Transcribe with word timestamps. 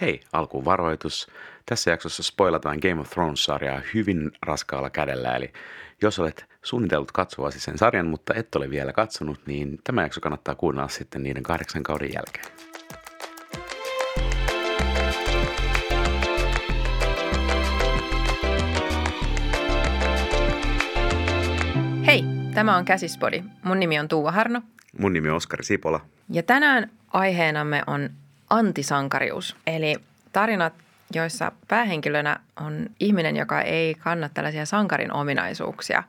Hei, 0.00 0.20
alkuun 0.32 0.64
varoitus. 0.64 1.26
Tässä 1.66 1.90
jaksossa 1.90 2.22
spoilataan 2.22 2.78
Game 2.82 3.00
of 3.00 3.10
Thrones-sarjaa 3.10 3.80
hyvin 3.94 4.30
raskaalla 4.42 4.90
kädellä, 4.90 5.36
eli 5.36 5.52
jos 6.02 6.18
olet 6.18 6.46
suunnitellut 6.62 7.12
katsovasi 7.12 7.60
sen 7.60 7.78
sarjan, 7.78 8.06
mutta 8.06 8.34
et 8.34 8.54
ole 8.54 8.70
vielä 8.70 8.92
katsonut, 8.92 9.40
niin 9.46 9.78
tämä 9.84 10.02
jakso 10.02 10.20
kannattaa 10.20 10.54
kuunnella 10.54 10.88
sitten 10.88 11.22
niiden 11.22 11.42
kahdeksan 11.42 11.82
kauden 11.82 12.10
jälkeen. 12.14 12.46
Hei, 22.06 22.24
tämä 22.54 22.76
on 22.76 22.84
Käsispodi. 22.84 23.44
Mun 23.64 23.80
nimi 23.80 23.98
on 23.98 24.08
Tuua 24.08 24.32
Harno 24.32 24.62
Mun 24.98 25.12
nimi 25.12 25.28
on 25.30 25.36
Oskari 25.36 25.64
Sipola. 25.64 26.00
ja 26.30 26.42
tänään 26.42 26.90
aiheenamme 27.12 27.82
on 27.86 28.10
antisankarius. 28.50 29.56
Eli 29.66 29.96
tarinat, 30.32 30.74
joissa 31.14 31.52
päähenkilönä 31.68 32.40
on 32.60 32.86
ihminen, 33.00 33.36
joka 33.36 33.62
ei 33.62 33.94
kanna 33.94 34.28
tällaisia 34.28 34.66
sankarin 34.66 35.12
ominaisuuksia. 35.12 36.02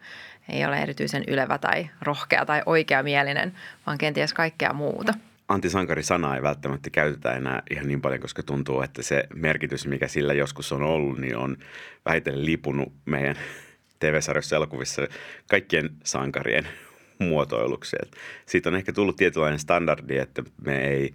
Ei 0.49 0.65
ole 0.65 0.77
erityisen 0.81 1.23
ylevä 1.27 1.57
tai 1.57 1.89
rohkea 2.01 2.45
tai 2.45 2.61
oikeamielinen, 2.65 3.53
vaan 3.85 3.97
kenties 3.97 4.33
kaikkea 4.33 4.73
muuta. 4.73 5.13
Antisankari-sanaa 5.47 6.35
ei 6.35 6.41
välttämättä 6.41 6.89
käytetä 6.89 7.31
enää 7.31 7.63
ihan 7.71 7.87
niin 7.87 8.01
paljon, 8.01 8.21
koska 8.21 8.43
tuntuu, 8.43 8.81
että 8.81 9.01
se 9.01 9.23
merkitys, 9.35 9.87
mikä 9.87 10.07
sillä 10.07 10.33
joskus 10.33 10.71
on 10.71 10.83
ollut, 10.83 11.19
niin 11.19 11.37
on 11.37 11.57
vähitellen 12.05 12.45
lipunut 12.45 12.93
meidän 13.05 13.35
TV-sarjoissa 13.99 14.55
elokuvissa 14.55 15.01
kaikkien 15.49 15.89
sankarien 16.03 16.67
muotoiluksi. 17.19 17.97
Siitä 18.45 18.69
on 18.69 18.75
ehkä 18.75 18.93
tullut 18.93 19.15
tietynlainen 19.15 19.59
standardi, 19.59 20.17
että 20.17 20.43
me 20.65 20.87
ei 20.87 21.13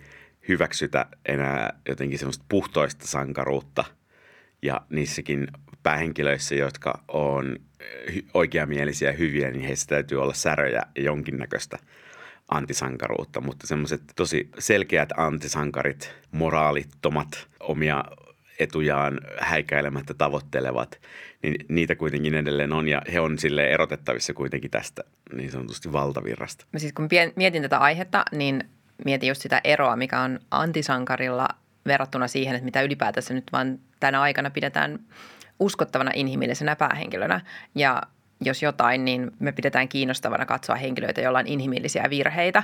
hyväksytä 0.48 1.06
enää 1.26 1.80
jotenkin 1.88 2.18
semmoista 2.18 2.44
puhtoista 2.48 3.06
sankaruutta. 3.06 3.84
Ja 4.62 4.80
niissäkin 4.90 5.46
päähenkilöissä, 5.82 6.54
jotka 6.54 7.00
on 7.08 7.56
hy- 8.10 8.24
oikeamielisiä 8.34 9.10
ja 9.10 9.16
hyviä, 9.16 9.50
niin 9.50 9.64
heissä 9.64 9.86
täytyy 9.86 10.22
olla 10.22 10.34
säröjä 10.34 10.82
ja 10.96 11.02
jonkinnäköistä 11.02 11.78
antisankaruutta. 12.48 13.40
Mutta 13.40 13.66
semmoiset 13.66 14.02
tosi 14.16 14.50
selkeät 14.58 15.08
antisankarit, 15.16 16.14
moraalittomat, 16.32 17.48
omia 17.60 18.04
etujaan 18.58 19.20
häikäilemättä 19.40 20.14
tavoittelevat, 20.14 21.00
niin 21.42 21.54
niitä 21.68 21.94
kuitenkin 21.96 22.34
edelleen 22.34 22.72
on 22.72 22.88
ja 22.88 23.02
he 23.12 23.20
on 23.20 23.38
sille 23.38 23.70
erotettavissa 23.70 24.34
kuitenkin 24.34 24.70
tästä 24.70 25.04
niin 25.32 25.50
sanotusti 25.50 25.92
valtavirrasta. 25.92 26.66
Mä 26.72 26.78
siis 26.78 26.92
kun 26.92 27.08
mietin 27.36 27.62
tätä 27.62 27.78
aihetta, 27.78 28.24
niin 28.32 28.64
mietin 29.04 29.28
just 29.28 29.42
sitä 29.42 29.60
eroa, 29.64 29.96
mikä 29.96 30.20
on 30.20 30.40
antisankarilla 30.50 31.48
verrattuna 31.86 32.28
siihen, 32.28 32.54
että 32.54 32.64
mitä 32.64 32.82
ylipäätänsä 32.82 33.34
nyt 33.34 33.44
vaan 33.52 33.78
tänä 34.00 34.20
aikana 34.20 34.50
pidetään 34.50 34.98
uskottavana 35.60 36.10
inhimillisenä 36.14 36.76
päähenkilönä. 36.76 37.40
Ja 37.74 38.02
jos 38.40 38.62
jotain, 38.62 39.04
niin 39.04 39.30
me 39.38 39.52
pidetään 39.52 39.88
kiinnostavana 39.88 40.46
katsoa 40.46 40.76
henkilöitä, 40.76 41.20
joilla 41.20 41.38
on 41.38 41.46
inhimillisiä 41.46 42.10
virheitä. 42.10 42.62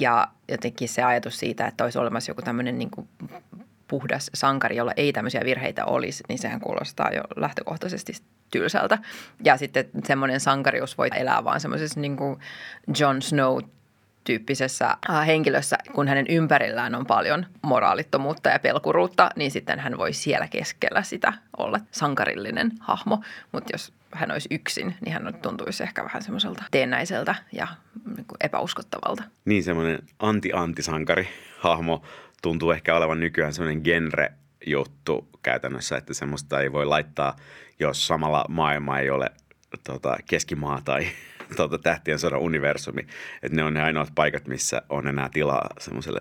Ja 0.00 0.28
jotenkin 0.48 0.88
se 0.88 1.02
ajatus 1.02 1.38
siitä, 1.38 1.66
että 1.66 1.84
olisi 1.84 1.98
olemassa 1.98 2.30
joku 2.30 2.42
tämmöinen 2.42 2.78
niin 2.78 2.90
kuin 2.90 3.08
puhdas 3.88 4.30
sankari, 4.34 4.76
jolla 4.76 4.92
ei 4.96 5.12
tämmöisiä 5.12 5.40
virheitä 5.44 5.84
olisi, 5.84 6.24
niin 6.28 6.38
sehän 6.38 6.60
kuulostaa 6.60 7.10
jo 7.14 7.22
lähtökohtaisesti 7.36 8.12
tylsältä. 8.50 8.98
Ja 9.44 9.56
sitten 9.56 9.84
semmoinen 10.04 10.40
sankarius 10.40 10.98
voi 10.98 11.08
elää 11.14 11.44
vaan 11.44 11.60
semmoisessa 11.60 12.00
niin 12.00 12.16
kuin 12.16 12.40
Jon 13.00 13.22
Snow 13.22 13.58
tyyppisessä 14.26 14.96
äh, 15.10 15.26
henkilössä, 15.26 15.76
kun 15.92 16.08
hänen 16.08 16.26
ympärillään 16.28 16.94
on 16.94 17.06
paljon 17.06 17.46
moraalittomuutta 17.62 18.48
ja 18.48 18.58
pelkuruutta, 18.58 19.30
niin 19.36 19.50
sitten 19.50 19.78
hän 19.78 19.98
voi 19.98 20.12
siellä 20.12 20.48
keskellä 20.48 21.02
sitä 21.02 21.32
olla 21.56 21.80
sankarillinen 21.90 22.72
hahmo. 22.80 23.20
Mutta 23.52 23.72
jos 23.74 23.92
hän 24.12 24.30
olisi 24.30 24.48
yksin, 24.50 24.94
niin 25.04 25.12
hän 25.12 25.38
tuntuisi 25.42 25.82
ehkä 25.82 26.04
vähän 26.04 26.22
semmoiselta 26.22 26.64
teennäiseltä 26.70 27.34
ja 27.52 27.68
niin 28.16 28.26
kuin 28.26 28.36
epäuskottavalta. 28.40 29.22
Niin 29.44 29.62
semmoinen 29.62 29.98
anti-antisankari 30.18 31.28
hahmo 31.58 32.02
tuntuu 32.42 32.70
ehkä 32.70 32.96
olevan 32.96 33.20
nykyään 33.20 33.54
semmoinen 33.54 33.82
genre-juttu 33.84 35.28
käytännössä, 35.42 35.96
että 35.96 36.14
semmoista 36.14 36.60
ei 36.60 36.72
voi 36.72 36.86
laittaa, 36.86 37.36
jos 37.78 38.06
samalla 38.06 38.44
maailma 38.48 38.98
ei 38.98 39.10
ole 39.10 39.30
tota, 39.84 40.16
keskimaa 40.26 40.80
tai 40.84 41.06
tota, 41.56 41.78
tähtien 41.78 42.18
sodan 42.18 42.40
universumi. 42.40 43.06
Että 43.42 43.56
ne 43.56 43.64
on 43.64 43.74
ne 43.74 43.82
ainoat 43.82 44.08
paikat, 44.14 44.46
missä 44.46 44.82
on 44.88 45.06
enää 45.06 45.28
tilaa 45.32 45.70
semmoiselle 45.78 46.20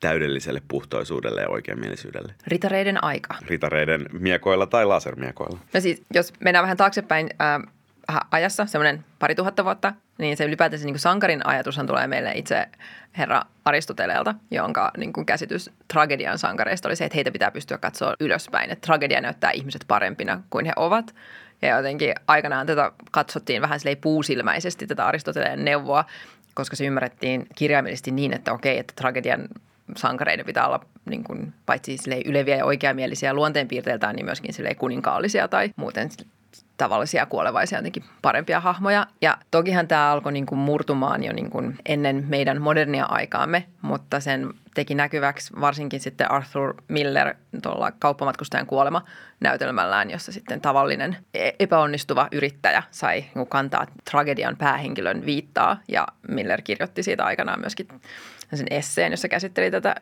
täydelliselle 0.00 0.62
puhtoisuudelle 0.68 1.40
ja 1.40 1.48
oikeamielisyydelle. 1.48 2.34
Ritareiden 2.46 3.04
aika. 3.04 3.34
Ritareiden 3.46 4.06
miekoilla 4.12 4.66
tai 4.66 4.84
lasermiekoilla. 4.84 5.58
No 5.74 5.80
siis, 5.80 6.02
jos 6.14 6.32
mennään 6.40 6.62
vähän 6.62 6.76
taaksepäin 6.76 7.30
ää, 7.38 7.60
ajassa, 8.30 8.66
semmoinen 8.66 9.04
pari 9.18 9.34
tuhatta 9.34 9.64
vuotta, 9.64 9.94
niin 10.18 10.36
se 10.36 10.44
ylipäätään 10.44 10.80
se 10.80 10.84
niin 10.84 10.94
kuin 10.94 11.00
sankarin 11.00 11.46
ajatushan 11.46 11.86
tulee 11.86 12.06
meille 12.06 12.32
itse 12.34 12.66
herra 13.18 13.42
Aristoteleelta, 13.64 14.34
jonka 14.50 14.90
niin 14.96 15.12
kuin 15.12 15.26
käsitys 15.26 15.70
tragedian 15.88 16.38
sankareista 16.38 16.88
oli 16.88 16.96
se, 16.96 17.04
että 17.04 17.14
heitä 17.14 17.30
pitää 17.30 17.50
pystyä 17.50 17.78
katsoa 17.78 18.14
ylöspäin. 18.20 18.70
Että 18.70 18.86
tragedia 18.86 19.20
näyttää 19.20 19.50
ihmiset 19.50 19.84
parempina 19.88 20.42
kuin 20.50 20.66
he 20.66 20.72
ovat. 20.76 21.14
Ja 21.66 21.76
jotenkin 21.76 22.14
aikanaan 22.28 22.66
tätä 22.66 22.92
katsottiin 23.10 23.62
vähän 23.62 23.80
puusilmäisesti, 24.00 24.86
tätä 24.86 25.06
Aristoteleen 25.06 25.64
neuvoa, 25.64 26.04
koska 26.54 26.76
se 26.76 26.86
ymmärrettiin 26.86 27.46
kirjaimellisesti 27.54 28.10
niin, 28.10 28.32
että 28.32 28.52
okei, 28.52 28.78
että 28.78 28.92
tragedian 28.96 29.48
sankareiden 29.96 30.46
pitää 30.46 30.66
olla 30.66 30.84
niin 31.04 31.24
kuin, 31.24 31.54
paitsi 31.66 31.96
yleviä 32.24 32.56
ja 32.56 32.64
oikeamielisiä 32.64 33.34
luonteenpiirteiltään, 33.34 34.16
niin 34.16 34.26
myöskin 34.26 34.54
kuninkaallisia 34.74 35.48
tai 35.48 35.70
muuten 35.76 36.10
tavallisia 36.76 37.26
kuolevaisia 37.26 37.78
jotenkin 37.78 38.04
parempia 38.22 38.60
hahmoja. 38.60 39.06
Ja 39.20 39.38
tokihan 39.50 39.88
tämä 39.88 40.10
alkoi 40.10 40.32
niin 40.32 40.46
kuin 40.46 40.58
murtumaan 40.58 41.24
jo 41.24 41.32
niin 41.32 41.50
kuin 41.50 41.78
ennen 41.86 42.24
meidän 42.28 42.62
modernia 42.62 43.04
aikaamme, 43.04 43.66
mutta 43.82 44.20
sen 44.20 44.54
teki 44.74 44.94
näkyväksi 44.94 45.52
varsinkin 45.60 46.00
sitten 46.00 46.30
Arthur 46.30 46.74
Miller 46.88 47.34
tuolla 47.62 47.92
kauppamatkustajan 47.98 48.66
kuolema 48.66 49.04
näytelmällään, 49.40 50.10
jossa 50.10 50.32
sitten 50.32 50.60
tavallinen 50.60 51.16
e- 51.34 51.50
epäonnistuva 51.58 52.28
yrittäjä 52.32 52.82
sai 52.90 53.24
niin 53.34 53.46
kantaa 53.46 53.86
tragedian 54.10 54.56
päähenkilön 54.56 55.26
viittaa. 55.26 55.80
Ja 55.88 56.06
Miller 56.28 56.62
kirjoitti 56.62 57.02
siitä 57.02 57.24
aikanaan 57.24 57.60
myöskin 57.60 57.88
sen 58.54 58.66
esseen, 58.70 59.12
jossa 59.12 59.28
käsitteli 59.28 59.70
tätä 59.70 59.94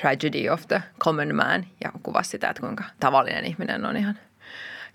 tragedy 0.00 0.48
of 0.48 0.68
the 0.68 0.82
common 1.00 1.34
man 1.34 1.66
ja 1.84 1.92
kuvasi 2.02 2.30
sitä, 2.30 2.50
että 2.50 2.60
kuinka 2.60 2.84
tavallinen 3.00 3.44
ihminen 3.44 3.84
on 3.84 3.96
ihan 3.96 4.18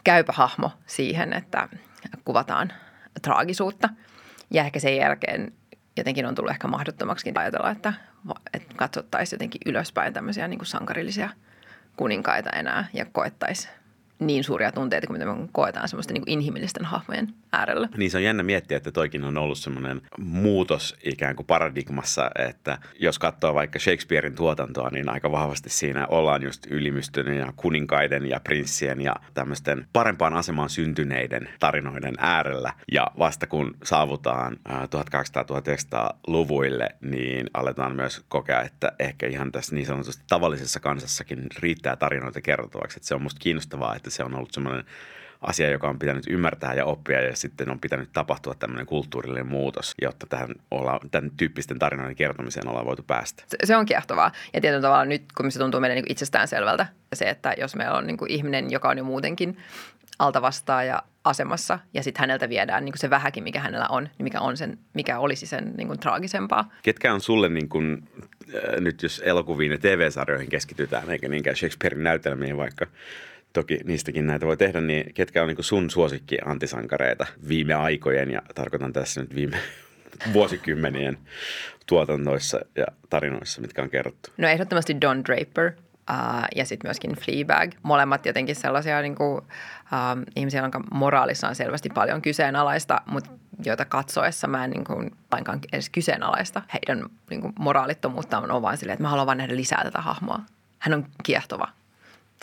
käypä 0.05 0.33
hahmo 0.35 0.71
siihen, 0.85 1.33
että 1.33 1.69
kuvataan 2.25 2.73
traagisuutta. 3.21 3.89
Ja 4.51 4.63
ehkä 4.63 4.79
sen 4.79 4.97
jälkeen 4.97 5.53
jotenkin 5.97 6.25
on 6.25 6.35
tullut 6.35 6.51
ehkä 6.51 6.67
mahdottomaksi 6.67 7.31
ajatella, 7.35 7.71
että, 7.71 7.93
että 8.53 8.73
katsottaisiin 8.75 9.38
jotenkin 9.38 9.61
ylöspäin 9.66 10.13
tämmöisiä 10.13 10.47
niin 10.47 10.59
kuin 10.59 10.67
sankarillisia 10.67 11.29
kuninkaita 11.97 12.49
enää 12.49 12.88
ja 12.93 13.05
koettaisiin 13.05 13.73
niin 14.19 14.43
suuria 14.43 14.71
tunteita 14.71 15.07
kuin 15.07 15.19
mitä 15.19 15.33
me 15.33 15.47
koetaan 15.51 15.87
semmoisten 15.87 16.13
niin 16.13 16.23
inhimillisten 16.27 16.85
hahmojen 16.85 17.33
äärellä. 17.51 17.89
Niin 17.97 18.11
se 18.11 18.17
on 18.17 18.23
jännä 18.23 18.43
miettiä, 18.43 18.77
että 18.77 18.91
toikin 18.91 19.23
on 19.23 19.37
ollut 19.37 19.57
semmoinen 19.57 20.01
muutos 20.19 20.95
ikään 21.03 21.35
kuin 21.35 21.45
paradigmassa, 21.45 22.31
että 22.49 22.77
jos 22.99 23.19
katsoo 23.19 23.53
vaikka 23.53 23.79
Shakespearein 23.79 24.35
tuotantoa, 24.35 24.89
niin 24.89 25.09
aika 25.09 25.31
vahvasti 25.31 25.69
siinä 25.69 26.07
ollaan 26.07 26.43
just 26.43 26.65
ylimystön 26.69 27.37
ja 27.37 27.53
kuninkaiden 27.55 28.25
ja 28.25 28.39
prinssien 28.39 29.01
ja 29.01 29.15
tämmöisten 29.33 29.87
parempaan 29.93 30.33
asemaan 30.33 30.69
syntyneiden 30.69 31.49
tarinoiden 31.59 32.15
äärellä. 32.17 32.73
Ja 32.91 33.07
vasta 33.19 33.47
kun 33.47 33.77
saavutaan 33.83 34.57
1800-1900-luvuille, 34.69 36.89
niin 37.01 37.49
aletaan 37.53 37.95
myös 37.95 38.25
kokea, 38.27 38.61
että 38.61 38.91
ehkä 38.99 39.27
ihan 39.27 39.51
tässä 39.51 39.75
niin 39.75 39.85
sanotusti 39.85 40.23
tavallisessa 40.29 40.79
kansassakin 40.79 41.47
riittää 41.59 41.95
tarinoita 41.95 42.41
kertovaksi. 42.41 42.97
Että 42.97 43.07
se 43.07 43.16
on 43.16 43.22
musta 43.22 43.40
kiinnostavaa, 43.40 43.95
että 43.95 44.04
se 44.09 44.23
on 44.23 44.35
ollut 44.35 44.52
semmoinen 44.52 44.85
asia, 45.41 45.69
joka 45.69 45.90
on 45.90 45.99
pitänyt 45.99 46.23
ymmärtää 46.29 46.73
ja 46.73 46.85
oppia 46.85 47.22
ja 47.22 47.35
sitten 47.35 47.69
on 47.69 47.79
pitänyt 47.79 48.09
tapahtua 48.13 48.53
tämmöinen 48.53 48.85
kulttuurillinen 48.85 49.47
muutos, 49.47 49.96
jotta 50.02 50.28
tähän 50.28 50.49
olla, 50.72 50.99
tämän 51.11 51.31
tyyppisten 51.37 51.79
tarinoiden 51.79 52.16
kertomiseen 52.16 52.67
ollaan 52.67 52.85
voitu 52.85 53.03
päästä. 53.03 53.43
Se, 53.47 53.57
se 53.63 53.75
on 53.75 53.85
kiehtovaa 53.85 54.31
ja 54.53 54.61
tietyllä 54.61 54.81
tavalla 54.81 55.05
nyt, 55.05 55.23
kun 55.37 55.52
se 55.52 55.59
tuntuu 55.59 55.79
meille 55.79 55.96
niin 55.96 56.11
itsestään 56.11 56.47
selvältä, 56.47 56.87
se, 57.13 57.25
että 57.25 57.53
jos 57.57 57.75
meillä 57.75 57.97
on 57.97 58.07
niin 58.07 58.17
kuin 58.17 58.31
ihminen, 58.31 58.72
joka 58.72 58.90
on 58.90 58.97
jo 58.97 59.03
muutenkin 59.03 59.57
altavastaaja 60.19 61.03
asemassa 61.23 61.79
ja 61.93 62.03
sitten 62.03 62.19
häneltä 62.19 62.49
viedään 62.49 62.85
niin 62.85 62.93
kuin 62.93 62.99
se 62.99 63.09
vähäkin, 63.09 63.43
mikä 63.43 63.59
hänellä 63.59 63.87
on, 63.90 64.03
niin 64.03 64.23
mikä, 64.23 64.40
on 64.40 64.57
sen, 64.57 64.78
mikä 64.93 65.19
olisi 65.19 65.46
sen 65.46 65.73
niin 65.78 65.87
kuin 65.87 65.99
traagisempaa. 65.99 66.72
Ketkä 66.84 67.13
on 67.13 67.22
sulle 67.22 67.49
niin 67.49 67.69
kuin, 67.69 68.03
äh, 68.55 68.81
nyt 68.81 69.03
jos 69.03 69.22
elokuviin 69.25 69.72
ja 69.72 69.78
TV-sarjoihin 69.78 70.49
keskitytään, 70.49 71.09
eikä 71.09 71.29
niinkään 71.29 71.55
Shakespearein 71.55 72.03
näytelmiin 72.03 72.57
vaikka, 72.57 72.87
toki 73.55 73.79
niistäkin 73.84 74.28
näitä 74.28 74.46
voi 74.46 74.57
tehdä, 74.57 74.81
niin 74.81 75.13
ketkä 75.13 75.41
on 75.41 75.47
niin 75.47 75.63
sun 75.63 75.90
suosikki 75.90 76.37
antisankareita 76.46 77.25
viime 77.47 77.73
aikojen, 77.73 78.31
ja 78.31 78.41
tarkoitan 78.55 78.93
tässä 78.93 79.22
nyt 79.22 79.35
viime 79.35 79.57
vuosikymmenien 80.34 81.17
tuotannoissa 81.85 82.59
ja 82.75 82.85
tarinoissa, 83.09 83.61
mitkä 83.61 83.81
on 83.81 83.90
kerrottu? 83.90 84.29
No 84.37 84.47
ehdottomasti 84.47 85.02
Don 85.02 85.23
Draper 85.25 85.72
Uh, 86.11 86.46
ja 86.55 86.66
sitten 86.66 86.87
myöskin 86.87 87.16
Fleabag. 87.16 87.72
Molemmat 87.84 88.25
jotenkin 88.25 88.55
sellaisia 88.55 89.02
niin 89.02 89.16
kuin, 89.16 89.37
uh, 89.37 90.23
ihmisiä, 90.35 90.61
jonka 90.61 90.81
moraalissa 90.91 91.47
on 91.47 91.55
selvästi 91.55 91.90
paljon 91.90 92.22
kyseenalaista, 92.22 93.02
mutta 93.05 93.29
joita 93.66 93.85
katsoessa 93.85 94.47
mä 94.47 94.63
en 94.63 94.72
niin 94.72 94.84
kuin, 94.84 95.11
lainkaan 95.31 95.59
edes 95.73 95.90
kyseenalaista 95.90 96.61
heidän 96.73 97.05
niin 97.29 97.41
kuin, 97.41 97.53
moraalittomuuttaan, 97.59 98.52
on 98.52 98.61
vaan 98.61 98.78
silleen, 98.78 98.93
että 98.93 99.03
mä 99.03 99.09
haluan 99.09 99.25
vaan 99.25 99.37
nähdä 99.37 99.55
lisää 99.55 99.84
tätä 99.84 100.02
hahmoa. 100.02 100.40
Hän 100.79 100.93
on 100.93 101.05
kiehtova. 101.23 101.67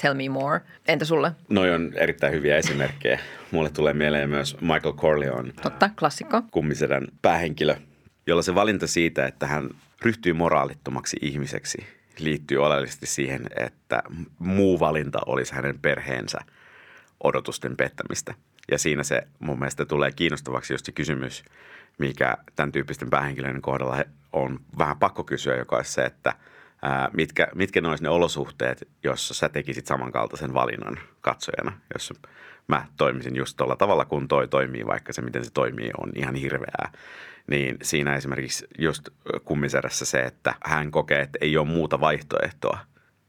Tell 0.00 0.14
me 0.14 0.28
more. 0.28 0.60
Entä 0.88 1.04
sulle? 1.04 1.32
Noi 1.48 1.74
on 1.74 1.92
erittäin 1.94 2.32
hyviä 2.32 2.56
esimerkkejä. 2.56 3.20
Mulle 3.50 3.70
tulee 3.70 3.92
mieleen 3.92 4.30
myös 4.30 4.60
Michael 4.60 4.94
Corleone. 4.94 5.52
Totta, 5.62 5.90
klassikko. 5.98 6.42
Kummisedän 6.50 7.06
päähenkilö, 7.22 7.76
jolla 8.26 8.42
se 8.42 8.54
valinta 8.54 8.86
siitä, 8.86 9.26
että 9.26 9.46
hän 9.46 9.70
ryhtyy 10.02 10.32
moraalittomaksi 10.32 11.16
ihmiseksi, 11.20 11.86
liittyy 12.18 12.64
oleellisesti 12.64 13.06
siihen, 13.06 13.42
että 13.56 14.02
muu 14.38 14.80
valinta 14.80 15.18
olisi 15.26 15.54
hänen 15.54 15.78
perheensä 15.78 16.38
odotusten 17.24 17.76
pettämistä. 17.76 18.34
Ja 18.70 18.78
siinä 18.78 19.02
se 19.02 19.22
mun 19.38 19.58
mielestä 19.58 19.84
tulee 19.84 20.12
kiinnostavaksi 20.12 20.74
just 20.74 20.86
se 20.86 20.92
kysymys, 20.92 21.44
mikä 21.98 22.36
tämän 22.56 22.72
tyyppisten 22.72 23.10
päähenkilöiden 23.10 23.62
kohdalla 23.62 24.04
on 24.32 24.60
vähän 24.78 24.98
pakko 24.98 25.24
kysyä, 25.24 25.56
joka 25.56 25.76
olisi 25.76 25.92
se, 25.92 26.04
että– 26.04 26.34
ää, 26.82 27.10
mitkä, 27.12 27.48
mitkä 27.54 27.80
ne 27.80 27.88
olisi 27.88 28.04
ne 28.04 28.10
olosuhteet, 28.10 28.88
jos 29.04 29.28
sä 29.28 29.48
tekisit 29.48 29.86
samankaltaisen 29.86 30.54
valinnan 30.54 30.98
katsojana, 31.20 31.72
jos 31.94 32.12
mä 32.68 32.86
toimisin 32.96 33.36
just 33.36 33.56
tuolla 33.56 33.76
tavalla, 33.76 34.04
kun 34.04 34.28
toi 34.28 34.48
toimii, 34.48 34.86
vaikka 34.86 35.12
se 35.12 35.22
miten 35.22 35.44
se 35.44 35.50
toimii 35.50 35.90
on 35.98 36.12
ihan 36.14 36.34
hirveää. 36.34 36.92
Niin 37.46 37.76
siinä 37.82 38.16
esimerkiksi 38.16 38.66
just 38.78 39.08
kummiserässä 39.44 40.04
se, 40.04 40.20
että 40.20 40.54
hän 40.64 40.90
kokee, 40.90 41.20
että 41.20 41.38
ei 41.40 41.56
ole 41.56 41.68
muuta 41.68 42.00
vaihtoehtoa 42.00 42.78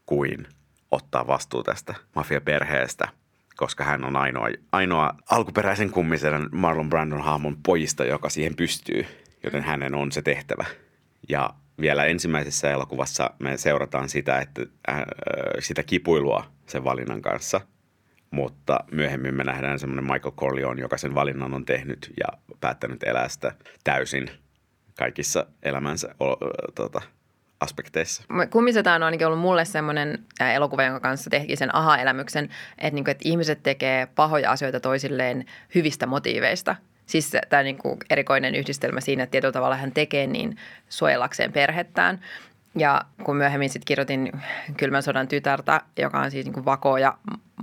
kuin 0.06 0.46
ottaa 0.90 1.26
vastuu 1.26 1.62
tästä 1.62 1.94
mafiaperheestä, 2.14 3.08
koska 3.56 3.84
hän 3.84 4.04
on 4.04 4.16
ainoa, 4.16 4.48
ainoa 4.72 5.14
alkuperäisen 5.30 5.90
kummiserän 5.90 6.48
Marlon 6.52 6.90
Brandon 6.90 7.22
hahmon 7.22 7.56
pojista, 7.66 8.04
joka 8.04 8.28
siihen 8.28 8.56
pystyy, 8.56 9.06
joten 9.44 9.62
hänen 9.62 9.94
on 9.94 10.12
se 10.12 10.22
tehtävä. 10.22 10.64
Ja 11.28 11.50
vielä 11.80 12.04
ensimmäisessä 12.04 12.70
elokuvassa 12.70 13.30
me 13.38 13.56
seurataan 13.56 14.08
sitä, 14.08 14.38
että 14.38 14.62
äh, 14.88 15.02
sitä 15.58 15.82
kipuilua 15.82 16.44
sen 16.66 16.84
valinnan 16.84 17.22
kanssa, 17.22 17.60
mutta 18.30 18.78
myöhemmin 18.90 19.34
me 19.34 19.44
nähdään 19.44 19.78
semmoinen 19.78 20.12
Michael 20.12 20.34
Corleone, 20.34 20.82
joka 20.82 20.96
sen 20.98 21.14
valinnan 21.14 21.54
on 21.54 21.64
tehnyt 21.64 22.12
ja 22.20 22.38
päättänyt 22.60 23.02
elää 23.02 23.28
sitä 23.28 23.52
täysin 23.84 24.30
kaikissa 24.98 25.46
elämänsä 25.62 26.14
o, 26.20 26.36
tota, 26.74 27.00
aspekteissa. 27.60 28.22
Kummisetaan 28.50 29.02
on 29.02 29.06
ainakin 29.06 29.26
ollut 29.26 29.40
mulle 29.40 29.64
semmoinen 29.64 30.24
elokuva, 30.54 30.84
jonka 30.84 31.00
kanssa 31.00 31.30
tehtiin 31.30 31.56
sen 31.56 31.74
aha-elämyksen, 31.74 32.44
että, 32.78 32.94
niin 32.94 33.04
kuin, 33.04 33.12
että 33.12 33.28
ihmiset 33.28 33.62
tekee 33.62 34.06
pahoja 34.06 34.50
asioita 34.50 34.80
toisilleen 34.80 35.44
hyvistä 35.74 36.06
motiiveista. 36.06 36.76
Siis 37.06 37.32
tämä 37.48 37.62
niin 37.62 37.78
kuin 37.78 37.98
erikoinen 38.10 38.54
yhdistelmä 38.54 39.00
siinä, 39.00 39.22
että 39.22 39.30
tietyllä 39.30 39.52
tavalla 39.52 39.76
hän 39.76 39.92
tekee 39.92 40.26
niin 40.26 40.56
suojellakseen 40.88 41.52
perhettään. 41.52 42.20
Ja 42.78 43.00
kun 43.24 43.36
myöhemmin 43.36 43.70
sitten 43.70 43.86
kirjoitin 43.86 44.32
Kylmän 44.76 45.02
sodan 45.02 45.28
tytärtä, 45.28 45.80
joka 45.98 46.20
on 46.20 46.30
siis 46.30 46.44
niin 46.44 46.54
kuin 46.54 46.64
vako 46.64 46.98
ja 46.98 47.18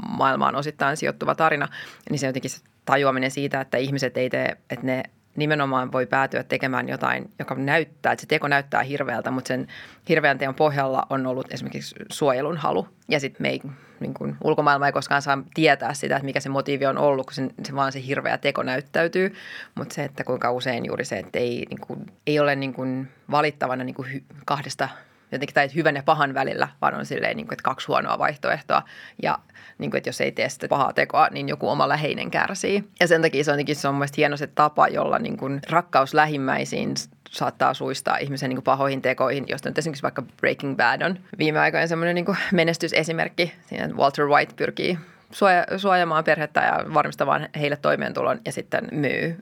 maailmaan 0.07 0.55
osittain 0.55 0.97
sijoittuva 0.97 1.35
tarina, 1.35 1.67
niin 2.09 2.19
se 2.19 2.27
jotenkin 2.27 2.51
se 2.51 2.61
tajuaminen 2.85 3.31
siitä, 3.31 3.61
että 3.61 3.77
ihmiset 3.77 4.17
ei 4.17 4.29
tee, 4.29 4.57
että 4.69 4.85
ne 4.85 5.03
nimenomaan 5.35 5.91
voi 5.91 6.05
päätyä 6.05 6.43
tekemään 6.43 6.89
jotain, 6.89 7.31
joka 7.39 7.55
näyttää, 7.55 8.11
että 8.11 8.21
se 8.21 8.27
teko 8.27 8.47
näyttää 8.47 8.83
hirveältä, 8.83 9.31
mutta 9.31 9.47
sen 9.47 9.67
hirveän 10.09 10.37
teon 10.37 10.55
pohjalla 10.55 11.07
on 11.09 11.27
ollut 11.27 11.53
esimerkiksi 11.53 11.95
suojelun 12.11 12.57
halu. 12.57 12.87
Ja 13.07 13.19
sitten 13.19 13.41
me 13.41 13.49
ei, 13.49 13.61
niin 13.99 14.13
kuin, 14.13 14.35
ulkomaailma 14.43 14.85
ei 14.85 14.91
koskaan 14.91 15.21
saa 15.21 15.43
tietää 15.53 15.93
sitä, 15.93 16.15
että 16.15 16.25
mikä 16.25 16.39
se 16.39 16.49
motiivi 16.49 16.85
on 16.85 16.97
ollut, 16.97 17.25
kun 17.25 17.33
se, 17.33 17.47
se 17.63 17.75
vaan 17.75 17.91
se 17.91 18.05
hirveä 18.05 18.37
teko 18.37 18.63
näyttäytyy. 18.63 19.35
Mutta 19.75 19.95
se, 19.95 20.03
että 20.03 20.23
kuinka 20.23 20.51
usein 20.51 20.85
juuri 20.85 21.05
se, 21.05 21.17
että 21.17 21.39
ei, 21.39 21.65
niin 21.69 21.81
kuin, 21.81 22.05
ei 22.27 22.39
ole 22.39 22.55
niin 22.55 22.73
kuin 22.73 23.07
valittavana 23.31 23.83
niin 23.83 23.95
kuin 23.95 24.23
kahdesta 24.45 24.89
jotenkin 25.31 25.53
tai 25.53 25.69
hyvän 25.75 25.95
ja 25.95 26.03
pahan 26.03 26.33
välillä, 26.33 26.67
vaan 26.81 26.95
on 26.95 27.05
silleen, 27.05 27.37
niin 27.37 27.47
kuin, 27.47 27.53
että 27.53 27.63
kaksi 27.63 27.87
huonoa 27.87 28.19
vaihtoehtoa. 28.19 28.81
Ja 29.23 29.39
niin 29.81 29.91
kuin, 29.91 29.97
että 29.97 30.09
jos 30.09 30.21
ei 30.21 30.31
tee 30.31 30.49
sitä 30.49 30.67
pahaa 30.67 30.93
tekoa, 30.93 31.27
niin 31.31 31.49
joku 31.49 31.69
oma 31.69 31.89
läheinen 31.89 32.31
kärsii. 32.31 32.83
Ja 32.99 33.07
sen 33.07 33.21
takia 33.21 33.43
se 33.43 33.51
on 33.51 33.59
se 33.73 33.87
on 33.87 33.95
mielestäni 33.95 34.17
hieno 34.17 34.37
se 34.37 34.47
tapa, 34.47 34.87
jolla 34.87 35.19
niin 35.19 35.37
kuin 35.37 35.59
rakkaus 35.69 36.13
lähimmäisiin 36.13 36.93
saattaa 37.29 37.73
suistaa 37.73 38.17
ihmisen 38.17 38.49
niin 38.49 38.57
kuin 38.57 38.63
pahoihin 38.63 39.01
tekoihin, 39.01 39.45
josta 39.47 39.69
nyt 39.69 39.77
esimerkiksi 39.77 40.03
vaikka 40.03 40.21
Breaking 40.21 40.77
Bad 40.77 41.01
on 41.01 41.19
viime 41.37 41.59
aikoina 41.59 41.87
semmoinen 41.87 42.15
niin 42.15 42.37
menestysesimerkki. 42.51 43.53
Siinä 43.65 43.87
Walter 43.95 44.27
White 44.27 44.53
pyrkii 44.55 44.97
suoja, 45.31 45.65
suojamaan 45.77 46.23
perhettä 46.23 46.59
ja 46.59 46.93
varmistamaan 46.93 47.49
heille 47.59 47.77
toimeentulon 47.77 48.39
ja 48.45 48.51
sitten 48.51 48.87
myy 48.91 49.37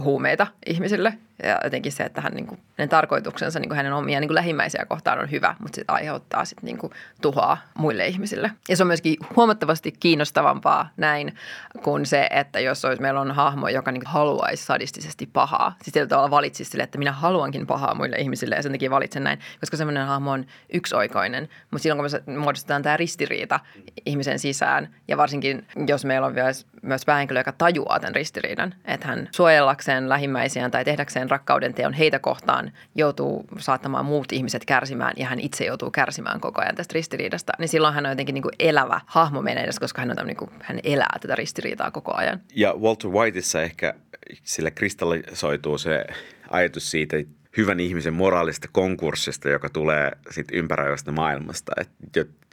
huumeita 0.00 0.46
ihmisille. 0.66 1.14
Ja 1.42 1.60
jotenkin 1.64 1.92
se, 1.92 2.02
että 2.02 2.20
hän, 2.20 2.32
niin 2.32 2.46
kuin, 2.46 2.60
hänen 2.78 2.88
tarkoituksensa 2.88 3.58
niin 3.58 3.68
kuin 3.68 3.76
hänen 3.76 3.92
omia 3.92 4.20
niin 4.20 4.28
kuin 4.28 4.34
lähimmäisiä 4.34 4.84
kohtaan 4.88 5.18
on 5.18 5.30
hyvä, 5.30 5.54
mutta 5.58 5.76
se 5.76 5.84
aiheuttaa 5.88 6.44
sitten 6.44 6.66
niin 6.66 6.78
kuin 6.78 6.92
tuhoa 7.22 7.58
muille 7.78 8.06
ihmisille. 8.06 8.50
Ja 8.68 8.76
se 8.76 8.82
on 8.82 8.86
myöskin 8.86 9.16
huomattavasti 9.36 9.92
kiinnostavampaa 9.92 10.88
näin 10.96 11.34
kuin 11.82 12.06
se, 12.06 12.28
että 12.30 12.60
jos 12.60 12.84
olisi, 12.84 13.02
meillä 13.02 13.20
on 13.20 13.30
hahmo, 13.30 13.68
joka 13.68 13.92
niin 13.92 14.02
haluaisi 14.06 14.64
sadistisesti 14.64 15.26
pahaa. 15.32 15.74
Siis 15.82 15.92
tietyllä 15.92 16.08
tavalla 16.08 16.30
valitsisi 16.30 16.70
sille, 16.70 16.84
että 16.84 16.98
minä 16.98 17.12
haluankin 17.12 17.66
pahaa 17.66 17.94
muille 17.94 18.16
ihmisille 18.16 18.54
ja 18.54 18.62
sen 18.62 18.72
takia 18.72 18.90
valitsen 18.90 19.24
näin, 19.24 19.38
koska 19.60 19.76
semmoinen 19.76 20.06
hahmo 20.06 20.30
on 20.30 20.46
yksioikoinen. 20.72 21.48
Mutta 21.70 21.82
silloin 21.82 22.10
kun 22.10 22.20
me 22.26 22.38
muodostetaan 22.38 22.82
tämä 22.82 22.96
ristiriita 22.96 23.60
ihmisen 24.06 24.38
sisään 24.38 24.94
ja 25.08 25.16
varsinkin 25.16 25.66
jos 25.86 26.04
meillä 26.04 26.26
on 26.26 26.34
myös 26.82 27.04
päähenkilö, 27.04 27.40
joka 27.40 27.52
tajuaa 27.52 28.00
tämän 28.00 28.14
ristiriidan, 28.14 28.74
että 28.84 29.06
hän 29.06 29.28
suojellakseen 29.32 30.08
lähimmäisiään 30.08 30.70
tai 30.70 30.84
tehdäkseen 30.84 31.23
rakkauden 31.30 31.74
teon 31.74 31.92
heitä 31.92 32.18
kohtaan 32.18 32.72
joutuu 32.94 33.44
saattamaan 33.58 34.04
muut 34.04 34.32
ihmiset 34.32 34.64
kärsimään 34.64 35.12
ja 35.16 35.26
hän 35.26 35.40
itse 35.40 35.64
joutuu 35.64 35.90
kärsimään 35.90 36.40
koko 36.40 36.60
ajan 36.60 36.74
tästä 36.74 36.92
ristiriidasta, 36.94 37.52
niin 37.58 37.68
silloin 37.68 37.94
hän 37.94 38.06
on 38.06 38.12
jotenkin 38.12 38.34
niin 38.34 38.42
kuin 38.42 38.54
elävä 38.58 39.00
hahmo 39.06 39.42
meidän 39.42 39.64
edessä, 39.64 39.80
koska 39.80 40.02
hän, 40.02 40.14
on 40.20 40.26
niin 40.26 40.36
kuin, 40.36 40.50
hän 40.60 40.80
elää 40.84 41.18
tätä 41.20 41.34
ristiriitaa 41.34 41.90
koko 41.90 42.14
ajan. 42.14 42.40
Ja 42.54 42.74
Walter 42.74 43.10
Whiteissa 43.10 43.62
ehkä 43.62 43.94
sille 44.42 44.70
kristallisoituu 44.70 45.78
se 45.78 46.04
ajatus 46.50 46.90
siitä, 46.90 47.16
hyvän 47.56 47.80
ihmisen 47.80 48.14
moraalista 48.14 48.68
konkurssista, 48.72 49.48
joka 49.48 49.68
tulee 49.68 50.12
sitten 50.30 50.58
ympäröivästä 50.58 51.12
maailmasta. 51.12 51.72
Et 51.80 51.90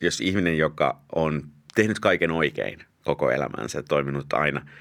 jos 0.02 0.22
ihminen, 0.22 0.58
joka 0.58 1.02
on 1.16 1.44
tehnyt 1.76 2.00
kaiken 2.00 2.32
oikein 2.32 2.80
koko 3.04 3.32
elämänsä, 3.32 3.84
toiminut 3.84 4.34
aina– 4.34 4.62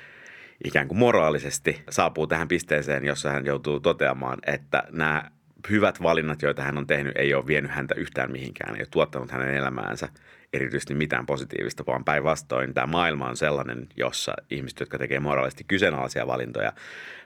ikään 0.64 0.88
kuin 0.88 0.98
moraalisesti 0.98 1.82
saapuu 1.90 2.26
tähän 2.26 2.48
pisteeseen, 2.48 3.04
jossa 3.04 3.30
hän 3.30 3.46
joutuu 3.46 3.80
toteamaan, 3.80 4.38
että 4.46 4.82
nämä 4.90 5.30
hyvät 5.70 6.02
valinnat, 6.02 6.42
joita 6.42 6.62
hän 6.62 6.78
on 6.78 6.86
tehnyt, 6.86 7.16
ei 7.16 7.34
ole 7.34 7.46
vienyt 7.46 7.70
häntä 7.70 7.94
yhtään 7.94 8.32
mihinkään, 8.32 8.74
ei 8.74 8.80
ole 8.80 8.88
tuottanut 8.90 9.30
hänen 9.30 9.54
elämäänsä 9.54 10.08
erityisesti 10.52 10.94
mitään 10.94 11.26
positiivista, 11.26 11.86
vaan 11.86 12.04
päinvastoin 12.04 12.74
tämä 12.74 12.86
maailma 12.86 13.28
on 13.28 13.36
sellainen, 13.36 13.86
jossa 13.96 14.32
ihmiset, 14.50 14.80
jotka 14.80 14.98
tekee 14.98 15.20
moraalisesti 15.20 15.64
kyseenalaisia 15.64 16.26
valintoja, 16.26 16.72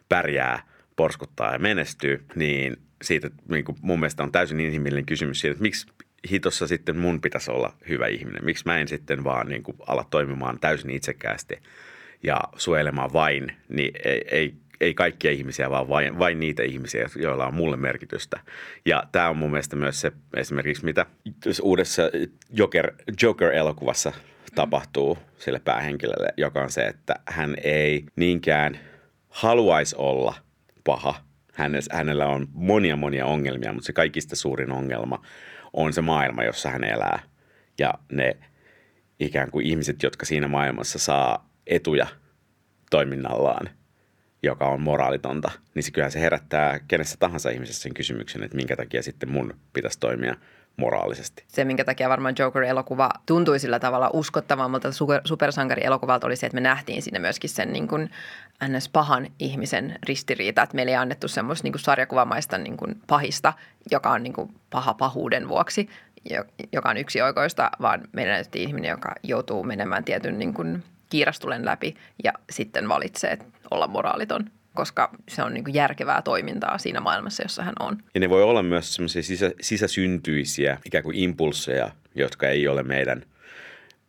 pärjää, 0.08 0.62
porskuttaa 0.96 1.52
ja 1.52 1.58
menestyy, 1.58 2.24
niin 2.34 2.76
siitä 3.02 3.30
niin 3.48 3.64
kuin 3.64 3.78
mun 3.80 4.00
mielestä 4.00 4.22
on 4.22 4.32
täysin 4.32 4.60
inhimillinen 4.60 5.06
kysymys 5.06 5.40
siitä, 5.40 5.52
että 5.52 5.62
miksi 5.62 5.86
hitossa 6.30 6.66
sitten 6.66 6.96
mun 6.96 7.20
pitäisi 7.20 7.50
olla 7.50 7.74
hyvä 7.88 8.06
ihminen, 8.06 8.44
miksi 8.44 8.64
mä 8.66 8.78
en 8.78 8.88
sitten 8.88 9.24
vaan 9.24 9.48
niin 9.48 9.62
kuin 9.62 9.76
ala 9.86 10.04
toimimaan 10.10 10.60
täysin 10.60 10.90
itsekkäästi– 10.90 11.58
ja 12.24 12.40
suojelemaan 12.56 13.12
vain, 13.12 13.52
niin 13.68 13.92
ei, 14.04 14.24
ei, 14.30 14.54
ei 14.80 14.94
kaikkia 14.94 15.30
ihmisiä, 15.30 15.70
vaan 15.70 15.88
vain, 15.88 16.18
vain 16.18 16.40
niitä 16.40 16.62
ihmisiä, 16.62 17.06
joilla 17.16 17.46
on 17.46 17.54
mulle 17.54 17.76
merkitystä. 17.76 18.40
Ja 18.86 19.04
tämä 19.12 19.28
on 19.28 19.36
mun 19.36 19.50
mielestä 19.50 19.76
myös 19.76 20.00
se 20.00 20.12
esimerkiksi, 20.36 20.84
mitä 20.84 21.06
uudessa 21.62 22.02
Joker, 22.50 22.92
Joker-elokuvassa 23.22 24.12
tapahtuu 24.54 25.18
sille 25.38 25.60
päähenkilölle, 25.60 26.28
joka 26.36 26.62
on 26.62 26.70
se, 26.70 26.82
että 26.82 27.14
hän 27.26 27.54
ei 27.64 28.04
niinkään 28.16 28.78
haluaisi 29.28 29.96
olla 29.98 30.34
paha. 30.84 31.14
Hänellä 31.92 32.26
on 32.26 32.48
monia 32.52 32.96
monia 32.96 33.26
ongelmia, 33.26 33.72
mutta 33.72 33.86
se 33.86 33.92
kaikista 33.92 34.36
suurin 34.36 34.72
ongelma 34.72 35.22
on 35.72 35.92
se 35.92 36.00
maailma, 36.00 36.44
jossa 36.44 36.70
hän 36.70 36.84
elää. 36.84 37.22
Ja 37.78 37.94
ne 38.12 38.36
ikään 39.20 39.50
kuin 39.50 39.66
ihmiset, 39.66 40.02
jotka 40.02 40.26
siinä 40.26 40.48
maailmassa 40.48 40.98
saa 40.98 41.43
etuja 41.66 42.06
toiminnallaan, 42.90 43.70
joka 44.42 44.68
on 44.68 44.80
moraalitonta, 44.80 45.50
niin 45.74 45.82
se 45.82 45.90
kyllähän 45.90 46.12
se 46.12 46.20
herättää 46.20 46.78
kenessä 46.88 47.16
tahansa 47.18 47.50
ihmisessä 47.50 47.82
sen 47.82 47.94
kysymyksen, 47.94 48.42
että 48.42 48.56
minkä 48.56 48.76
takia 48.76 49.02
sitten 49.02 49.30
mun 49.30 49.54
pitäisi 49.72 49.98
toimia 49.98 50.34
moraalisesti. 50.76 51.44
Se, 51.48 51.64
minkä 51.64 51.84
takia 51.84 52.08
varmaan 52.08 52.34
Joker-elokuva 52.38 53.10
tuntui 53.26 53.58
sillä 53.58 53.78
tavalla 53.78 54.10
uskottavammalta 54.12 54.92
super, 54.92 55.20
supersankari-elokuvalta 55.24 56.26
oli 56.26 56.36
se, 56.36 56.46
että 56.46 56.54
me 56.54 56.60
nähtiin 56.60 57.02
siinä 57.02 57.18
myöskin 57.18 57.50
sen 57.50 57.72
niin 57.72 57.88
kuin 57.88 58.10
ns. 58.68 58.88
pahan 58.88 59.26
ihmisen 59.38 59.98
ristiriita, 60.06 60.62
että 60.62 60.76
meille 60.76 60.92
ei 60.92 60.96
annettu 60.96 61.28
semmoista 61.28 61.64
niin 61.64 61.72
kuin 61.72 61.80
sarjakuvamaista 61.80 62.58
niin 62.58 62.76
kuin 62.76 63.00
pahista, 63.06 63.52
joka 63.90 64.10
on 64.10 64.22
niin 64.22 64.32
kuin 64.32 64.54
paha 64.70 64.94
pahuuden 64.94 65.48
vuoksi, 65.48 65.88
joka 66.72 66.90
on 66.90 66.96
yksi 66.96 67.22
oikoista, 67.22 67.70
vaan 67.80 68.00
meidän 68.12 68.32
näytettiin 68.32 68.68
ihminen, 68.68 68.90
joka 68.90 69.14
joutuu 69.22 69.62
menemään 69.62 70.04
tietyn 70.04 70.38
niin 70.38 70.54
kuin 70.54 70.82
kiirastulen 71.14 71.64
läpi 71.64 71.94
ja 72.24 72.32
sitten 72.50 72.88
valitsee 72.88 73.38
olla 73.70 73.86
moraaliton 73.86 74.50
koska 74.74 75.10
se 75.28 75.42
on 75.42 75.54
niin 75.54 75.64
järkevää 75.74 76.22
toimintaa 76.22 76.78
siinä 76.78 77.00
maailmassa, 77.00 77.42
jossa 77.42 77.62
hän 77.62 77.74
on. 77.80 77.98
Ja 78.14 78.20
ne 78.20 78.30
voi 78.30 78.42
olla 78.42 78.62
myös 78.62 78.94
semmoisia 78.94 79.22
sisä, 79.22 79.50
sisäsyntyisiä 79.60 80.78
ikään 80.84 81.04
kuin 81.04 81.16
impulseja, 81.16 81.90
jotka 82.14 82.48
ei 82.48 82.68
ole 82.68 82.82
meidän 82.82 83.22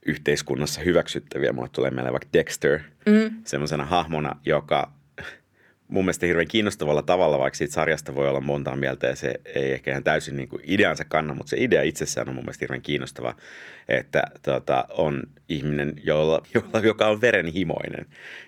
yhteiskunnassa 0.05 0.81
hyväksyttäviä. 0.81 1.53
Mulle 1.53 1.69
tulee 1.71 1.91
meille 1.91 2.11
vaikka 2.11 2.29
Dexter 2.33 2.79
mm. 3.05 3.35
semmoisena 3.43 3.85
hahmona, 3.85 4.35
joka 4.45 4.91
mun 5.87 6.05
mielestä 6.05 6.25
hirveän 6.25 6.47
kiinnostavalla 6.47 7.01
tavalla, 7.01 7.39
vaikka 7.39 7.57
siitä 7.57 7.73
sarjasta 7.73 8.15
voi 8.15 8.29
olla 8.29 8.41
montaa 8.41 8.75
mieltä 8.75 9.07
ja 9.07 9.15
se 9.15 9.33
ei 9.55 9.73
ehkä 9.73 9.91
ihan 9.91 10.03
täysin 10.03 10.35
niin 10.35 10.49
kuin 10.49 10.61
ideansa 10.65 11.05
kanna, 11.05 11.33
mutta 11.33 11.49
se 11.49 11.57
idea 11.59 11.83
itsessään 11.83 12.29
on 12.29 12.35
mun 12.35 12.43
mielestä 12.43 12.63
hirveän 12.63 12.81
kiinnostava, 12.81 13.35
että 13.87 14.23
tota, 14.41 14.85
on 14.89 15.23
ihminen, 15.49 15.93
jolla, 16.03 16.41
jolla, 16.53 16.79
joka 16.79 17.07
on 17.07 17.21
verenhimoinen, 17.21 18.05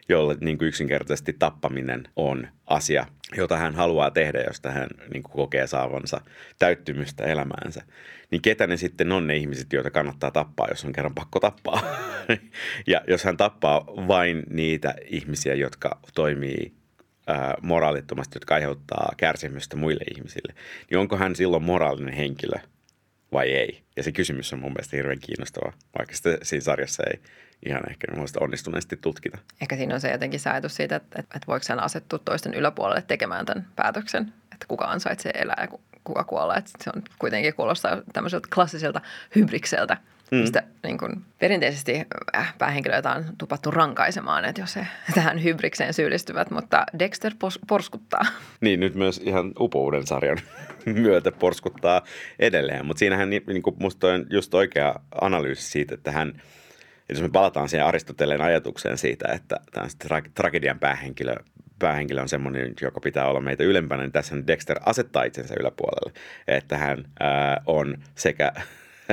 jolla 0.10 0.36
niin 0.42 0.58
kuin 0.58 0.68
yksinkertaisesti 0.68 1.34
tappaminen 1.40 2.04
on 2.16 2.48
asia, 2.66 3.06
jota 3.38 3.58
hän 3.58 3.76
haluaa 3.76 4.12
tehdä, 4.12 4.44
josta 4.48 4.72
hän 4.72 4.88
niin 5.14 5.24
kuin 5.24 5.34
kokee 5.34 5.68
saavansa 5.68 6.22
täyttymystä 6.60 7.26
elämäänsä. 7.26 7.82
Niin 8.32 8.42
ketä 8.42 8.68
ne 8.68 8.78
sitten 8.78 9.12
on 9.12 9.28
ne 9.28 9.36
ihmiset, 9.36 9.74
joita 9.74 9.92
kannattaa 9.92 10.32
tappaa, 10.32 10.68
jos 10.70 10.86
on 10.86 10.94
kerran 10.94 11.16
pakko 11.16 11.40
tappaa. 11.40 11.82
ja 12.88 13.02
jos 13.08 13.24
hän 13.24 13.38
tappaa 13.38 13.86
vain 13.88 14.44
niitä 14.50 14.96
ihmisiä, 15.10 15.54
jotka 15.54 16.00
toimii 16.16 16.77
moraalittomasti, 17.62 18.36
jotka 18.36 18.56
aiheuttaa 18.56 19.14
kärsimystä 19.18 19.78
muille 19.78 20.04
ihmisille, 20.16 20.54
niin 20.90 20.98
onko 20.98 21.18
hän 21.18 21.36
silloin 21.36 21.64
moraalinen 21.64 22.14
henkilö 22.14 22.60
vai 23.32 23.52
ei? 23.52 23.84
Ja 23.96 24.04
se 24.04 24.12
kysymys 24.12 24.54
on 24.54 24.60
mun 24.60 24.72
mielestä 24.72 24.98
hirveän 24.98 25.20
kiinnostava, 25.20 25.74
vaikka 25.98 26.16
sitä 26.16 26.38
siinä 26.44 26.64
sarjassa 26.64 27.04
ei 27.04 27.20
ihan 27.66 27.90
ehkä 27.90 28.08
mielestä 28.12 28.40
onnistuneesti 28.42 28.98
tutkita. 28.98 29.38
Ehkä 29.62 29.76
siinä 29.76 29.94
on 29.94 30.02
se 30.02 30.12
jotenkin 30.12 30.40
ajatus 30.46 30.76
siitä, 30.76 30.96
että, 30.96 31.20
että 31.20 31.48
voiko 31.48 31.66
hän 31.70 31.80
asettua 31.80 32.20
toisten 32.20 32.54
yläpuolelle 32.54 33.04
tekemään 33.08 33.46
tämän 33.46 33.68
päätöksen, 33.76 34.34
että 34.54 34.66
kuka 34.68 34.86
ansaitsee 34.86 35.32
elää 35.36 35.68
ja 35.72 35.78
kuka 36.04 36.24
kuolee. 36.24 36.58
Että 36.58 36.72
se 36.84 36.90
on 36.96 37.04
kuitenkin 37.20 37.54
kuulostaa 37.54 38.02
tämmöiseltä 38.14 38.48
klassiselta 38.54 39.02
hybrikseltä– 39.36 39.98
mm. 40.32 40.38
mistä 40.38 40.64
niin 40.84 40.98
kuin, 40.98 41.26
perinteisesti 41.40 42.06
äh, 42.36 42.56
päähenkilöitä 42.58 43.12
on 43.12 43.26
tupattu 43.38 43.72
rankaisemaan, 43.72 44.46
että 44.46 44.62
jos 44.62 44.76
he 44.76 44.88
tähän 45.16 45.44
hybrikseen 45.44 45.94
syyllistyvät, 45.94 46.52
mutta 46.52 46.86
Dexter 47.00 47.32
pos- 47.34 47.60
porskuttaa. 47.68 48.26
Niin, 48.62 48.80
nyt 48.80 48.96
myös 48.96 49.18
ihan 49.18 49.52
upouden 49.60 50.08
sarjan 50.08 50.38
myötä 50.86 51.32
porskuttaa 51.32 52.02
edelleen, 52.40 52.86
mutta 52.86 53.00
siinähän 53.00 53.30
niin 53.30 53.62
kuin 53.62 53.76
musta 53.80 54.08
on 54.08 54.26
just 54.30 54.54
oikea 54.54 54.96
analyysi 55.22 55.64
siitä, 55.64 55.94
että 55.94 56.12
hän, 56.12 56.42
jos 57.10 57.22
me 57.22 57.30
palataan 57.30 57.70
siihen 57.70 57.88
Aristoteleen 57.88 58.42
ajatukseen 58.42 58.98
siitä, 58.98 59.28
että 59.34 59.60
tämä 59.72 59.88
tra- 60.06 60.32
tragedian 60.36 60.80
päähenkilö 60.80 61.36
päähenkilö 61.80 62.22
on 62.22 62.30
semmoinen, 62.30 62.74
joka 62.82 63.00
pitää 63.00 63.28
olla 63.28 63.40
meitä 63.40 63.64
ylempänä, 63.64 64.04
niin 64.04 64.12
tässä 64.12 64.36
Dexter 64.48 64.80
asettaa 64.86 65.24
itsensä 65.24 65.56
yläpuolelle. 65.60 66.20
Että 66.48 66.78
hän 66.78 67.06
ää, 67.20 67.62
on 67.66 67.98
sekä 68.16 68.52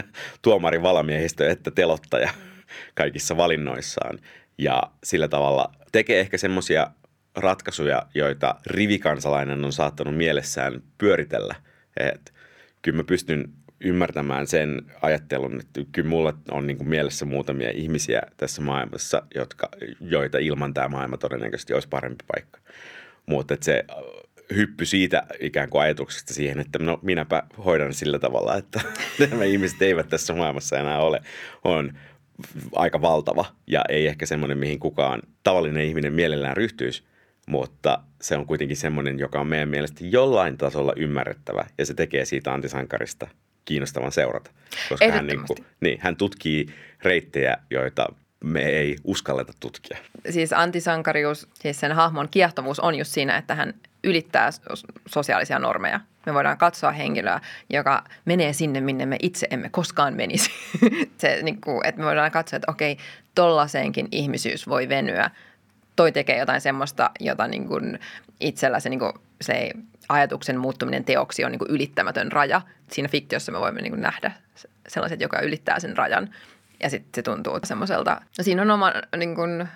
tuomari 0.42 0.82
valamiehistö 0.82 1.50
että 1.50 1.70
telottaja 1.70 2.30
kaikissa 2.94 3.36
valinnoissaan. 3.36 4.18
Ja 4.58 4.82
sillä 5.04 5.28
tavalla 5.28 5.72
tekee 5.92 6.20
ehkä 6.20 6.38
semmoisia 6.38 6.90
ratkaisuja, 7.36 8.02
joita 8.14 8.54
rivikansalainen 8.66 9.64
on 9.64 9.72
saattanut 9.72 10.16
mielessään 10.16 10.82
pyöritellä. 10.98 11.54
Et 11.96 12.34
kyllä 12.82 12.96
mä 12.96 13.04
pystyn 13.04 13.52
ymmärtämään 13.80 14.46
sen 14.46 14.82
ajattelun, 15.02 15.60
että 15.60 15.80
kyllä 15.92 16.08
mulla 16.08 16.34
on 16.50 16.66
niin 16.66 16.88
mielessä 16.88 17.24
muutamia 17.24 17.70
ihmisiä 17.70 18.22
tässä 18.36 18.62
maailmassa, 18.62 19.22
jotka, 19.34 19.68
joita 20.00 20.38
ilman 20.38 20.74
tämä 20.74 20.88
maailma 20.88 21.16
todennäköisesti 21.16 21.74
olisi 21.74 21.88
parempi 21.88 22.24
paikka. 22.26 22.60
Mutta 23.26 23.56
se 23.60 23.84
hyppy 24.56 24.86
siitä 24.86 25.26
ikään 25.40 25.68
kuin 25.68 25.82
ajatuksesta 25.82 26.34
siihen, 26.34 26.60
että 26.60 26.78
no 26.78 26.98
minäpä 27.02 27.42
hoidan 27.64 27.94
sillä 27.94 28.18
tavalla, 28.18 28.56
että 28.56 28.80
nämä 29.30 29.44
ihmiset 29.44 29.82
eivät 29.82 30.08
tässä 30.08 30.34
maailmassa 30.34 30.78
enää 30.78 30.98
ole, 30.98 31.20
on 31.64 31.92
aika 32.74 33.00
valtava 33.00 33.44
ja 33.66 33.84
ei 33.88 34.06
ehkä 34.06 34.26
semmoinen, 34.26 34.58
mihin 34.58 34.78
kukaan 34.78 35.22
tavallinen 35.42 35.84
ihminen 35.84 36.12
mielellään 36.12 36.56
ryhtyisi, 36.56 37.04
mutta 37.48 37.98
se 38.20 38.36
on 38.36 38.46
kuitenkin 38.46 38.76
semmoinen, 38.76 39.18
joka 39.18 39.40
on 39.40 39.46
meidän 39.46 39.68
mielestä 39.68 40.00
jollain 40.02 40.58
tasolla 40.58 40.92
ymmärrettävä 40.96 41.64
ja 41.78 41.86
se 41.86 41.94
tekee 41.94 42.24
siitä 42.24 42.54
antisankarista 42.54 43.26
kiinnostavan 43.64 44.12
seurata. 44.12 44.50
Koska 44.88 45.12
hän, 45.12 45.26
niin 45.26 45.40
kuin, 45.46 45.66
niin, 45.80 45.98
hän 46.02 46.16
tutkii 46.16 46.66
reittejä, 47.02 47.56
joita 47.70 48.06
me 48.44 48.60
ei 48.60 48.96
uskalleta 49.04 49.52
tutkia. 49.60 49.98
Siis 50.30 50.52
antisankarius, 50.52 51.48
siis 51.54 51.80
sen 51.80 51.92
hahmon 51.92 52.28
kiehtovuus 52.28 52.80
on 52.80 52.94
just 52.94 53.10
siinä, 53.12 53.36
että 53.36 53.54
hän 53.54 53.74
ylittää 54.04 54.50
sosiaalisia 55.06 55.58
normeja. 55.58 56.00
Me 56.26 56.34
voidaan 56.34 56.58
katsoa 56.58 56.92
henkilöä, 56.92 57.40
joka 57.70 58.04
menee 58.24 58.52
sinne, 58.52 58.80
minne 58.80 59.06
me 59.06 59.16
itse 59.22 59.46
emme 59.50 59.68
koskaan 59.68 60.14
menisi. 60.14 60.50
se, 61.18 61.38
niin 61.42 61.60
kuin, 61.60 61.86
että 61.86 62.00
me 62.00 62.06
voidaan 62.06 62.30
katsoa, 62.30 62.56
että 62.56 62.70
okei, 62.70 62.98
tollaiseenkin 63.34 64.08
ihmisyys 64.12 64.68
voi 64.68 64.88
venyä. 64.88 65.30
Toi 65.96 66.12
tekee 66.12 66.38
jotain 66.38 66.60
semmoista, 66.60 67.10
jota 67.20 67.48
niin 67.48 67.68
kuin 67.68 67.98
itsellä 68.40 68.80
se, 68.80 68.88
niin 68.88 69.00
kuin, 69.00 69.12
se 69.40 69.70
ajatuksen 70.08 70.58
muuttuminen 70.58 71.04
teoksi 71.04 71.44
on 71.44 71.50
niin 71.50 71.58
kuin 71.58 71.70
ylittämätön 71.70 72.32
raja. 72.32 72.60
Siinä 72.90 73.08
fiktiossa 73.08 73.52
me 73.52 73.60
voimme 73.60 73.82
niin 73.82 73.92
kuin 73.92 74.02
nähdä 74.02 74.32
sellaiset, 74.88 75.20
joka 75.20 75.40
ylittää 75.40 75.80
sen 75.80 75.96
rajan. 75.96 76.30
Ja 76.84 76.90
sitten 76.90 77.10
se 77.14 77.22
tuntuu 77.22 77.58
semmoiselta, 77.64 78.20
no 78.38 78.44
siinä 78.44 78.62
on 78.62 78.70
oma 78.70 78.92
niin 79.16 79.34
kuin, 79.34 79.68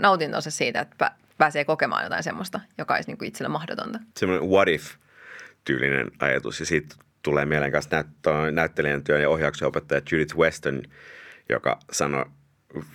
nautintonsa 0.00 0.50
siitä, 0.50 0.80
että 0.80 1.10
pääsee 1.38 1.64
kokemaan 1.64 2.04
jotain 2.04 2.22
semmoista, 2.22 2.60
joka 2.78 2.94
olisi 2.94 3.10
niin 3.10 3.18
kuin 3.18 3.28
itselle 3.28 3.48
mahdotonta. 3.48 3.98
Semmoinen 4.16 4.48
what 4.50 4.68
if-tyylinen 4.68 6.10
ajatus 6.20 6.60
ja 6.60 6.66
siitä 6.66 6.96
tulee 7.22 7.44
mieleen 7.44 7.72
kanssa 7.72 8.04
näyttelijän 8.52 9.04
työn 9.04 9.22
ja 9.22 9.30
ohjauksen 9.30 9.68
opettaja 9.68 10.00
Judith 10.12 10.36
Weston, 10.36 10.82
joka 11.48 11.78
sanoi, 11.92 12.24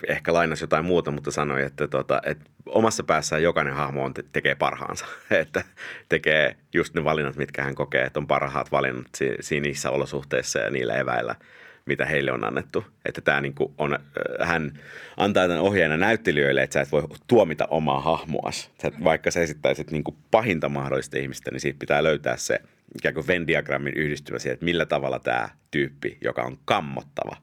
ehkä 0.08 0.34
lainasi 0.34 0.64
jotain 0.64 0.86
muuta, 0.86 1.12
mutta 1.12 1.32
sanoi, 1.32 1.64
että, 1.64 1.88
tota, 1.88 2.22
että 2.26 2.46
omassa 2.66 3.04
päässään 3.04 3.44
jokainen 3.44 3.74
hahmo 3.74 4.06
on, 4.06 4.14
tekee 4.32 4.56
parhaansa. 4.56 5.06
että 5.32 5.64
tekee 6.10 6.56
just 6.74 6.94
ne 6.94 7.04
valinnat, 7.04 7.36
mitkä 7.36 7.64
hän 7.64 7.76
kokee, 7.76 8.04
että 8.04 8.20
on 8.20 8.28
parhaat 8.28 8.72
valinnat 8.72 9.08
siinä 9.40 9.64
niissä 9.64 9.90
olosuhteissa 9.90 10.60
ja 10.60 10.70
niillä 10.70 10.94
eväillä– 10.94 11.36
mitä 11.86 12.06
heille 12.06 12.32
on 12.32 12.44
annettu. 12.44 12.86
Että 13.06 13.22
tämä 13.22 13.42
niin 13.42 13.56
on, 13.78 13.94
äh, 13.94 14.48
hän 14.48 14.80
antaa 15.18 15.48
tämän 15.48 15.62
ohjeena 15.62 15.98
näyttelijöille, 15.98 16.64
että 16.64 16.74
sä 16.74 16.82
et 16.82 16.92
voi 16.92 17.04
tuomita 17.28 17.68
omaa 17.70 18.02
hahmoas. 18.02 18.72
Sä, 18.82 18.92
vaikka 19.04 19.32
sä 19.32 19.42
esittäisit 19.42 19.92
niin 19.92 20.04
pahinta 20.32 20.70
mahdollista 20.70 21.18
ihmistä, 21.18 21.52
niin 21.52 21.60
siitä 21.60 21.80
pitää 21.80 22.04
löytää 22.04 22.38
se 22.38 22.60
ikään 22.96 23.14
kuin 23.14 23.28
Venn-diagrammin 23.28 23.94
yhdistymä 23.96 24.40
siihen, 24.40 24.54
että 24.54 24.66
millä 24.66 24.86
tavalla 24.86 25.20
tämä 25.20 25.50
tyyppi, 25.72 26.18
joka 26.22 26.42
on 26.42 26.58
kammottava, 26.66 27.38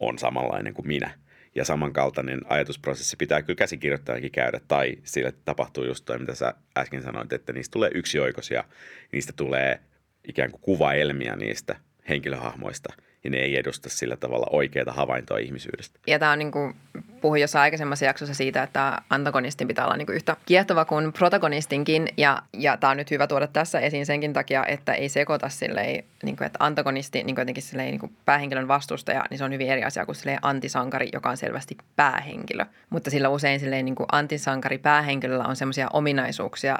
on 0.00 0.18
samanlainen 0.18 0.74
kuin 0.74 0.86
minä. 0.86 1.10
Ja 1.54 1.64
samankaltainen 1.64 2.40
ajatusprosessi 2.44 3.16
pitää 3.16 3.42
kyllä 3.42 3.56
käsikirjoittajakin 3.56 4.32
käydä, 4.32 4.60
tai 4.68 4.96
sille 5.04 5.32
tapahtuu 5.44 5.84
just 5.84 6.04
toi, 6.04 6.18
mitä 6.18 6.34
sä 6.34 6.54
äsken 6.76 7.02
sanoit, 7.02 7.32
että 7.32 7.52
niistä 7.52 7.72
tulee 7.72 7.90
yksioikoisia, 7.94 8.64
niistä 9.12 9.32
tulee 9.36 9.80
ikään 10.28 10.50
kuin 10.50 10.60
kuvaelmia 10.60 11.36
niistä 11.36 11.76
henkilöhahmoista– 12.08 12.92
ja 13.24 13.30
ne 13.30 13.36
ei 13.36 13.58
edusta 13.58 13.88
sillä 13.88 14.16
tavalla 14.16 14.46
oikeaa 14.50 14.92
havaintoa 14.92 15.38
ihmisyydestä. 15.38 15.98
Ja 16.06 16.18
tämä 16.18 16.32
on 16.32 16.38
niin 16.38 16.52
kuin, 16.52 16.74
puhuin 17.20 17.40
jossain 17.40 17.62
aikaisemmassa 17.62 18.04
jaksossa 18.04 18.34
siitä, 18.34 18.62
että 18.62 19.02
antagonistin 19.10 19.68
pitää 19.68 19.84
olla 19.84 19.96
niin 19.96 20.06
kuin 20.06 20.16
yhtä 20.16 20.36
kiehtova 20.46 20.84
kuin 20.84 21.12
protagonistinkin. 21.12 22.08
Ja, 22.16 22.42
ja 22.52 22.76
tämä 22.76 22.90
on 22.90 22.96
nyt 22.96 23.10
hyvä 23.10 23.26
tuoda 23.26 23.46
tässä 23.46 23.80
esiin 23.80 24.06
senkin 24.06 24.32
takia, 24.32 24.66
että 24.66 24.94
ei 24.94 25.08
sekoita 25.08 25.48
silleen, 25.48 26.04
niin 26.22 26.36
kuin, 26.36 26.46
että 26.46 26.56
antagonisti, 26.60 27.22
niin 27.22 27.34
kuin 27.34 27.42
jotenkin 27.42 27.62
silleen, 27.62 27.90
niin 27.90 28.00
kuin 28.00 28.16
päähenkilön 28.24 28.68
vastustaja, 28.68 29.24
niin 29.30 29.38
se 29.38 29.44
on 29.44 29.52
hyvin 29.52 29.70
eri 29.70 29.84
asia 29.84 30.06
kuin 30.06 30.16
silleen 30.16 30.38
antisankari, 30.42 31.08
joka 31.12 31.30
on 31.30 31.36
selvästi 31.36 31.76
päähenkilö. 31.96 32.64
Mutta 32.90 33.10
sillä 33.10 33.28
usein 33.28 33.60
silleen, 33.60 33.84
niin 33.84 33.94
kuin 33.94 34.06
antisankari 34.12 34.78
päähenkilöllä 34.78 35.44
on 35.44 35.56
sellaisia 35.56 35.88
ominaisuuksia, 35.92 36.78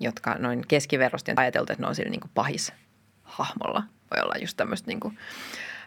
jotka 0.00 0.34
noin 0.38 0.64
keskiverrosti 0.68 1.30
on 1.30 1.38
ajateltu, 1.38 1.72
että 1.72 1.82
ne 1.82 1.88
on 1.88 1.94
sillä 1.94 2.10
niin 2.10 2.20
kuin 2.20 2.30
pahis 2.34 2.72
hahmolla. 3.22 3.82
Voi 4.16 4.22
olla 4.22 4.34
just 4.40 4.56
tämmöistä 4.56 4.86
niin 4.86 5.00
kuin, 5.00 5.18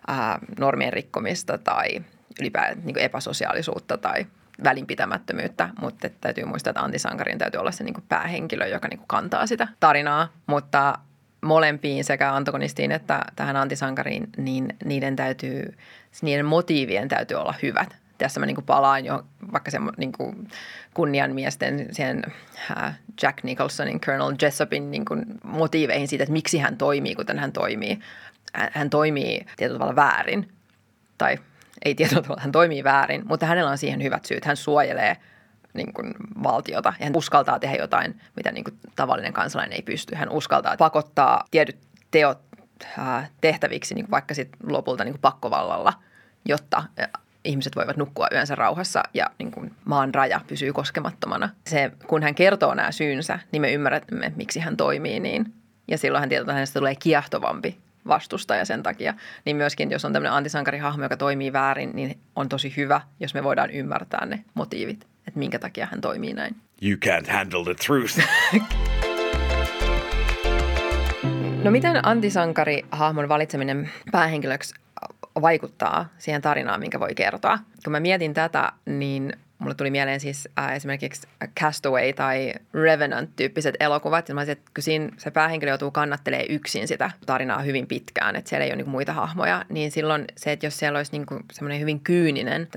ää, 0.08 0.40
normien 0.60 0.94
rikkomista 0.94 1.58
tai 1.58 2.02
ylipäätään 2.42 2.86
niin 2.86 2.98
epäsosiaalisuutta 2.98 3.98
tai 3.98 4.26
välinpitämättömyyttä, 4.64 5.70
mutta 5.82 6.10
täytyy 6.22 6.46
muistaa, 6.46 6.72
että 6.72 6.82
antisankarin 6.82 7.38
täytyy 7.38 7.60
olla 7.60 7.72
se 7.72 7.84
niin 7.84 7.94
kuin 7.94 8.06
päähenkilö, 8.10 8.68
joka 8.68 8.88
niin 8.88 8.98
kuin 8.98 9.08
kantaa 9.08 9.48
sitä 9.48 9.68
tarinaa, 9.80 10.28
mutta 10.46 10.98
molempiin 11.42 12.04
sekä 12.04 12.34
antagonistiin 12.34 12.92
että 12.92 13.26
tähän 13.36 13.56
antisankariin, 13.56 14.30
niin 14.38 14.76
niiden 14.86 15.16
täytyy, 15.16 15.78
niiden 16.22 16.46
motiivien 16.46 17.08
täytyy 17.08 17.38
olla 17.38 17.54
hyvät. 17.62 17.96
Tässä 18.18 18.40
mä 18.40 18.46
niin 18.46 18.56
kuin 18.56 18.66
palaan 18.66 19.06
jo 19.06 19.26
vaikka 19.54 19.72
se 19.72 19.78
niin 19.98 20.12
kuin 20.12 20.48
kunnianmiesten 20.94 21.88
siihen 21.92 22.24
Jack 23.22 23.44
Nicholsonin, 23.44 24.02
Colonel 24.02 24.38
Jessopin 24.42 24.92
niin 24.92 25.06
kuin 25.06 25.26
motiiveihin 25.44 26.08
siitä, 26.08 26.24
että 26.24 26.34
miksi 26.34 26.58
hän 26.58 26.78
toimii, 26.78 27.16
kuten 27.16 27.40
hän 27.40 27.52
toimii 27.52 28.00
hän 28.54 28.90
toimii 28.90 29.46
tietyllä 29.58 29.80
tavalla 29.80 29.96
väärin. 29.96 30.52
Tai 31.18 31.38
ei 31.86 31.96
tietyllä 31.96 32.22
tavalla, 32.22 32.42
hän 32.42 32.52
toimii 32.52 32.84
väärin, 32.84 33.22
mutta 33.28 33.46
hänellä 33.46 33.72
on 33.72 33.78
siihen 33.78 34.04
hyvät 34.04 34.26
syyt. 34.26 34.46
Hän 34.46 34.58
suojelee 34.58 35.18
niin 35.74 35.94
kuin 35.94 36.14
valtiota 36.44 36.94
ja 37.00 37.06
hän 37.06 37.16
uskaltaa 37.16 37.60
tehdä 37.60 37.76
jotain, 37.76 38.22
mitä 38.36 38.52
niin 38.52 38.64
kuin 38.64 38.78
tavallinen 38.96 39.34
kansalainen 39.34 39.76
ei 39.76 39.82
pysty. 39.82 40.16
Hän 40.16 40.30
uskaltaa 40.30 40.78
pakottaa 40.78 41.44
tietyt 41.52 41.78
teot 42.12 42.40
tehtäviksi 43.42 43.96
niin 43.96 44.06
kuin 44.06 44.12
vaikka 44.12 44.34
sit 44.34 44.50
lopulta 44.64 45.04
niin 45.04 45.14
kuin 45.14 45.22
pakkovallalla, 45.22 45.94
jotta 46.46 46.84
ihmiset 47.44 47.76
voivat 47.76 47.98
nukkua 47.98 48.28
yönsä 48.32 48.56
rauhassa 48.56 49.04
ja 49.14 49.30
niin 49.40 49.52
kuin 49.52 49.76
maan 49.86 50.14
raja 50.14 50.42
pysyy 50.48 50.74
koskemattomana. 50.74 51.50
Se, 51.68 51.92
kun 52.08 52.24
hän 52.24 52.36
kertoo 52.36 52.74
nämä 52.74 52.92
syynsä, 52.92 53.40
niin 53.52 53.62
me 53.62 53.74
ymmärrämme, 53.74 54.34
miksi 54.36 54.60
hän 54.60 54.78
toimii 54.78 55.20
niin. 55.20 55.54
Ja 55.88 55.98
silloin 55.98 56.20
hän 56.20 56.30
tietää, 56.30 56.42
että 56.42 56.54
hänestä 56.54 56.80
tulee 56.80 56.96
kiehtovampi 56.96 57.80
vastustaja 58.08 58.66
sen 58.66 58.84
takia. 58.84 59.14
Niin 59.46 59.56
myöskin, 59.56 59.92
jos 59.92 60.06
on 60.06 60.14
tämmöinen 60.14 60.34
antisankarihahmo, 60.34 61.04
joka 61.04 61.18
toimii 61.18 61.54
väärin, 61.54 61.92
niin 61.94 62.20
on 62.36 62.50
tosi 62.50 62.74
hyvä, 62.78 63.02
jos 63.20 63.34
me 63.34 63.44
voidaan 63.44 63.72
ymmärtää 63.72 64.26
ne 64.26 64.44
motiivit, 64.54 65.08
että 65.28 65.40
minkä 65.40 65.60
takia 65.60 65.88
hän 65.92 66.02
toimii 66.02 66.34
näin. 66.34 66.56
You 66.82 66.98
can't 67.06 67.32
handle 67.32 67.64
the 67.64 67.76
truth. 67.86 68.20
no 71.64 71.72
miten 71.72 72.06
antisankarihahmon 72.06 73.30
valitseminen 73.30 73.90
päähenkilöksi 74.12 74.76
vaikuttaa 75.42 76.10
siihen 76.18 76.42
tarinaan, 76.42 76.80
minkä 76.80 77.00
voi 77.00 77.16
kertoa. 77.16 77.60
Kun 77.84 77.92
mä 77.92 78.00
mietin 78.00 78.34
tätä, 78.34 78.72
niin 78.86 79.34
mulle 79.62 79.76
tuli 79.76 79.92
mieleen 79.92 80.20
siis 80.20 80.50
äh, 80.60 80.76
esimerkiksi 80.76 81.28
Castaway 81.60 82.14
tai 82.14 82.54
Revenant-tyyppiset 82.74 83.76
elokuvat. 83.80 84.30
Ja 84.30 84.36
mä 84.36 84.42
olisin, 84.42 84.52
että 84.52 84.82
siinä 84.82 85.10
se 85.18 85.32
päähenkilö 85.32 85.72
joutuu 85.72 85.92
kannattelee 85.92 86.46
yksin 86.50 86.88
sitä 86.88 87.12
tarinaa 87.26 87.62
hyvin 87.62 87.88
pitkään, 87.88 88.36
että 88.36 88.50
siellä 88.50 88.66
ei 88.66 88.72
ole 88.72 88.76
niin 88.76 88.90
muita 88.90 89.14
hahmoja, 89.14 89.66
niin 89.70 89.92
silloin 89.92 90.26
se, 90.38 90.52
että 90.52 90.66
jos 90.66 90.80
siellä 90.80 90.98
olisi 90.98 91.12
niin 91.12 91.26
semmoinen 91.54 91.80
hyvin 91.80 92.00
kyyninen, 92.00 92.68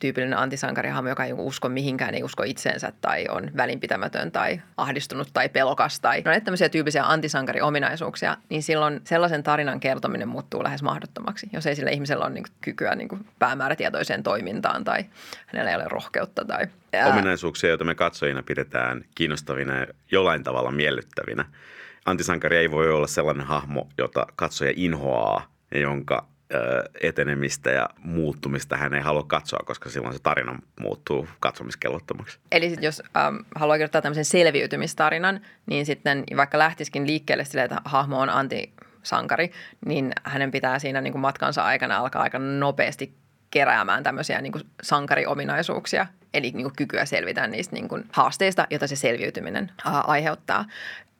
tyypillinen 0.00 0.38
antisankarihahmo, 0.38 1.08
joka 1.08 1.24
ei 1.24 1.32
usko 1.32 1.68
mihinkään, 1.68 2.14
ei 2.14 2.22
usko 2.22 2.42
itseensä 2.42 2.92
tai 3.00 3.26
on 3.28 3.50
välinpitämätön 3.56 4.32
tai 4.32 4.60
ahdistunut 4.76 5.28
tai 5.32 5.48
pelokas 5.48 6.00
tai 6.00 6.22
no, 6.24 6.40
tämmöisiä 6.40 6.68
tyyppisiä 6.68 7.04
antisankariominaisuuksia, 7.04 8.36
niin 8.48 8.62
silloin 8.62 9.00
sellaisen 9.04 9.42
tarinan 9.42 9.80
kertominen 9.80 10.28
muuttuu 10.28 10.64
lähes 10.64 10.82
mahdottomaksi, 10.82 11.48
jos 11.52 11.66
ei 11.66 11.76
sillä 11.76 11.90
ihmisellä 11.90 12.24
ole 12.24 12.34
niin 12.34 12.44
kykyä 12.60 12.94
niin 12.94 13.08
päämäärätietoiseen 13.38 14.22
toimintaan 14.22 14.84
tai 14.84 15.04
hänellä 15.46 15.70
ei 15.70 15.76
ole 15.76 15.84
rohkeutta 15.88 16.33
kautta. 16.34 16.44
Tai, 16.54 16.66
ää... 16.92 17.12
Ominaisuuksia, 17.12 17.68
joita 17.68 17.84
me 17.84 17.94
katsojina 17.94 18.42
pidetään 18.42 19.04
kiinnostavina 19.14 19.76
ja 19.76 19.86
jollain 20.10 20.42
tavalla 20.42 20.70
miellyttävinä. 20.70 21.44
Antisankari 22.04 22.56
ei 22.56 22.70
voi 22.70 22.92
olla 22.92 23.06
sellainen 23.06 23.46
hahmo, 23.46 23.88
jota 23.98 24.26
katsoja 24.36 24.72
inhoaa 24.76 25.46
ja 25.74 25.80
jonka 25.80 26.26
etenemistä 27.00 27.70
ja 27.70 27.88
muuttumista 27.98 28.76
hän 28.76 28.94
ei 28.94 29.00
halua 29.00 29.22
katsoa, 29.22 29.60
koska 29.66 29.90
silloin 29.90 30.14
se 30.14 30.20
tarina 30.22 30.58
muuttuu 30.80 31.28
katsomiskelvottomaksi. 31.40 32.38
Eli 32.52 32.70
sit 32.70 32.82
jos 32.82 33.02
ähm, 33.16 33.36
haluaa 33.54 33.76
kirjoittaa 33.76 34.02
tämmöisen 34.02 34.24
selviytymistarinan, 34.24 35.40
niin 35.66 35.86
sitten 35.86 36.24
vaikka 36.36 36.58
lähtisikin 36.58 37.06
liikkeelle 37.06 37.44
sille, 37.44 37.64
että 37.64 37.80
hahmo 37.84 38.20
on 38.20 38.30
antisankari, 38.30 39.50
niin 39.86 40.12
hänen 40.24 40.50
pitää 40.50 40.78
siinä 40.78 41.00
niin 41.00 41.12
kuin 41.12 41.20
matkansa 41.20 41.64
aikana 41.64 41.98
alkaa 41.98 42.22
aika 42.22 42.38
nopeasti 42.38 43.14
keräämään 43.54 44.02
tämmöisiä 44.02 44.40
niin 44.40 44.52
kuin 44.52 44.64
sankariominaisuuksia, 44.82 46.06
eli 46.34 46.50
niin 46.50 46.62
kuin 46.62 46.76
kykyä 46.76 47.04
selvitä 47.04 47.46
niistä 47.46 47.76
niin 47.76 47.88
kuin 47.88 48.04
haasteista, 48.12 48.66
joita 48.70 48.86
se 48.86 48.96
selviytyminen 48.96 49.70
ää, 49.84 50.00
aiheuttaa. 50.00 50.64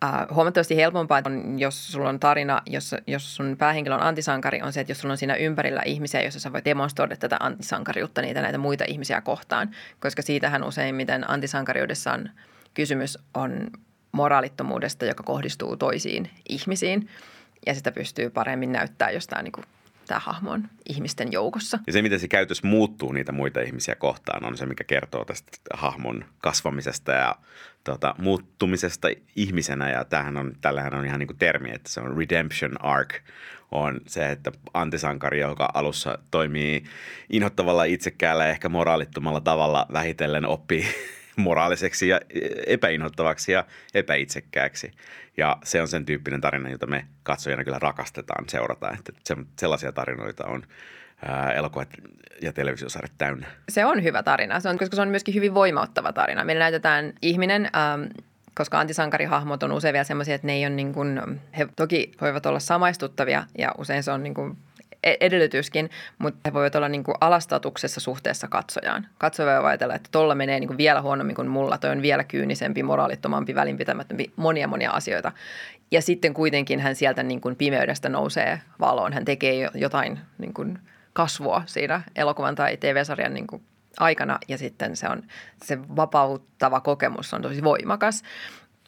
Ää, 0.03 0.27
huomattavasti 0.35 0.77
helpompaa 0.77 1.23
on, 1.27 1.59
jos 1.59 1.93
sulla 1.93 2.09
on 2.09 2.21
tarina, 2.21 2.63
jos, 2.67 2.95
jos 3.07 3.37
sun 3.37 3.57
päähenkilö 3.59 3.95
on 3.95 4.03
antisankari, 4.03 4.63
on 4.63 4.73
se, 4.73 4.81
että 4.81 4.91
jos 4.91 5.01
sulla 5.01 5.13
on 5.13 5.19
siinä 5.19 5.35
ympärillä 5.35 5.83
ihmisiä, 5.87 6.23
joissa 6.23 6.41
sä 6.41 6.53
voit 6.53 6.65
demonstroida 6.65 7.17
tätä 7.17 7.37
antisankariutta 7.41 8.23
niitä 8.23 8.43
näitä 8.43 8.59
muita 8.59 8.85
ihmisiä 8.89 9.21
kohtaan, 9.21 9.71
koska 10.01 10.23
siitähän 10.23 10.65
useimmiten 10.65 11.31
antisankariudessa 11.31 12.13
on 12.13 12.31
kysymys 12.75 13.19
on 13.35 13.71
moraalittomuudesta, 14.13 15.05
joka 15.05 15.23
kohdistuu 15.23 15.77
toisiin 15.77 16.31
ihmisiin. 16.49 17.09
Ja 17.67 17.75
sitä 17.75 17.93
pystyy 17.93 18.31
paremmin 18.31 18.73
näyttää 18.73 19.11
jostain 19.11 19.45
niin 19.45 19.53
kuin 19.53 19.65
tämä 20.07 20.21
hahmo 20.21 20.51
on 20.51 20.69
ihmisten 20.89 21.33
joukossa. 21.33 21.79
Ja 21.87 21.93
se, 21.93 22.03
miten 22.03 22.21
se 22.21 22.29
käytös 22.29 22.63
muuttuu 22.63 23.13
niitä 23.13 23.33
muita 23.33 23.61
ihmisiä 23.61 23.95
kohtaan, 23.95 24.45
on 24.45 24.57
se, 24.57 24.67
mikä 24.67 24.85
kertoo 24.85 25.25
tästä 25.25 25.51
hahmon 25.75 26.25
kasvamisesta 26.39 27.13
ja 27.13 27.37
tota, 27.85 28.15
muuttumisesta 28.19 29.09
ihmisenä. 29.37 29.91
Ja 29.91 30.05
tämähän 30.05 30.37
on, 30.37 30.53
tällähän 30.61 30.95
on 30.95 31.07
ihan 31.07 31.19
niin 31.19 31.27
kuin 31.27 31.39
termi, 31.39 31.71
että 31.71 31.91
se 31.91 32.01
on 32.01 32.17
redemption 32.17 32.85
arc, 32.85 33.15
on 33.71 34.01
se, 34.07 34.31
että 34.31 34.53
antisankari, 34.75 35.41
joka 35.41 35.69
alussa 35.75 36.19
toimii 36.31 36.85
inhottavalla 37.31 37.85
itsekkäällä 37.85 38.45
ja 38.45 38.51
ehkä 38.51 38.69
moraalittomalla 38.69 39.41
tavalla 39.41 39.87
vähitellen 39.93 40.47
oppii 40.47 40.85
moraaliseksi 41.37 42.09
ja 42.09 42.21
epäinhottavaksi 42.67 43.53
ja 43.53 43.65
epäitsekkääksi. 43.95 44.93
Ja 45.37 45.57
se 45.65 45.83
on 45.83 45.89
sen 45.89 46.05
tyyppinen 46.05 46.41
tarina, 46.41 46.71
jota 46.71 46.87
me 46.87 47.05
katsojana 47.23 47.65
kyllä 47.65 47.79
rakastetaan 47.79 48.49
seurata. 48.49 48.91
Että 48.99 49.13
se, 49.25 49.37
sellaisia 49.59 49.93
tarinoita 49.93 50.47
on 50.47 50.63
elokuvat 51.57 51.89
ja 52.43 52.53
televisiosarjat 52.53 53.13
täynnä. 53.19 53.47
Se 53.69 53.85
on 53.85 54.03
hyvä 54.03 54.23
tarina, 54.23 54.61
se 54.61 54.69
on, 54.69 54.79
koska 54.79 54.97
se 54.97 55.03
on 55.03 55.09
myöskin 55.09 55.35
hyvin 55.35 55.55
voimauttava 55.55 56.13
tarina. 56.13 56.45
Meillä 56.45 56.65
näytetään 56.65 57.13
ihminen, 57.23 57.71
ähm, 57.77 58.03
koska 58.55 58.81
antisankarihahmot 58.81 59.63
on 59.63 59.73
usein 59.73 59.93
vielä 59.93 60.05
sellaisia, 60.05 60.35
että 60.35 60.47
ne 60.47 60.53
ei 60.53 60.67
ole 60.67 60.75
niin 60.75 60.93
kuin, 60.93 61.41
he 61.59 61.69
toki 61.77 62.13
voivat 62.21 62.47
olla 62.47 62.61
samaistuttavia 62.61 63.45
ja 63.59 63.75
usein 63.79 64.03
se 64.03 64.11
on 64.11 64.23
niin 64.23 64.35
kuin 64.35 64.51
E- 64.51 64.74
edellytyskin, 65.21 65.91
mutta 66.19 66.41
he 66.45 66.53
voivat 66.53 66.75
olla 66.75 66.89
niin 66.89 67.05
kuin 67.05 67.15
alastatuksessa 67.21 68.01
suhteessa 68.01 68.49
katsojaan. 68.49 69.07
Katsoja 69.19 69.63
voi 69.63 69.71
ajatella, 69.71 69.95
että 69.95 70.09
tuolla 70.13 70.35
menee 70.35 70.61
niin 70.61 70.69
kuin 70.69 70.79
vielä 70.79 71.03
huonommin 71.03 71.37
kuin 71.37 71.49
mulla, 71.49 71.79
toi 71.79 71.91
on 71.91 72.03
vielä 72.03 72.25
kyynisempi, 72.25 72.83
moraalittomampi, 72.83 73.55
välinpitämättömpi, 73.55 74.33
monia 74.37 74.69
monia 74.69 74.91
asioita. 74.91 75.33
Ja 75.91 76.03
sitten 76.03 76.35
kuitenkin 76.35 76.81
hän 76.81 76.97
sieltä 76.97 77.23
niin 77.23 77.41
kuin 77.41 77.57
pimeydestä 77.57 78.09
nousee 78.09 78.61
valoon. 78.81 79.13
Hän 79.13 79.25
tekee 79.25 79.71
jotain 79.75 80.21
niin 80.39 80.55
kuin 80.55 80.79
kasvua 81.13 81.63
siinä 81.67 82.01
elokuvan 82.17 82.55
tai 82.55 82.77
TV-sarjan 82.77 83.35
niin 83.35 83.47
kuin 83.47 83.63
aikana 83.99 84.39
ja 84.49 84.59
sitten 84.59 84.97
se 84.97 85.09
on 85.09 85.23
se 85.65 85.79
vapauttava 85.97 86.81
kokemus 86.81 87.35
on 87.35 87.43
tosi 87.43 87.65
voimakas. 87.65 88.23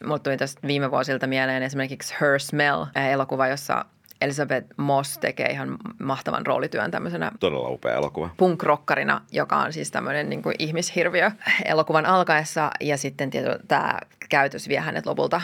Mulla 0.05 0.19
tuli 0.19 0.37
tästä 0.37 0.67
viime 0.67 0.91
vuosilta 0.91 1.27
mieleen 1.27 1.63
esimerkiksi 1.63 2.15
Her 2.21 2.41
Smell, 2.41 2.85
elokuva, 3.13 3.49
jossa 3.49 3.85
Elizabeth 4.21 4.67
Moss 4.77 5.19
tekee 5.19 5.47
ihan 5.47 5.77
mahtavan 5.99 6.47
roolityön 6.47 6.91
tämmöisenä 6.91 7.33
Todella 7.41 7.69
upea 7.69 7.95
elokuva. 7.95 8.31
punkrockarina, 8.37 9.21
joka 9.33 9.57
on 9.57 9.73
siis 9.73 9.91
tämmöinen 9.91 10.29
niin 10.29 10.43
kuin 10.43 10.55
ihmishirviö 10.59 11.31
elokuvan 11.65 12.07
alkaessa. 12.07 12.71
Ja 12.81 12.97
sitten 12.97 13.31
tietysti 13.31 13.67
tämä 13.69 13.99
käytös 14.29 14.69
vie 14.69 14.81
hänet 14.81 15.07
lopulta 15.07 15.41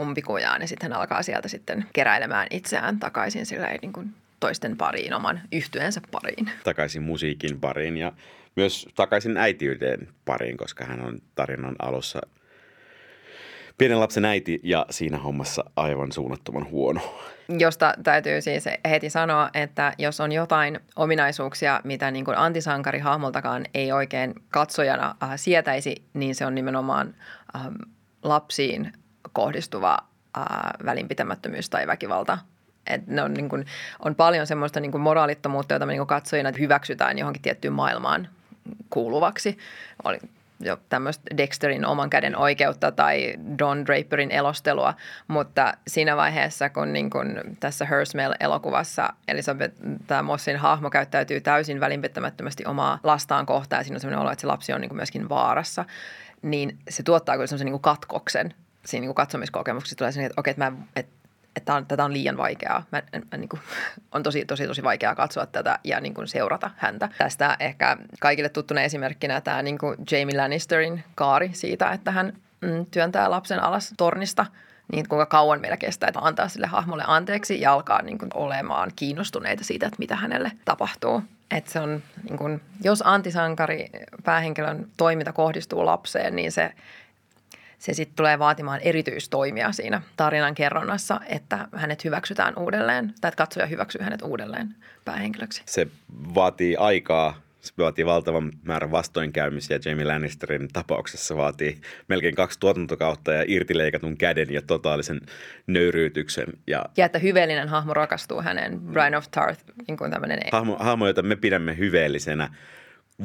umpikujaan 0.00 0.60
ja 0.60 0.68
sitten 0.68 0.92
hän 0.92 1.00
alkaa 1.00 1.22
sieltä 1.22 1.48
sitten 1.48 1.86
keräilemään 1.92 2.46
itseään 2.50 2.98
takaisin 2.98 3.46
silleen 3.46 3.78
niin 3.82 3.92
kuin 3.92 4.14
toisten 4.40 4.76
pariin, 4.76 5.14
oman 5.14 5.40
yhtyensä 5.52 6.00
pariin. 6.10 6.50
Takaisin 6.64 7.02
musiikin 7.02 7.60
pariin 7.60 7.96
ja 7.96 8.12
myös 8.56 8.88
takaisin 8.94 9.36
äitiyden 9.36 10.08
pariin, 10.24 10.56
koska 10.56 10.84
hän 10.84 11.00
on 11.00 11.18
tarinan 11.34 11.76
alussa 11.82 12.20
pienen 13.78 14.00
lapsen 14.00 14.24
äiti 14.24 14.60
ja 14.62 14.86
siinä 14.90 15.18
hommassa 15.18 15.64
aivan 15.76 16.12
suunnattoman 16.12 16.70
huono. 16.70 17.00
Josta 17.48 17.94
täytyy 18.02 18.40
siis 18.40 18.64
heti 18.90 19.10
sanoa, 19.10 19.50
että 19.54 19.92
jos 19.98 20.20
on 20.20 20.32
jotain 20.32 20.80
ominaisuuksia, 20.96 21.80
mitä 21.84 22.10
niin 22.10 22.24
kuin 22.24 22.38
antisankarihahmoltakaan 22.38 23.64
ei 23.74 23.92
oikein 23.92 24.34
katsojana 24.50 25.16
äh, 25.22 25.30
sietäisi, 25.36 26.02
niin 26.14 26.34
se 26.34 26.46
on 26.46 26.54
nimenomaan 26.54 27.14
äh, 27.56 27.62
lapsiin 28.22 28.92
kohdistuva 29.32 29.98
äh, 30.38 30.44
välinpitämättömyys 30.84 31.70
tai 31.70 31.86
väkivalta 31.86 32.38
et 32.86 33.06
ne 33.06 33.22
on, 33.22 33.34
niin 33.34 33.48
kuin, 33.48 33.66
on 34.04 34.14
paljon 34.14 34.46
semmoista 34.46 34.80
niin 34.80 34.92
kuin 34.92 35.02
moraalittomuutta, 35.02 35.74
jota 35.74 35.86
me 35.86 35.92
niin 35.92 36.00
kuin 36.00 36.06
katsojina 36.06 36.52
hyväksytään 36.58 37.18
johonkin 37.18 37.42
tiettyyn 37.42 37.72
maailmaan 37.72 38.28
kuuluvaksi. 38.90 39.58
Oli 40.04 40.18
jo 40.60 40.76
tämmöistä 40.88 41.36
Dexterin 41.36 41.86
oman 41.86 42.10
käden 42.10 42.36
oikeutta 42.36 42.92
tai 42.92 43.34
Don 43.58 43.86
Draperin 43.86 44.30
elostelua, 44.30 44.94
mutta 45.28 45.74
siinä 45.86 46.16
vaiheessa, 46.16 46.70
kun, 46.70 46.92
niin 46.92 47.10
kun 47.10 47.40
tässä 47.60 47.84
Her 47.84 48.06
Smell-elokuvassa 48.06 49.12
Elisabeth, 49.28 49.74
tämä 50.06 50.22
Mossin 50.22 50.56
hahmo 50.56 50.90
käyttäytyy 50.90 51.40
täysin 51.40 51.80
välinpitämättömästi 51.80 52.64
omaa 52.66 52.98
lastaan 53.02 53.46
kohtaan 53.46 53.80
ja 53.80 53.84
siinä 53.84 53.96
on 53.96 54.00
sellainen 54.00 54.20
olo, 54.20 54.30
että 54.30 54.40
se 54.40 54.46
lapsi 54.46 54.72
on 54.72 54.80
niin 54.80 54.96
myöskin 54.96 55.28
vaarassa, 55.28 55.84
niin 56.42 56.78
se 56.90 57.02
tuottaa 57.02 57.34
kyllä 57.34 57.46
sellaisen 57.46 57.72
niin 57.72 57.80
katkoksen 57.80 58.54
siinä 58.86 59.06
niin 59.06 59.14
katsomiskokemuksessa. 59.14 59.96
Tulee 59.96 60.12
sellainen, 60.12 60.30
että 60.30 60.40
okei, 60.40 60.50
että, 60.50 60.70
mä, 60.70 60.76
että 60.96 61.17
että 61.58 61.74
on, 61.74 61.86
tätä 61.86 62.04
on 62.04 62.12
liian 62.12 62.36
vaikeaa. 62.36 62.82
Mä, 62.92 63.02
mä, 63.32 63.36
niin 63.36 63.48
kuin, 63.48 63.60
on 64.14 64.22
tosi, 64.22 64.44
tosi, 64.44 64.66
tosi 64.66 64.82
vaikeaa 64.82 65.14
katsoa 65.14 65.46
tätä 65.46 65.78
ja 65.84 66.00
niin 66.00 66.14
kuin 66.14 66.28
seurata 66.28 66.70
häntä. 66.76 67.08
Tästä 67.18 67.56
ehkä 67.60 67.96
kaikille 68.20 68.48
tuttuna 68.48 68.80
esimerkkinä 68.80 69.40
tämä 69.40 69.62
niin 69.62 69.78
kuin 69.78 69.96
Jamie 70.10 70.36
Lannisterin 70.36 71.04
kaari 71.14 71.50
siitä, 71.52 71.92
että 71.92 72.10
hän 72.10 72.32
mm, 72.60 72.86
työntää 72.90 73.30
lapsen 73.30 73.62
alas 73.62 73.94
tornista 73.96 74.46
niin 74.92 75.08
kuinka 75.08 75.26
kauan 75.26 75.60
meillä 75.60 75.76
kestää, 75.76 76.08
että 76.08 76.20
antaa 76.20 76.48
sille 76.48 76.66
hahmolle 76.66 77.04
anteeksi 77.06 77.60
ja 77.60 77.72
alkaa 77.72 78.02
niin 78.02 78.18
kuin 78.18 78.30
olemaan 78.34 78.92
kiinnostuneita 78.96 79.64
siitä, 79.64 79.86
että 79.86 79.98
mitä 79.98 80.16
hänelle 80.16 80.52
tapahtuu. 80.64 81.22
Että 81.50 81.70
se 81.70 81.80
on, 81.80 82.02
niin 82.28 82.38
kuin, 82.38 82.60
jos 82.84 83.02
antisankari 83.06 83.90
päähenkilön 84.24 84.86
toiminta 84.96 85.32
kohdistuu 85.32 85.86
lapseen, 85.86 86.36
niin 86.36 86.52
se 86.52 86.72
se 87.78 87.94
sitten 87.94 88.16
tulee 88.16 88.38
vaatimaan 88.38 88.80
erityistoimia 88.80 89.72
siinä 89.72 90.02
tarinan 90.16 90.54
kerronnassa, 90.54 91.20
että 91.28 91.68
hänet 91.74 92.04
hyväksytään 92.04 92.58
uudelleen, 92.58 93.14
tai 93.20 93.28
että 93.28 93.36
katsoja 93.36 93.66
hyväksyy 93.66 94.02
hänet 94.02 94.22
uudelleen 94.22 94.74
päähenkilöksi. 95.04 95.62
Se 95.66 95.86
vaatii 96.34 96.76
aikaa, 96.76 97.40
se 97.60 97.72
vaatii 97.78 98.06
valtavan 98.06 98.52
määrän 98.62 98.90
vastoinkäymisiä. 98.90 99.78
Jamie 99.84 100.04
Lannisterin 100.04 100.68
tapauksessa 100.72 101.36
vaatii 101.36 101.80
melkein 102.08 102.34
kaksi 102.34 102.60
tuotantokautta 102.60 103.32
ja 103.32 103.44
irtileikatun 103.46 104.16
käden 104.16 104.52
ja 104.52 104.62
totaalisen 104.62 105.20
nöyryytyksen. 105.66 106.46
Ja, 106.66 106.84
ja 106.96 107.06
että 107.06 107.18
hyveellinen 107.18 107.68
hahmo 107.68 107.94
rakastuu 107.94 108.42
häneen, 108.42 108.80
Brian 108.80 109.14
of 109.14 109.24
Tarth, 109.30 109.64
niin 109.88 109.96
kuin 109.96 110.10
tämmöinen... 110.10 110.38
Hahmo, 110.52 110.76
hahmo, 110.80 111.06
jota 111.06 111.22
me 111.22 111.36
pidämme 111.36 111.78
hyveellisenä, 111.78 112.54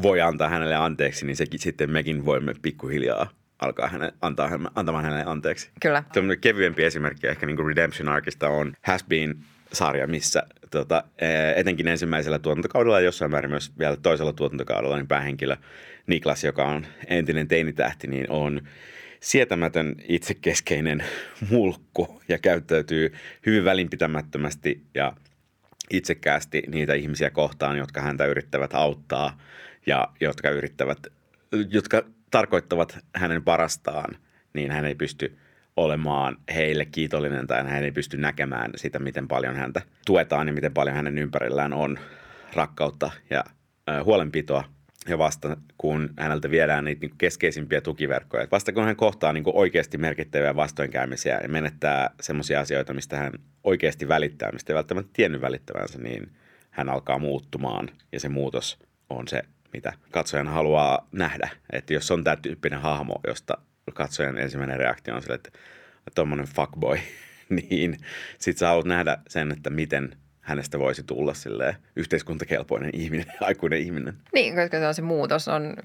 voi 0.01 0.21
antaa 0.21 0.49
hänelle 0.49 0.75
anteeksi, 0.75 1.25
niin 1.25 1.35
sekin 1.35 1.59
sitten 1.59 1.89
mekin 1.89 2.25
voimme 2.25 2.53
pikkuhiljaa 2.61 3.29
alkaa 3.59 3.87
hänen, 3.87 4.11
antaa, 4.21 4.49
antamaan 4.75 5.03
hänelle 5.03 5.23
anteeksi. 5.25 5.69
Kyllä. 5.81 6.03
Tämmöinen 6.13 6.39
kevyempi 6.39 6.83
esimerkki 6.83 7.27
ehkä 7.27 7.45
niin 7.45 7.55
kuin 7.55 7.67
Redemption 7.67 8.09
Arkista 8.09 8.49
on 8.49 8.73
Has 8.81 9.03
Been 9.03 9.35
sarja, 9.73 10.07
missä 10.07 10.43
tota, 10.71 11.03
etenkin 11.55 11.87
ensimmäisellä 11.87 12.39
tuotantokaudella 12.39 12.99
ja 12.99 13.05
jossain 13.05 13.31
määrin 13.31 13.51
myös 13.51 13.71
vielä 13.79 13.97
toisella 13.97 14.33
tuotantokaudella, 14.33 14.97
niin 14.97 15.07
päähenkilö 15.07 15.57
Niklas, 16.07 16.43
joka 16.43 16.65
on 16.65 16.85
entinen 17.07 17.47
teinitähti, 17.47 18.07
niin 18.07 18.29
on 18.29 18.61
sietämätön 19.19 19.95
itsekeskeinen 20.07 21.03
mulkku 21.51 22.21
ja 22.27 22.37
käyttäytyy 22.39 23.13
hyvin 23.45 23.65
välinpitämättömästi 23.65 24.83
ja 24.93 25.13
itsekkäästi 25.89 26.63
niitä 26.67 26.93
ihmisiä 26.93 27.29
kohtaan, 27.29 27.77
jotka 27.77 28.01
häntä 28.01 28.25
yrittävät 28.25 28.73
auttaa 28.73 29.41
ja 29.85 30.07
jotka 30.19 30.49
yrittävät, 30.49 30.97
jotka 31.69 32.03
tarkoittavat 32.33 32.97
hänen 33.15 33.43
parastaan, 33.43 34.15
niin 34.53 34.71
hän 34.71 34.85
ei 34.85 34.95
pysty 34.95 35.37
olemaan 35.77 36.37
heille 36.55 36.85
kiitollinen 36.85 37.47
tai 37.47 37.63
hän 37.63 37.83
ei 37.83 37.91
pysty 37.91 38.17
näkemään 38.17 38.71
sitä, 38.75 38.99
miten 38.99 39.27
paljon 39.27 39.55
häntä 39.55 39.81
tuetaan 40.05 40.47
ja 40.47 40.53
miten 40.53 40.73
paljon 40.73 40.95
hänen 40.95 41.17
ympärillään 41.17 41.73
on 41.73 41.99
rakkautta 42.53 43.11
ja 43.29 43.43
huolenpitoa. 44.03 44.63
Ja 45.07 45.17
vasta 45.17 45.57
kun 45.77 46.09
häneltä 46.19 46.51
viedään 46.51 46.85
niitä 46.85 47.01
niin 47.01 47.17
keskeisimpiä 47.17 47.81
tukiverkkoja, 47.81 48.47
vasta 48.51 48.71
kun 48.71 48.83
hän 48.83 48.95
kohtaa 48.95 49.33
niin 49.33 49.43
oikeasti 49.45 49.97
merkittäviä 49.97 50.55
vastoinkäymisiä 50.55 51.39
ja 51.43 51.49
menettää 51.49 52.09
semmoisia 52.21 52.59
asioita, 52.59 52.93
mistä 52.93 53.17
hän 53.17 53.33
oikeasti 53.63 54.07
välittää, 54.07 54.51
mistä 54.51 54.73
ei 54.73 54.75
välttämättä 54.75 55.11
tiennyt 55.13 55.41
välittävänsä, 55.41 55.99
niin 55.99 56.31
hän 56.69 56.89
alkaa 56.89 57.19
muuttumaan 57.19 57.89
ja 58.11 58.19
se 58.19 58.29
muutos 58.29 58.79
on 59.09 59.27
se 59.27 59.43
mitä 59.73 59.93
katsojan 60.11 60.47
haluaa 60.47 61.07
nähdä. 61.11 61.49
Että 61.71 61.93
jos 61.93 62.11
on 62.11 62.23
tämä 62.23 62.35
tyyppinen 62.35 62.81
hahmo, 62.81 63.15
josta 63.27 63.57
katsojan 63.93 64.37
ensimmäinen 64.37 64.79
reaktio 64.79 65.15
on 65.15 65.21
sille, 65.21 65.35
että 65.35 65.51
tuommoinen 66.15 66.47
fuckboy, 66.47 66.97
niin 67.69 67.97
sit 68.37 68.57
sä 68.57 68.67
haluat 68.67 68.85
nähdä 68.85 69.17
sen, 69.27 69.51
että 69.51 69.69
miten 69.69 70.17
hänestä 70.41 70.79
voisi 70.79 71.03
tulla 71.03 71.33
sille 71.33 71.77
yhteiskuntakelpoinen 71.95 72.89
ihminen, 72.93 73.25
aikuinen 73.41 73.79
ihminen. 73.79 74.13
Niin, 74.33 74.55
koska 74.55 74.79
se 74.79 74.87
on 74.87 74.93
se 74.93 75.01
muutos 75.01 75.47
on 75.47 75.75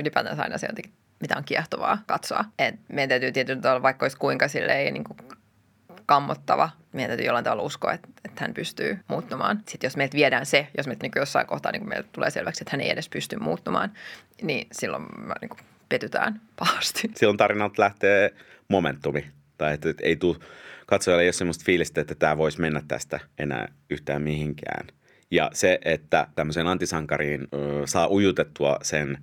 ylipäätään 0.00 0.40
aina 0.40 0.58
se 0.58 0.66
jotenkin, 0.66 0.92
mitä 1.20 1.36
on 1.36 1.44
kiehtovaa 1.44 1.98
katsoa. 2.06 2.44
Et 2.58 2.74
meidän 2.88 3.08
täytyy 3.08 3.32
tietysti 3.32 3.68
olla, 3.68 3.82
vaikka 3.82 4.04
olisi 4.04 4.16
kuinka 4.16 4.48
silleen, 4.48 4.94
niin 4.94 5.04
kuin 5.04 5.18
kammottava. 6.06 6.70
Meidän 6.92 7.08
täytyy 7.08 7.26
jollain 7.26 7.44
tavalla 7.44 7.62
uskoa, 7.62 7.92
että, 7.92 8.08
että 8.24 8.44
hän 8.44 8.54
pystyy 8.54 8.98
muuttumaan. 9.08 9.60
Sitten 9.68 9.88
jos 9.88 9.96
meiltä 9.96 10.16
viedään 10.16 10.46
se, 10.46 10.66
jos 10.76 10.86
meiltä 10.86 11.02
niin 11.02 11.12
jossain 11.16 11.46
kohtaa 11.46 11.72
niin 11.72 11.88
meiltä 11.88 12.08
tulee 12.12 12.30
selväksi, 12.30 12.62
että 12.62 12.70
hän 12.70 12.80
ei 12.80 12.90
edes 12.90 13.08
pysty 13.08 13.36
muuttumaan, 13.36 13.92
niin 14.42 14.66
silloin 14.72 15.02
me 15.02 15.34
niin 15.40 15.66
petytään 15.88 16.40
pahasti. 16.58 17.10
Silloin 17.16 17.36
tarinalta 17.36 17.82
lähtee 17.82 18.34
momentumi. 18.68 19.26
Tai 19.58 19.74
että, 19.74 19.94
ei 20.02 20.16
tule 20.16 20.36
katsojalle 20.86 21.24
ole 21.24 21.32
sellaista 21.32 21.64
fiilistä, 21.64 22.00
että 22.00 22.14
tämä 22.14 22.36
voisi 22.36 22.60
mennä 22.60 22.82
tästä 22.88 23.20
enää 23.38 23.68
yhtään 23.90 24.22
mihinkään. 24.22 24.86
Ja 25.30 25.50
se, 25.52 25.78
että 25.84 26.26
tämmöiseen 26.34 26.66
antisankariin 26.66 27.48
ö, 27.54 27.82
saa 27.86 28.08
ujutettua 28.10 28.78
sen 28.82 29.18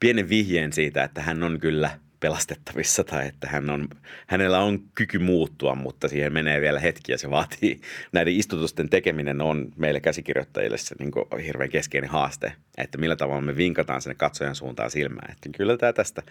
pienen 0.00 0.28
vihjeen 0.28 0.72
siitä, 0.72 1.04
että 1.04 1.22
hän 1.22 1.42
on 1.42 1.60
kyllä– 1.60 1.90
pelastettavissa 2.20 3.04
tai 3.04 3.28
että 3.28 3.48
hän 3.48 3.70
on, 3.70 3.88
hänellä 4.26 4.58
on 4.60 4.80
kyky 4.94 5.18
muuttua, 5.18 5.74
mutta 5.74 6.08
siihen 6.08 6.32
menee 6.32 6.60
vielä 6.60 6.80
hetki 6.80 7.12
ja 7.12 7.18
se 7.18 7.30
vaatii, 7.30 7.80
näiden 8.12 8.34
istutusten 8.34 8.90
tekeminen 8.90 9.40
on 9.40 9.72
meille 9.76 10.00
käsikirjoittajille 10.00 10.78
se 10.78 10.94
niin 10.98 11.10
kuin 11.10 11.24
hirveän 11.44 11.70
keskeinen 11.70 12.10
haaste, 12.10 12.52
että 12.78 12.98
millä 12.98 13.16
tavalla 13.16 13.42
me 13.42 13.56
vinkataan 13.56 14.02
sinne 14.02 14.14
katsojan 14.14 14.54
suuntaan 14.54 14.90
silmään, 14.90 15.32
että 15.32 15.48
kyllä 15.56 15.76
tämä 15.76 15.92
tästä, 15.92 16.22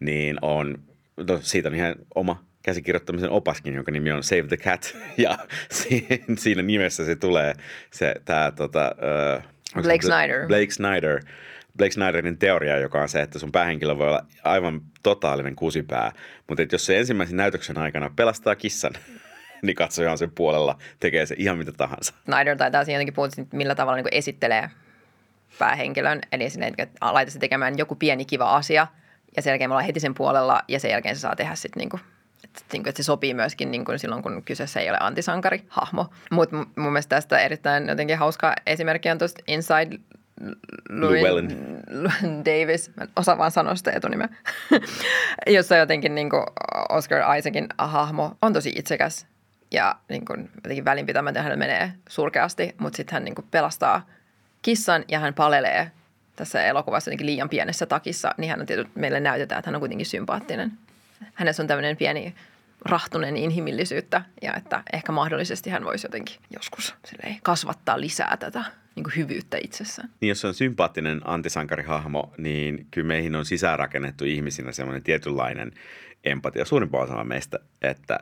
niin 0.00 0.38
on, 0.42 0.78
no 1.16 1.38
siitä 1.42 1.68
on 1.68 1.74
ihan 1.74 1.94
oma 2.14 2.44
käsikirjoittamisen 2.62 3.30
opaskin, 3.30 3.74
jonka 3.74 3.92
nimi 3.92 4.12
on 4.12 4.22
Save 4.22 4.42
the 4.48 4.56
Cat. 4.56 4.96
Ja 5.18 5.38
siinä 6.42 6.62
nimessä 6.62 7.04
se 7.04 7.16
tulee 7.16 7.54
se 7.90 8.14
tämä 8.24 8.52
tota, 8.56 8.94
uh, 9.76 9.82
Blake 9.82 10.02
Snyder. 10.02 10.46
Blake 10.46 10.70
Snyder 10.70 11.20
Blake 11.76 11.92
Snyderin 11.92 12.38
teoria, 12.38 12.78
joka 12.78 13.02
on 13.02 13.08
se, 13.08 13.22
että 13.22 13.38
sun 13.38 13.52
päähenkilö 13.52 13.98
voi 13.98 14.08
olla 14.08 14.26
aivan 14.44 14.80
totaalinen 15.02 15.56
kusipää, 15.56 16.12
mutta 16.48 16.62
jos 16.72 16.86
se 16.86 16.98
ensimmäisen 16.98 17.36
näytöksen 17.36 17.78
aikana 17.78 18.10
pelastaa 18.16 18.56
kissan, 18.56 18.92
niin 19.62 19.76
katsoja 19.76 20.10
on 20.10 20.18
sen 20.18 20.30
puolella, 20.30 20.78
tekee 21.00 21.26
se 21.26 21.34
ihan 21.38 21.58
mitä 21.58 21.72
tahansa. 21.72 22.14
Snyder 22.24 22.56
taitaa 22.56 22.84
siinä 22.84 22.96
jotenkin 22.96 23.14
puhua, 23.14 23.28
millä 23.52 23.74
tavalla 23.74 23.96
niin 23.96 24.06
esittelee 24.12 24.70
päähenkilön, 25.58 26.20
eli 26.32 26.50
sinne, 26.50 26.72
että 26.78 27.06
laita 27.12 27.32
se 27.32 27.38
tekemään 27.38 27.78
joku 27.78 27.94
pieni 27.94 28.24
kiva 28.24 28.56
asia, 28.56 28.86
ja 29.36 29.42
sen 29.42 29.50
jälkeen 29.50 29.70
me 29.70 29.72
ollaan 29.72 29.86
heti 29.86 30.00
sen 30.00 30.14
puolella, 30.14 30.62
ja 30.68 30.80
sen 30.80 30.90
jälkeen 30.90 31.16
se 31.16 31.20
saa 31.20 31.36
tehdä 31.36 31.54
sitten 31.54 31.80
niin 31.80 32.00
että, 32.44 32.64
niin 32.72 32.82
kuin, 32.82 32.88
että 32.88 33.02
se 33.02 33.06
sopii 33.06 33.34
myöskin 33.34 33.70
niin 33.70 33.84
kuin 33.84 33.98
silloin, 33.98 34.22
kun 34.22 34.42
kyseessä 34.44 34.80
ei 34.80 34.90
ole 34.90 34.98
antisankari 35.00 35.64
hahmo. 35.68 36.10
Mutta 36.30 36.56
mun 36.56 36.92
mielestä 36.92 37.16
tästä 37.16 37.38
erittäin 37.38 37.88
jotenkin 37.88 38.18
hauska 38.18 38.54
esimerkki 38.66 39.10
on 39.10 39.18
tuosta 39.18 39.42
Inside 39.46 39.98
Llewellyn. 40.90 41.48
Davis, 42.44 42.90
mä 42.96 43.06
osaan 43.16 43.38
vaan 43.38 43.50
sanoa 43.50 43.74
sitä 43.74 43.90
etunimeä, 43.90 44.28
jossa 45.56 45.76
jotenkin 45.76 46.14
niin 46.14 46.30
kuin 46.30 46.42
Oscar 46.88 47.36
Isaacin 47.38 47.66
hahmo 47.78 48.36
on 48.42 48.52
tosi 48.52 48.72
itsekäs 48.76 49.26
ja 49.70 49.96
niin 50.08 50.24
kuin 50.24 50.50
jotenkin 50.54 50.84
välinpitämätön 50.84 51.44
hän 51.44 51.58
menee 51.58 51.92
surkeasti, 52.08 52.74
mutta 52.78 52.96
sitten 52.96 53.12
hän 53.12 53.24
niin 53.24 53.34
kuin 53.34 53.46
pelastaa 53.50 54.06
kissan 54.62 55.04
ja 55.08 55.18
hän 55.18 55.34
palelee 55.34 55.90
tässä 56.36 56.64
elokuvassa 56.64 57.08
jotenkin 57.08 57.26
liian 57.26 57.48
pienessä 57.48 57.86
takissa, 57.86 58.34
niin 58.36 58.50
hän 58.50 58.60
on 58.60 58.66
tietysti, 58.66 58.92
meille 58.94 59.20
näytetään, 59.20 59.58
että 59.58 59.68
hän 59.68 59.76
on 59.76 59.80
kuitenkin 59.80 60.06
sympaattinen. 60.06 60.72
Hänessä 61.34 61.62
on 61.62 61.66
tämmöinen 61.66 61.96
pieni 61.96 62.34
rahtunen 62.84 63.36
inhimillisyyttä 63.36 64.22
ja 64.42 64.54
että 64.54 64.82
ehkä 64.92 65.12
mahdollisesti 65.12 65.70
hän 65.70 65.84
voisi 65.84 66.06
jotenkin 66.06 66.36
joskus 66.50 66.94
kasvattaa 67.42 68.00
lisää 68.00 68.36
tätä 68.36 68.64
niin 68.96 69.04
kuin 69.04 69.16
hyvyyttä 69.16 69.58
itsessään. 69.64 70.10
Niin 70.20 70.28
jos 70.28 70.44
on 70.44 70.54
sympaattinen 70.54 71.20
antisankarihahmo, 71.24 72.32
niin 72.38 72.86
kyllä 72.90 73.06
meihin 73.06 73.34
on 73.34 73.44
sisäänrakennettu 73.44 74.24
ihmisinä 74.24 74.72
semmoinen 74.72 75.02
tietynlainen 75.02 75.72
empatia 76.24 76.64
suurimpaan 76.64 77.04
osalla 77.04 77.24
meistä, 77.24 77.58
että 77.82 78.20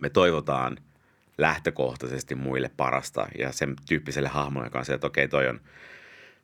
me 0.00 0.10
toivotaan 0.10 0.76
lähtökohtaisesti 1.38 2.34
muille 2.34 2.70
parasta 2.76 3.26
ja 3.38 3.52
sen 3.52 3.76
tyyppiselle 3.88 4.28
hahmolle, 4.28 4.66
joka 4.66 4.78
on 4.78 4.84
se, 4.84 4.94
että 4.94 5.06
okei, 5.06 5.28
toi 5.28 5.48
on, 5.48 5.60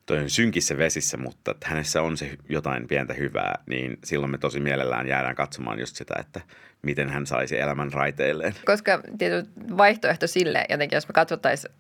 toi 0.07 0.19
on 0.19 0.31
synkissä 0.31 0.77
vesissä, 0.77 1.17
mutta 1.17 1.51
että 1.51 1.69
hänessä 1.69 2.03
on 2.03 2.17
se 2.17 2.37
jotain 2.49 2.88
pientä 2.88 3.14
hyvää, 3.14 3.59
niin 3.67 3.99
silloin 4.05 4.31
me 4.31 4.38
tosi 4.38 4.61
mielellään 4.61 5.09
jäädään 5.09 5.37
katsomaan 5.37 5.81
just 5.81 5.97
sitä, 5.97 6.14
että 6.21 6.41
miten 6.83 7.09
hän 7.09 7.27
saisi 7.27 7.59
elämän 7.59 7.93
raiteilleen. 7.93 8.55
Koska 8.64 9.03
tietysti 9.19 9.53
vaihtoehto 9.77 10.27
sille, 10.27 10.64
jotenkin 10.71 10.97
jos 10.97 11.09
me 11.09 11.12
katsottaisiin 11.12 11.75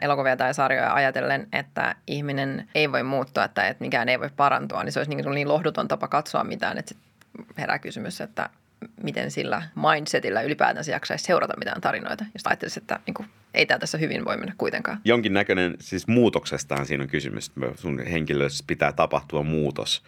elokuvia 0.00 0.36
tai 0.36 0.54
sarjoja 0.54 0.94
ajatellen, 0.94 1.48
että 1.52 1.94
ihminen 2.06 2.68
ei 2.74 2.92
voi 2.92 3.02
muuttua 3.02 3.48
tai 3.48 3.68
että 3.68 3.84
mikään 3.84 4.08
ei 4.08 4.20
voi 4.20 4.30
parantua, 4.36 4.84
niin 4.84 4.92
se 4.92 5.00
olisi 5.00 5.14
niin, 5.14 5.34
niin 5.34 5.48
lohduton 5.48 5.88
tapa 5.88 6.08
katsoa 6.08 6.44
mitään, 6.44 6.78
että 6.78 6.94
herää 7.58 7.78
kysymys, 7.78 8.20
että 8.20 8.50
miten 9.02 9.30
sillä 9.30 9.62
mindsetillä 9.92 10.42
ylipäätänsä 10.42 10.90
jaksaisi 10.90 11.24
seurata 11.24 11.54
mitään 11.58 11.80
tarinoita, 11.80 12.24
jos 12.34 12.46
ajattelisi, 12.46 12.80
että 12.80 13.00
niin 13.06 13.14
kuin, 13.14 13.28
ei 13.54 13.66
tämä 13.66 13.78
tässä 13.78 13.98
hyvin 13.98 14.24
voi 14.24 14.36
mennä 14.36 14.54
kuitenkaan. 14.58 15.00
Jonkin 15.04 15.34
näköinen, 15.34 15.74
siis 15.80 16.06
muutoksestahan 16.06 16.86
siinä 16.86 17.02
on 17.02 17.08
kysymys. 17.08 17.52
Sun 17.74 18.06
henkilössä 18.06 18.64
pitää 18.66 18.92
tapahtua 18.92 19.42
muutos, 19.42 20.02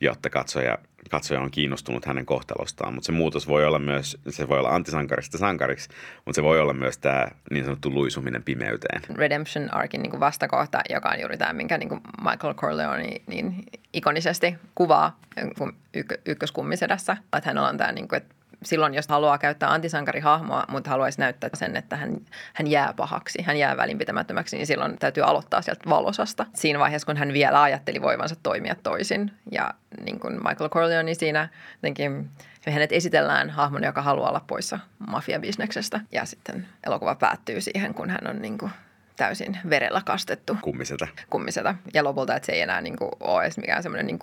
jotta 0.00 0.30
katsoja 0.30 0.78
katsoja 1.10 1.40
on 1.40 1.50
kiinnostunut 1.50 2.04
hänen 2.04 2.26
kohtalostaan, 2.26 2.94
mutta 2.94 3.06
se 3.06 3.12
muutos 3.12 3.48
voi 3.48 3.64
olla 3.64 3.78
myös, 3.78 4.18
se 4.28 4.48
voi 4.48 4.58
olla 4.58 4.74
antisankarista 4.74 5.38
sankariksi, 5.38 5.88
mutta 6.24 6.36
se 6.36 6.42
voi 6.42 6.60
olla 6.60 6.72
myös 6.72 6.98
tämä 6.98 7.26
niin 7.50 7.64
sanottu 7.64 7.90
luisuminen 7.90 8.42
pimeyteen. 8.42 9.02
Redemption 9.14 9.74
Arkin 9.74 10.02
niin 10.02 10.20
vastakohta, 10.20 10.80
joka 10.90 11.08
on 11.08 11.20
juuri 11.20 11.38
tämä, 11.38 11.52
minkä 11.52 11.78
niin 11.78 12.00
Michael 12.30 12.54
Corleone 12.54 13.20
niin 13.26 13.54
ikonisesti 13.92 14.56
kuvaa 14.74 15.20
ykköskummisedässä, 16.26 17.16
että 17.36 17.50
hän 17.50 17.58
on 17.58 17.76
tämä, 17.76 17.92
niin 17.92 18.08
kuin, 18.08 18.16
että 18.16 18.35
silloin, 18.66 18.94
jos 18.94 19.08
haluaa 19.08 19.38
käyttää 19.38 19.72
antisankarihahmoa, 19.72 20.64
mutta 20.68 20.90
haluaisi 20.90 21.20
näyttää 21.20 21.50
sen, 21.54 21.76
että 21.76 21.96
hän, 21.96 22.16
hän 22.54 22.66
jää 22.66 22.94
pahaksi, 22.96 23.42
hän 23.42 23.56
jää 23.56 23.76
välinpitämättömäksi, 23.76 24.56
niin 24.56 24.66
silloin 24.66 24.98
täytyy 24.98 25.22
aloittaa 25.22 25.62
sieltä 25.62 25.90
valosasta. 25.90 26.46
Siinä 26.54 26.78
vaiheessa, 26.78 27.06
kun 27.06 27.16
hän 27.16 27.32
vielä 27.32 27.62
ajatteli 27.62 28.02
voivansa 28.02 28.36
toimia 28.42 28.74
toisin. 28.82 29.32
Ja 29.50 29.74
niin 30.04 30.20
kuin 30.20 30.34
Michael 30.34 30.70
Corleone 30.70 31.14
siinä 31.14 31.48
jotenkin 31.74 32.30
hänet 32.70 32.92
esitellään 32.92 33.50
hahmon, 33.50 33.84
joka 33.84 34.02
haluaa 34.02 34.28
olla 34.28 34.44
poissa 34.46 34.78
mafiabisneksestä. 35.06 36.00
Ja 36.12 36.24
sitten 36.24 36.68
elokuva 36.86 37.14
päättyy 37.14 37.60
siihen, 37.60 37.94
kun 37.94 38.10
hän 38.10 38.26
on 38.28 38.42
niin 38.42 38.58
kuin 38.58 38.72
täysin 39.16 39.58
verellä 39.70 40.02
kastettu. 40.04 40.56
Kummiseta. 40.62 41.08
Kummiseta. 41.30 41.74
Ja 41.94 42.04
lopulta, 42.04 42.36
että 42.36 42.46
se 42.46 42.52
ei 42.52 42.60
enää 42.60 42.80
niin 42.80 42.96
kuin 42.96 43.10
ole 43.20 43.42
edes 43.42 43.58
mikään 43.58 43.82
semmoinen 43.82 44.06
niin 44.06 44.18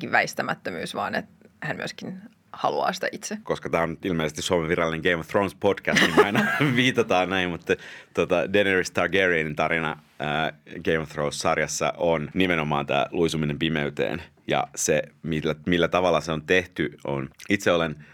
kuin 0.00 0.12
väistämättömyys, 0.12 0.94
vaan 0.94 1.14
että 1.14 1.48
hän 1.62 1.76
myöskin 1.76 2.22
haluaa 2.52 2.92
sitä 2.92 3.08
itse. 3.12 3.38
Koska 3.42 3.70
tämä 3.70 3.82
on 3.82 3.98
ilmeisesti 4.04 4.42
Suomen 4.42 4.68
virallinen 4.68 5.02
Game 5.10 5.20
of 5.20 5.28
Thrones 5.28 5.54
podcast, 5.54 6.00
niin 6.00 6.24
aina 6.24 6.46
viitataan 6.76 7.30
näin, 7.30 7.50
mutta 7.50 7.74
tota, 8.14 8.52
Daenerys 8.52 8.90
Targaryenin 8.90 9.56
tarina 9.56 10.02
ää, 10.18 10.52
Game 10.84 10.98
of 10.98 11.08
Thrones-sarjassa 11.08 11.92
on 11.96 12.30
nimenomaan 12.34 12.86
tämä 12.86 13.06
luisuminen 13.10 13.58
pimeyteen. 13.58 14.22
Ja 14.46 14.68
se, 14.74 15.02
millä, 15.22 15.54
millä 15.66 15.88
tavalla 15.88 16.20
se 16.20 16.32
on 16.32 16.42
tehty, 16.42 16.98
on 17.04 17.28
itse 17.48 17.72
olen– 17.72 17.96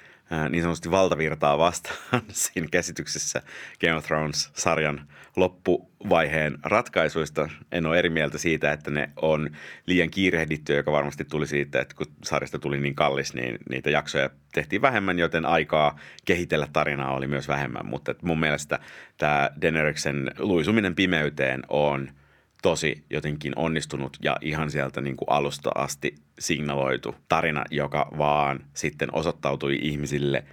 niin 0.50 0.62
sanotusti 0.62 0.90
valtavirtaa 0.90 1.58
vastaan 1.58 2.22
siinä 2.30 2.68
käsityksessä 2.70 3.42
Game 3.80 3.94
of 3.94 4.04
Thrones-sarjan 4.04 5.08
loppuvaiheen 5.36 6.58
ratkaisuista. 6.62 7.48
En 7.72 7.86
ole 7.86 7.98
eri 7.98 8.10
mieltä 8.10 8.38
siitä, 8.38 8.72
että 8.72 8.90
ne 8.90 9.10
on 9.22 9.50
liian 9.86 10.10
kiirehdittyä, 10.10 10.76
joka 10.76 10.92
varmasti 10.92 11.24
tuli 11.24 11.46
siitä, 11.46 11.80
että 11.80 11.94
kun 11.96 12.06
sarjasta 12.24 12.58
tuli 12.58 12.80
niin 12.80 12.94
kallis, 12.94 13.34
niin 13.34 13.58
niitä 13.70 13.90
jaksoja 13.90 14.30
tehtiin 14.54 14.82
vähemmän, 14.82 15.18
joten 15.18 15.46
aikaa 15.46 15.98
kehitellä 16.24 16.68
tarinaa 16.72 17.14
oli 17.14 17.26
myös 17.26 17.48
vähemmän. 17.48 17.86
Mutta 17.86 18.14
mun 18.22 18.40
mielestä 18.40 18.78
tämä 19.18 19.50
Daeneryksen 19.62 20.30
luisuminen 20.38 20.94
pimeyteen 20.94 21.62
on– 21.68 22.08
tosi 22.64 23.04
jotenkin 23.10 23.52
onnistunut 23.56 24.16
ja 24.22 24.36
ihan 24.40 24.70
sieltä 24.70 25.00
niin 25.00 25.16
kuin 25.16 25.30
alusta 25.30 25.70
asti 25.74 26.14
signaloitu 26.38 27.14
tarina, 27.28 27.64
joka 27.70 28.08
vaan 28.18 28.64
sitten 28.74 29.14
osoittautui 29.14 29.78
ihmisille 29.82 30.44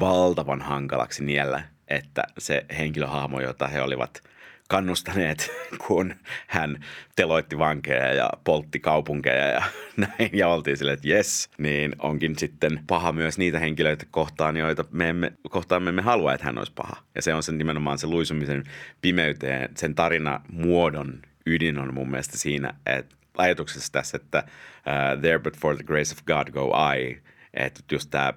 valtavan 0.00 0.60
hankalaksi 0.62 1.24
niellä, 1.24 1.62
että 1.92 2.22
se 2.38 2.66
henkilöhahmo, 2.78 3.40
jota 3.40 3.68
he 3.68 3.82
olivat 3.82 4.22
kannustaneet, 4.68 5.52
kun 5.86 6.14
hän 6.46 6.84
teloitti 7.16 7.58
vankeja 7.58 8.12
ja 8.12 8.30
poltti 8.44 8.80
kaupunkeja 8.80 9.46
ja 9.46 9.62
näin, 9.96 10.30
ja 10.32 10.48
oltiin 10.48 10.76
silleen, 10.76 10.94
että 10.94 11.08
jes, 11.08 11.50
niin 11.58 11.92
onkin 11.98 12.38
sitten 12.38 12.80
paha 12.86 13.12
myös 13.12 13.38
niitä 13.38 13.58
henkilöitä 13.58 14.06
kohtaan, 14.10 14.56
joita 14.56 14.84
me 14.90 15.08
emme, 15.08 15.32
kohtaan 15.50 15.82
me 15.82 15.88
emme 15.88 16.02
halua, 16.02 16.34
että 16.34 16.46
hän 16.46 16.58
olisi 16.58 16.72
paha. 16.74 16.96
Ja 17.14 17.22
se 17.22 17.34
on 17.34 17.42
sen 17.42 17.58
nimenomaan 17.58 17.98
se 17.98 18.06
luisumisen 18.06 18.64
pimeyteen, 19.00 19.68
sen 19.76 19.94
tarina 19.94 20.40
muodon 20.52 21.22
ydin 21.46 21.78
on 21.78 21.94
mun 21.94 22.10
mielestä 22.10 22.38
siinä, 22.38 22.74
että 22.86 23.16
ajatuksessa 23.38 23.92
tässä, 23.92 24.16
että 24.16 24.44
uh, 24.46 25.20
there 25.20 25.38
but 25.38 25.56
for 25.56 25.76
the 25.76 25.84
grace 25.84 26.14
of 26.14 26.24
God 26.24 26.50
go 26.50 26.72
I, 26.96 27.22
että 27.54 27.80
just 27.92 28.10
tämä 28.10 28.32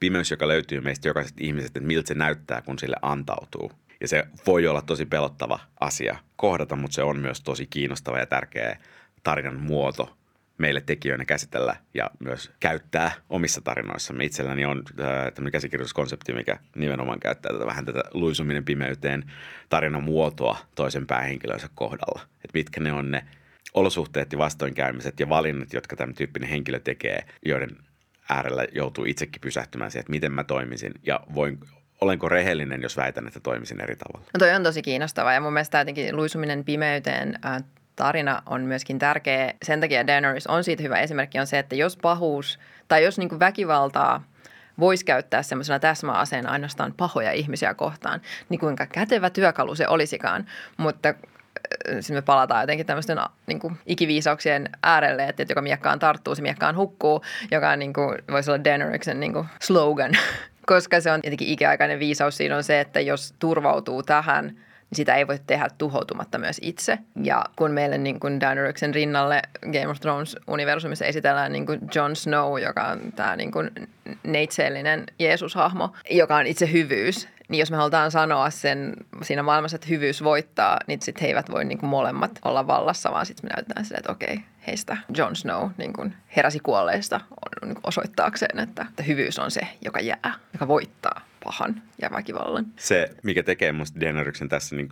pimeys, 0.00 0.30
joka 0.30 0.48
löytyy 0.48 0.80
meistä 0.80 1.08
jokaisesta 1.08 1.38
ihmisestä, 1.40 1.78
että 1.78 1.86
miltä 1.86 2.08
se 2.08 2.14
näyttää, 2.14 2.62
kun 2.62 2.78
sille 2.78 2.96
antautuu. 3.02 3.72
Ja 4.00 4.08
se 4.08 4.24
voi 4.46 4.66
olla 4.66 4.82
tosi 4.82 5.06
pelottava 5.06 5.58
asia 5.80 6.18
kohdata, 6.36 6.76
mutta 6.76 6.94
se 6.94 7.02
on 7.02 7.18
myös 7.18 7.40
tosi 7.40 7.66
kiinnostava 7.66 8.18
ja 8.18 8.26
tärkeä 8.26 8.78
tarinan 9.22 9.60
muoto 9.60 10.16
meille 10.58 10.80
tekijöinä 10.80 11.24
käsitellä 11.24 11.76
ja 11.94 12.10
myös 12.18 12.50
käyttää 12.60 13.12
omissa 13.30 13.60
tarinoissamme. 13.60 14.24
Itselläni 14.24 14.64
on 14.64 14.82
äh, 15.00 15.32
tämmöinen 15.34 15.52
käsikirjoituskonsepti, 15.52 16.32
mikä 16.32 16.58
nimenomaan 16.76 17.20
käyttää 17.20 17.52
tätä 17.52 17.66
vähän 17.66 17.84
tätä 17.84 18.02
luisuminen 18.14 18.64
pimeyteen 18.64 19.32
tarinan 19.68 20.02
muotoa 20.02 20.58
toisen 20.74 21.06
päähenkilönsä 21.06 21.68
kohdalla. 21.74 22.20
Että 22.34 22.58
mitkä 22.58 22.80
ne 22.80 22.92
on 22.92 23.10
ne 23.10 23.24
olosuhteet 23.74 24.32
ja 24.32 24.38
vastoinkäymiset 24.38 25.20
ja 25.20 25.28
valinnat, 25.28 25.72
jotka 25.72 25.96
tämä 25.96 26.12
tyyppinen 26.12 26.48
henkilö 26.48 26.80
tekee, 26.80 27.24
joiden 27.44 27.70
äärellä 28.30 28.66
joutuu 28.72 29.04
itsekin 29.04 29.40
pysähtymään 29.40 29.90
siihen, 29.90 30.00
että 30.00 30.10
miten 30.10 30.32
mä 30.32 30.44
toimisin 30.44 30.92
ja 31.06 31.20
voin, 31.34 31.58
olenko 32.00 32.28
rehellinen, 32.28 32.82
jos 32.82 32.96
väitän, 32.96 33.26
että 33.26 33.40
toimisin 33.40 33.80
eri 33.80 33.96
tavalla. 33.96 34.26
No 34.34 34.38
toi 34.38 34.54
on 34.54 34.62
tosi 34.62 34.82
kiinnostavaa 34.82 35.32
ja 35.32 35.40
mun 35.40 35.52
mielestä 35.52 35.78
jotenkin 35.78 36.16
luisuminen 36.16 36.64
pimeyteen 36.64 37.38
äh, 37.44 37.64
tarina 37.96 38.42
on 38.46 38.60
myöskin 38.60 38.98
tärkeä. 38.98 39.54
Sen 39.62 39.80
takia 39.80 40.06
Daenerys 40.06 40.46
on 40.46 40.64
siitä 40.64 40.82
hyvä 40.82 41.00
esimerkki 41.00 41.38
on 41.38 41.46
se, 41.46 41.58
että 41.58 41.74
jos 41.74 41.96
pahuus 41.96 42.58
tai 42.88 43.04
jos 43.04 43.18
niin 43.18 43.40
väkivaltaa 43.40 44.24
voisi 44.80 45.04
käyttää 45.04 45.42
semmoisena 45.42 45.78
täsmäaseena 45.78 46.50
ainoastaan 46.50 46.94
pahoja 46.96 47.32
ihmisiä 47.32 47.74
kohtaan, 47.74 48.20
niin 48.48 48.60
kuinka 48.60 48.86
kätevä 48.86 49.30
työkalu 49.30 49.74
se 49.74 49.88
olisikaan. 49.88 50.46
Mutta 50.76 51.14
sitten 52.00 52.16
me 52.16 52.22
palataan 52.22 52.62
jotenkin 52.62 52.86
tämmöisten 52.86 53.18
niin 53.46 53.60
kuin 53.60 53.78
ikiviisauksien 53.86 54.68
äärelle, 54.82 55.24
että 55.24 55.44
joka 55.48 55.62
miekkaan 55.62 55.98
tarttuu, 55.98 56.34
se 56.34 56.42
miekkaan 56.42 56.76
hukkuu, 56.76 57.22
joka 57.50 57.70
on 57.70 57.78
niin 57.78 57.92
kuin, 57.92 58.18
voisi 58.30 58.50
olla 58.50 58.64
Daeneryksen 58.64 59.20
niin 59.20 59.32
kuin 59.32 59.46
slogan. 59.60 60.12
Koska 60.66 61.00
se 61.00 61.10
on 61.10 61.20
jotenkin 61.24 61.48
ikiaikainen 61.48 61.98
viisaus 61.98 62.36
siinä 62.36 62.56
on 62.56 62.64
se, 62.64 62.80
että 62.80 63.00
jos 63.00 63.34
turvautuu 63.38 64.02
tähän– 64.02 64.52
niin 64.90 64.96
sitä 64.96 65.14
ei 65.14 65.26
voi 65.26 65.38
tehdä 65.46 65.68
tuhoutumatta 65.78 66.38
myös 66.38 66.58
itse. 66.62 66.98
Ja 67.22 67.44
kun 67.56 67.70
meille 67.70 67.98
niin 67.98 68.20
kuin 68.20 68.40
Daeneryksen 68.40 68.94
rinnalle 68.94 69.42
Game 69.62 69.88
of 69.88 70.00
Thrones-universumissa 70.00 71.04
esitellään 71.04 71.52
niin 71.52 71.66
kuin 71.66 71.80
Jon 71.94 72.16
Snow, 72.16 72.60
joka 72.60 72.84
on 72.84 73.00
tämä 73.16 73.36
niin 73.36 73.52
kuin 73.52 73.70
neitseellinen 74.22 75.06
Jeesus-hahmo, 75.18 75.92
joka 76.10 76.36
on 76.36 76.46
itse 76.46 76.72
hyvyys, 76.72 77.28
niin 77.50 77.60
jos 77.60 77.70
me 77.70 77.76
halutaan 77.76 78.10
sanoa 78.10 78.50
sen 78.50 78.92
siinä 79.22 79.42
maailmassa, 79.42 79.74
että 79.74 79.88
hyvyys 79.88 80.24
voittaa, 80.24 80.78
niin 80.86 81.02
sitten 81.02 81.22
he 81.22 81.28
eivät 81.28 81.50
voi 81.50 81.64
niin 81.64 81.78
kuin 81.78 81.90
molemmat 81.90 82.38
olla 82.44 82.66
vallassa, 82.66 83.10
vaan 83.10 83.26
sitten 83.26 83.50
me 83.50 83.54
näytetään 83.54 83.84
sille, 83.84 83.98
että 83.98 84.12
okei, 84.12 84.40
heistä 84.66 84.96
Jon 85.16 85.36
Snow 85.36 85.70
niin 85.78 85.92
kuin 85.92 86.14
heräsi 86.36 86.60
kuolleista 86.60 87.20
niin 87.62 87.74
kuin 87.74 87.84
osoittaakseen, 87.86 88.58
että, 88.58 88.86
että 88.88 89.02
hyvyys 89.02 89.38
on 89.38 89.50
se, 89.50 89.60
joka 89.84 90.00
jää, 90.00 90.34
joka 90.52 90.68
voittaa 90.68 91.20
pahan 91.44 91.82
ja 92.02 92.10
väkivallan. 92.10 92.66
Se, 92.76 93.10
mikä 93.22 93.42
tekee 93.42 93.72
musta 93.72 94.00
Daeneryksen 94.00 94.48
tässä 94.48 94.76
niin 94.76 94.88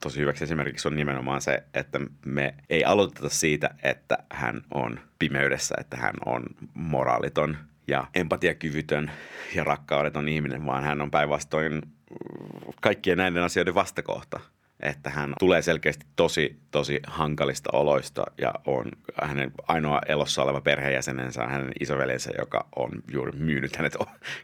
tosi 0.00 0.20
hyväksi 0.20 0.44
esimerkiksi 0.44 0.88
on 0.88 0.96
nimenomaan 0.96 1.40
se, 1.40 1.62
että 1.74 2.00
me 2.26 2.54
ei 2.70 2.84
aloiteta 2.84 3.28
siitä, 3.28 3.70
että 3.82 4.18
hän 4.32 4.62
on 4.74 5.00
pimeydessä, 5.18 5.74
että 5.80 5.96
hän 5.96 6.14
on 6.26 6.42
moraaliton 6.74 7.56
ja 7.86 8.06
empatiakyvytön 8.14 9.10
ja 9.54 9.64
rakkaudeton 9.64 10.28
ihminen, 10.28 10.66
vaan 10.66 10.84
hän 10.84 11.02
on 11.02 11.10
päinvastoin 11.10 11.82
kaikkien 12.80 13.18
näiden 13.18 13.42
asioiden 13.42 13.74
vastakohta. 13.74 14.40
Että 14.80 15.10
hän 15.10 15.32
tulee 15.38 15.62
selkeästi 15.62 16.06
tosi, 16.16 16.60
tosi 16.70 17.00
hankalista 17.06 17.70
oloista 17.72 18.24
ja 18.38 18.54
on 18.66 18.84
hänen 19.22 19.52
ainoa 19.68 20.00
elossa 20.08 20.42
oleva 20.42 20.60
perheenjäsenensä 20.60 21.46
hänen 21.46 21.72
isoveljensä, 21.80 22.30
joka 22.38 22.68
on 22.76 22.90
juuri 23.12 23.32
myynyt 23.32 23.76
hänet 23.76 23.96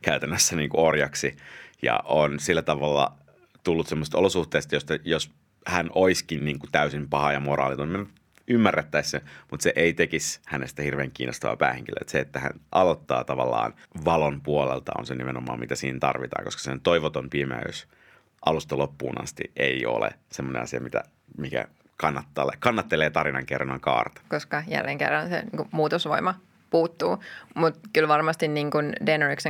käytännössä 0.03 0.57
niin 0.57 0.70
kuin 0.70 0.85
orjaksi. 0.85 1.37
Ja 1.83 2.01
on 2.05 2.40
sillä 2.40 2.62
tavalla 2.62 3.18
tullut 3.64 3.87
semmoista 3.87 4.18
olosuhteista, 4.18 4.74
josta 4.74 4.94
jos 5.05 5.31
hän 5.66 5.90
oiskin 5.94 6.44
niin 6.44 6.59
kuin 6.59 6.72
täysin 6.72 7.09
paha 7.09 7.33
ja 7.33 7.40
moraaliton, 7.40 8.09
me 8.49 8.55
ymmärrettäisiin 8.55 9.11
se, 9.11 9.27
mutta 9.51 9.63
se 9.63 9.73
ei 9.77 9.93
tekisi 9.93 10.41
hänestä 10.47 10.83
hirveän 10.83 11.11
kiinnostavaa 11.11 11.57
päähenkilöä. 11.57 12.05
Se, 12.07 12.21
että 12.21 12.39
hän 12.39 12.53
aloittaa 12.73 13.25
tavallaan 13.25 13.75
valon 14.05 14.41
puolelta 14.41 14.93
on 14.99 15.07
se 15.07 15.15
nimenomaan, 15.15 15.61
mitä 15.61 15.75
siinä 15.75 15.99
tarvitaan, 15.99 16.45
koska 16.45 16.63
sen 16.63 16.81
toivoton 16.81 17.31
pimeys– 17.31 17.89
alusta 18.47 18.79
loppuun 18.79 19.23
asti 19.23 19.53
ei 19.57 19.87
ole 19.87 20.11
semmoinen 20.33 20.63
asia, 20.63 20.81
mitä, 20.81 21.05
mikä 21.39 21.69
kannattelee, 21.97 22.57
kannattelee 22.59 23.11
tarinan 23.11 23.47
kerronnan 23.47 23.81
kaarta. 23.81 24.21
Koska 24.29 24.63
jälleen 24.67 24.99
kerran 24.99 25.29
se 25.29 25.43
niin 25.43 25.69
muutosvoima 25.71 26.35
puuttuu. 26.71 27.23
Mutta 27.55 27.81
kyllä 27.93 28.09
varmasti 28.09 28.49
niin 28.49 28.71
kuin 28.71 28.93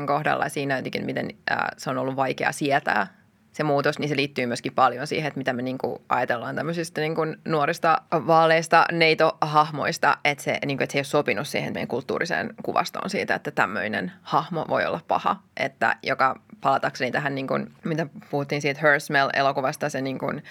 kohdalla 0.06 0.48
siinä 0.48 0.76
jotenkin, 0.76 1.06
miten 1.06 1.28
ää, 1.50 1.72
se 1.76 1.90
on 1.90 1.98
ollut 1.98 2.16
vaikea 2.16 2.52
sietää 2.52 3.17
se 3.58 3.64
muutos, 3.64 3.98
niin 3.98 4.08
se 4.08 4.16
liittyy 4.16 4.46
myöskin 4.46 4.74
paljon 4.74 5.06
siihen, 5.06 5.28
että 5.28 5.38
mitä 5.38 5.52
me 5.52 5.62
niin 5.62 5.78
kuin 5.78 6.02
ajatellaan 6.08 6.56
tämmöisistä 6.56 7.00
niin 7.00 7.14
kuin 7.14 7.36
nuorista 7.44 8.02
vaaleista 8.12 8.84
neito-hahmoista, 8.92 10.18
että 10.24 10.44
se, 10.44 10.58
niin 10.66 10.78
kuin, 10.78 10.84
että 10.84 10.92
se 10.92 10.98
ei 10.98 11.00
ole 11.00 11.04
sopinut 11.04 11.48
siihen 11.48 11.72
meidän 11.72 11.88
kulttuuriseen 11.88 12.54
kuvastoon 12.62 13.10
siitä, 13.10 13.34
että 13.34 13.50
tämmöinen 13.50 14.12
hahmo 14.22 14.64
voi 14.68 14.86
olla 14.86 15.00
paha, 15.08 15.36
että 15.56 15.96
joka 16.02 16.40
palatakseni 16.60 17.10
tähän, 17.10 17.34
niin 17.34 17.46
kuin, 17.46 17.72
mitä 17.84 18.06
puhuttiin 18.30 18.62
siitä 18.62 18.80
Her 18.80 19.00
Smell-elokuvasta, 19.00 19.88
se 19.88 20.00
niin 20.00 20.18
kuin, 20.18 20.42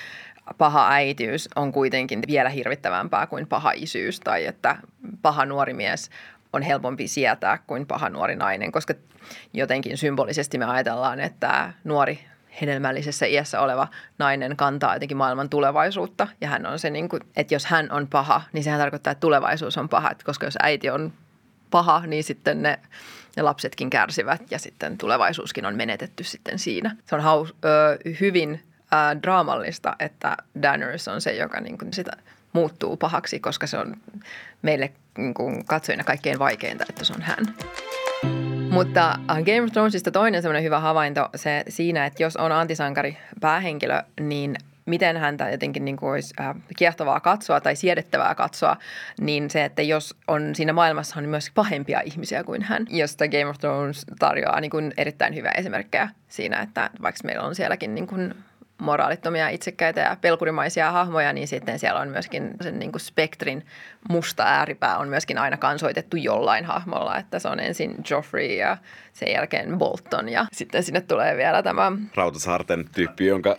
paha 0.58 0.90
äitiys 0.90 1.50
on 1.56 1.72
kuitenkin 1.72 2.22
vielä 2.28 2.50
hirvittävämpää 2.50 3.28
kuin 3.28 3.48
paha 3.48 3.72
isyys 3.76 4.20
tai 4.20 4.46
että 4.46 4.78
paha 5.22 5.46
nuori 5.46 5.74
mies 5.74 6.10
on 6.54 6.62
helpompi 6.62 7.08
sietää 7.08 7.58
kuin 7.68 7.86
paha 7.86 8.10
nuori 8.10 8.36
nainen, 8.36 8.72
koska 8.72 8.94
jotenkin 9.54 9.98
symbolisesti 9.98 10.58
me 10.58 10.66
ajatellaan, 10.66 11.20
että 11.20 11.74
nuori 11.84 12.20
hedelmällisessä 12.62 13.26
iässä 13.26 13.62
oleva 13.62 13.88
nainen 14.18 14.58
kantaa 14.58 14.96
jotenkin 14.96 15.18
maailman 15.18 15.50
tulevaisuutta. 15.50 16.28
Ja 16.42 16.48
hän 16.48 16.66
on 16.66 16.80
se, 16.80 16.90
niin 16.90 17.10
kuin, 17.10 17.22
että 17.36 17.56
jos 17.56 17.66
hän 17.66 17.92
on 17.92 18.08
paha, 18.08 18.42
niin 18.54 18.64
sehän 18.64 18.80
tarkoittaa, 18.80 19.12
että 19.12 19.22
tulevaisuus 19.22 19.78
on 19.78 19.90
paha. 19.90 20.12
Että 20.12 20.26
koska 20.26 20.46
jos 20.46 20.58
äiti 20.62 20.90
on 20.90 21.14
paha, 21.72 22.00
niin 22.08 22.24
sitten 22.24 22.62
ne, 22.62 22.80
ne 23.36 23.44
lapsetkin 23.44 23.90
kärsivät 23.90 24.52
ja 24.52 24.60
sitten 24.60 24.98
tulevaisuuskin 24.98 25.66
on 25.66 25.76
menetetty 25.76 26.24
sitten 26.24 26.60
siinä. 26.60 26.96
Se 27.06 27.16
on 27.16 27.22
haus, 27.22 27.56
ö, 27.66 27.98
hyvin 28.20 28.64
ö, 28.94 29.22
draamallista, 29.24 29.96
että 30.00 30.38
Daenerys 30.62 31.08
on 31.08 31.22
se, 31.22 31.36
joka 31.36 31.60
niin 31.60 31.78
kuin 31.78 31.94
sitä 31.94 32.12
muuttuu 32.54 32.98
pahaksi, 32.98 33.40
koska 33.40 33.68
se 33.68 33.78
on 33.78 33.96
meille 34.62 34.92
niin 35.18 35.34
kuin 35.34 35.66
katsojina 35.66 36.04
kaikkein 36.04 36.40
vaikeinta, 36.40 36.86
että 36.90 37.06
se 37.06 37.14
on 37.14 37.22
hän. 37.22 37.46
Mutta 38.72 39.20
Game 39.28 39.62
of 39.62 39.72
Thronesista 39.72 40.12
toinen 40.12 40.42
semmoinen 40.42 40.64
hyvä 40.64 40.80
havainto 40.80 41.30
se 41.36 41.64
siinä, 41.70 42.06
että 42.06 42.24
jos 42.24 42.36
on 42.36 42.52
antisankari 42.52 43.18
päähenkilö, 43.42 44.02
niin 44.20 44.56
miten 44.86 45.18
häntä 45.18 45.50
jotenkin 45.50 45.86
niin 45.86 45.98
kuin 45.98 46.12
olisi 46.12 46.34
äh, 46.40 46.56
kiehtovaa 46.78 47.20
katsoa 47.20 47.62
tai 47.62 47.76
siedettävää 47.76 48.36
katsoa, 48.36 48.78
niin 49.22 49.50
se, 49.50 49.66
että 49.66 49.82
jos 49.82 50.16
on 50.28 50.56
siinä 50.56 50.74
maailmassa 50.74 51.20
on 51.20 51.26
myös 51.26 51.52
pahempia 51.56 52.02
ihmisiä 52.06 52.44
kuin 52.44 52.62
hän, 52.62 52.86
josta 52.90 53.28
Game 53.28 53.46
of 53.46 53.58
Thrones 53.58 54.06
tarjoaa 54.20 54.62
niin 54.62 54.72
kuin 54.72 54.94
erittäin 54.98 55.36
hyviä 55.36 55.52
esimerkkejä 55.52 56.10
siinä, 56.28 56.62
että 56.62 56.90
vaikka 57.02 57.22
meillä 57.24 57.44
on 57.44 57.56
sielläkin 57.56 57.96
niin 57.96 58.08
kuin 58.08 58.34
moraalittomia, 58.78 59.50
itsekkäitä 59.50 60.02
ja 60.02 60.18
pelkurimaisia 60.22 60.92
hahmoja, 60.92 61.34
niin 61.34 61.48
sitten 61.48 61.80
siellä 61.80 62.00
on 62.00 62.10
myöskin 62.10 62.52
sen 62.62 62.80
niin 62.80 62.92
kuin 62.92 63.02
spektrin 63.02 63.66
musta 64.10 64.44
ääripää 64.44 64.98
on 64.98 65.10
myöskin 65.10 65.38
aina 65.38 65.58
kansoitettu 65.58 66.18
jollain 66.18 66.66
hahmolla, 66.66 67.18
että 67.18 67.40
se 67.40 67.48
on 67.48 67.60
ensin 67.60 67.96
Joffrey 68.10 68.46
ja 68.46 68.78
sen 69.14 69.32
jälkeen 69.32 69.78
Bolton 69.78 70.30
ja 70.30 70.46
sitten 70.54 70.84
sinne 70.84 71.02
tulee 71.02 71.38
vielä 71.38 71.64
tämä... 71.64 71.92
Rautasaarten 72.16 72.86
tyyppi, 72.96 73.26
jonka 73.26 73.58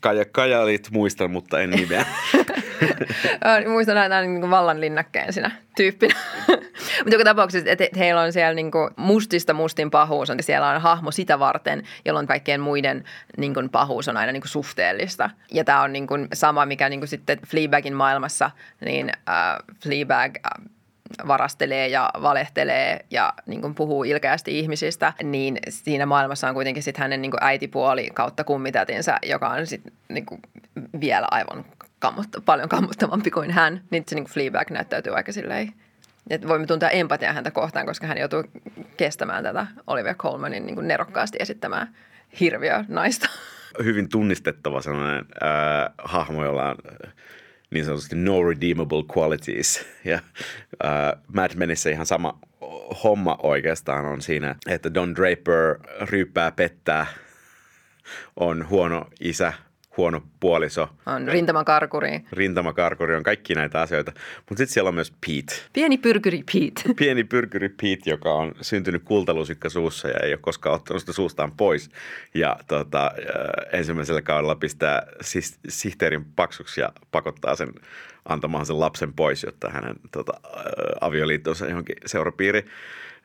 Kaja, 0.00 0.24
Kajalit 0.24 0.88
muistan, 0.90 1.30
mutta 1.30 1.60
en 1.60 1.70
nimeä. 1.70 2.06
muistan 3.68 3.94
näitä 3.94 4.22
niin 4.22 4.50
vallan 4.50 4.80
linnakkeen 4.80 5.32
siinä 5.32 5.50
tyyppinä. 5.76 6.14
mutta 6.98 7.14
joka 7.14 7.24
tapauksessa, 7.24 7.70
että 7.70 7.84
heillä 7.98 8.20
on 8.20 8.32
siellä 8.32 8.54
niin 8.54 8.70
kuin 8.70 8.90
mustista 8.96 9.54
mustin 9.54 9.90
pahuus, 9.90 10.30
on, 10.30 10.36
siellä 10.40 10.68
on 10.68 10.80
hahmo 10.80 11.10
sitä 11.10 11.38
varten, 11.38 11.82
jolloin 12.04 12.26
kaikkien 12.26 12.60
muiden 12.60 13.04
niin 13.36 13.54
kuin 13.54 13.70
pahuus 13.70 14.08
on 14.08 14.16
aina 14.16 14.32
niin 14.32 14.40
kuin 14.40 14.50
suhteellista. 14.50 15.30
Ja 15.52 15.64
tämä 15.64 15.82
on 15.82 15.92
niin 15.92 16.06
kuin 16.06 16.28
sama, 16.32 16.66
mikä 16.66 16.88
niin 16.88 17.00
kuin 17.00 17.08
sitten 17.08 17.38
Fleabagin 17.46 17.94
maailmassa, 17.94 18.50
niin 18.80 19.10
äh, 19.28 19.71
Fleabag 19.82 20.36
äh, 20.36 20.64
varastelee 21.26 21.88
ja 21.88 22.10
valehtelee 22.22 23.04
ja 23.10 23.32
niin 23.46 23.60
kuin 23.60 23.74
puhuu 23.74 24.04
ilkeästi 24.04 24.58
ihmisistä, 24.58 25.12
niin 25.22 25.58
siinä 25.68 26.06
maailmassa 26.06 26.48
on 26.48 26.54
kuitenkin 26.54 26.82
sitten 26.82 27.02
hänen 27.02 27.22
niin 27.22 27.30
kuin 27.30 27.44
äitipuoli 27.44 28.10
kautta 28.14 28.44
kummitätinsä, 28.44 29.18
joka 29.26 29.48
on 29.48 29.66
sitten 29.66 29.92
niin 30.08 30.26
kuin 30.26 30.42
vielä 31.00 31.26
aivan 31.30 31.64
kammutta, 31.98 32.40
paljon 32.40 32.68
kammottavampi 32.68 33.30
kuin 33.30 33.50
hän. 33.50 33.80
Niin 33.90 34.04
se 34.08 34.14
niin 34.14 34.24
kuin 34.24 34.32
Fleabag 34.32 34.70
näyttäytyy 34.70 35.16
aika 35.16 35.32
silleen 35.32 35.72
että 36.30 36.48
voimme 36.48 36.66
tuntea 36.66 36.90
empatiaa 36.90 37.32
häntä 37.32 37.50
kohtaan, 37.50 37.86
koska 37.86 38.06
hän 38.06 38.18
joutuu 38.18 38.44
kestämään 38.96 39.44
tätä 39.44 39.66
Olivia 39.86 40.14
Colmanin 40.14 40.66
niin 40.66 40.88
nerokkaasti 40.88 41.38
esittämää 41.40 41.86
hirviö 42.40 42.84
naista. 42.88 43.28
Hyvin 43.84 44.08
tunnistettava 44.08 44.80
sellainen 44.80 45.24
äh, 45.42 45.92
hahmo, 45.98 46.44
jolla 46.44 46.70
on 46.70 46.76
niin 47.72 47.84
sanotusti 47.84 48.16
no 48.16 48.42
redeemable 48.42 49.04
qualities. 49.16 49.84
Ja 50.04 50.14
äh, 50.84 51.22
Mad 51.34 51.50
Menissä 51.54 51.90
ihan 51.90 52.06
sama 52.06 52.38
homma 53.04 53.38
oikeastaan 53.42 54.06
on 54.06 54.22
siinä, 54.22 54.54
että 54.68 54.94
Don 54.94 55.14
Draper 55.16 55.78
ryyppää 56.00 56.52
pettää, 56.52 57.06
on 58.36 58.68
huono 58.68 59.04
isä, 59.20 59.52
huono 59.96 60.22
puoliso. 60.40 60.88
On 61.06 61.28
rintamakarkuri. 61.28 62.20
Rintamakarkuri 62.32 63.16
on 63.16 63.22
kaikki 63.22 63.54
näitä 63.54 63.80
asioita. 63.80 64.12
Mutta 64.36 64.60
sitten 64.60 64.74
siellä 64.74 64.88
on 64.88 64.94
myös 64.94 65.12
Pete. 65.26 65.54
Pieni 65.72 65.98
pyrkyri 65.98 66.42
Pete. 66.52 66.94
Pieni 66.98 67.24
pyrkyri 67.24 67.68
Pete, 67.68 68.10
joka 68.10 68.32
on 68.32 68.52
syntynyt 68.60 69.02
kultalusikka 69.04 69.68
suussa 69.68 70.08
ja 70.08 70.20
ei 70.22 70.32
ole 70.32 70.38
koskaan 70.40 70.74
ottanut 70.74 71.02
sitä 71.02 71.12
suustaan 71.12 71.52
pois. 71.52 71.90
Ja 72.34 72.56
tota, 72.66 73.04
äh, 73.06 73.78
ensimmäisellä 73.78 74.22
kaudella 74.22 74.54
pistää 74.54 75.06
siis, 75.20 75.58
sihteerin 75.68 76.24
paksuksi 76.24 76.80
ja 76.80 76.92
pakottaa 77.10 77.56
sen 77.56 77.68
antamaan 78.24 78.66
sen 78.66 78.80
lapsen 78.80 79.12
pois, 79.12 79.42
jotta 79.42 79.70
hänen 79.70 79.96
tota, 80.12 80.32
äh, 80.44 80.62
avioliittonsa 81.00 81.66
johonkin 81.66 81.96
seurapiiri 82.06 82.66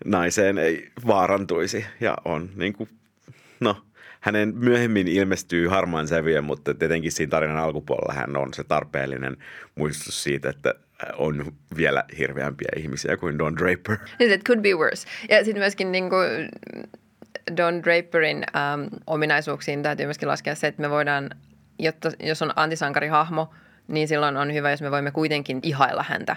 naiseen 0.06 0.58
ei 0.58 0.92
vaarantuisi. 1.08 1.86
Ja 2.02 2.18
on 2.26 2.50
niin 2.56 2.74
kuin, 2.74 2.90
no– 3.60 3.76
hänen 4.28 4.54
myöhemmin 4.56 5.08
ilmestyy 5.08 5.68
harmaan 5.68 6.08
sävyjä, 6.08 6.42
mutta 6.42 6.74
tietenkin 6.74 7.12
siinä 7.12 7.30
tarinan 7.30 7.58
alkupuolella 7.58 8.14
hän 8.14 8.38
on 8.38 8.54
se 8.54 8.64
tarpeellinen 8.64 9.38
muistutus 9.76 10.24
siitä, 10.24 10.50
että 10.50 10.74
on 11.18 11.52
vielä 11.78 12.04
hirveämpiä 12.18 12.70
ihmisiä 12.78 13.18
kuin 13.18 13.38
Don 13.38 13.56
Draper. 13.58 13.98
It 14.20 14.44
could 14.44 14.62
be 14.62 14.74
worse. 14.74 15.08
Ja 15.30 15.46
sitten 15.46 15.62
myöskin 15.62 15.92
niin 15.92 16.10
kuin 16.10 16.50
Don 17.58 17.84
Draperin 17.84 18.44
ähm, 18.56 18.82
ominaisuuksiin 19.08 19.84
täytyy 19.84 20.06
myöskin 20.06 20.28
laskea 20.28 20.56
se, 20.56 20.68
että 20.68 20.82
me 20.82 20.90
voidaan, 20.90 21.30
jotta, 21.80 22.12
jos 22.20 22.42
on 22.42 22.54
antisankarihahmo, 22.56 23.54
niin 23.88 24.08
silloin 24.08 24.38
on 24.38 24.54
hyvä, 24.54 24.72
jos 24.72 24.82
me 24.82 24.92
voimme 24.92 25.12
kuitenkin 25.12 25.60
ihailla 25.64 26.06
häntä 26.08 26.36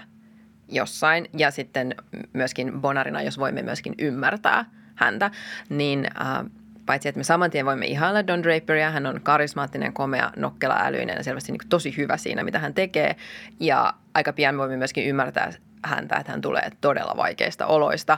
jossain. 0.69 1.29
Ja 1.37 1.51
sitten 1.51 1.95
myöskin 2.33 2.81
Bonarina, 2.81 3.21
jos 3.21 3.37
voimme 3.37 3.61
myöskin 3.61 3.95
ymmärtää 3.99 4.65
häntä, 4.95 5.31
niin 5.69 6.05
äh, 6.05 6.60
paitsi 6.91 7.09
että 7.09 7.19
me 7.19 7.23
saman 7.23 7.51
tien 7.51 7.65
voimme 7.65 7.85
ihailla 7.85 8.27
Don 8.27 8.43
Draperia, 8.43 8.91
hän 8.91 9.05
on 9.05 9.21
karismaattinen, 9.23 9.93
komea, 9.93 10.31
nokkela, 10.35 10.77
älyinen 10.79 11.17
ja 11.17 11.23
selvästi 11.23 11.51
niin 11.51 11.69
tosi 11.69 11.97
hyvä 11.97 12.17
siinä, 12.17 12.43
mitä 12.43 12.59
hän 12.59 12.73
tekee. 12.73 13.15
Ja 13.59 13.93
aika 14.13 14.33
pian 14.33 14.55
me 14.55 14.59
voimme 14.59 14.77
myöskin 14.77 15.07
ymmärtää 15.07 15.51
häntä, 15.85 16.15
että 16.15 16.31
hän 16.31 16.41
tulee 16.41 16.71
todella 16.81 17.17
vaikeista 17.17 17.65
oloista 17.65 18.17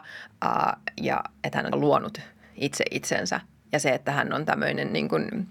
ja 1.02 1.24
että 1.44 1.58
hän 1.58 1.74
on 1.74 1.82
luonut 1.82 2.18
itse 2.56 2.84
itsensä. 2.92 3.40
Ja 3.72 3.80
se, 3.80 3.90
että 3.90 4.12
hän 4.12 4.34
on 4.34 4.46
tämmöinen 4.46 4.94
niin 4.94 5.10
kuin 5.10 5.48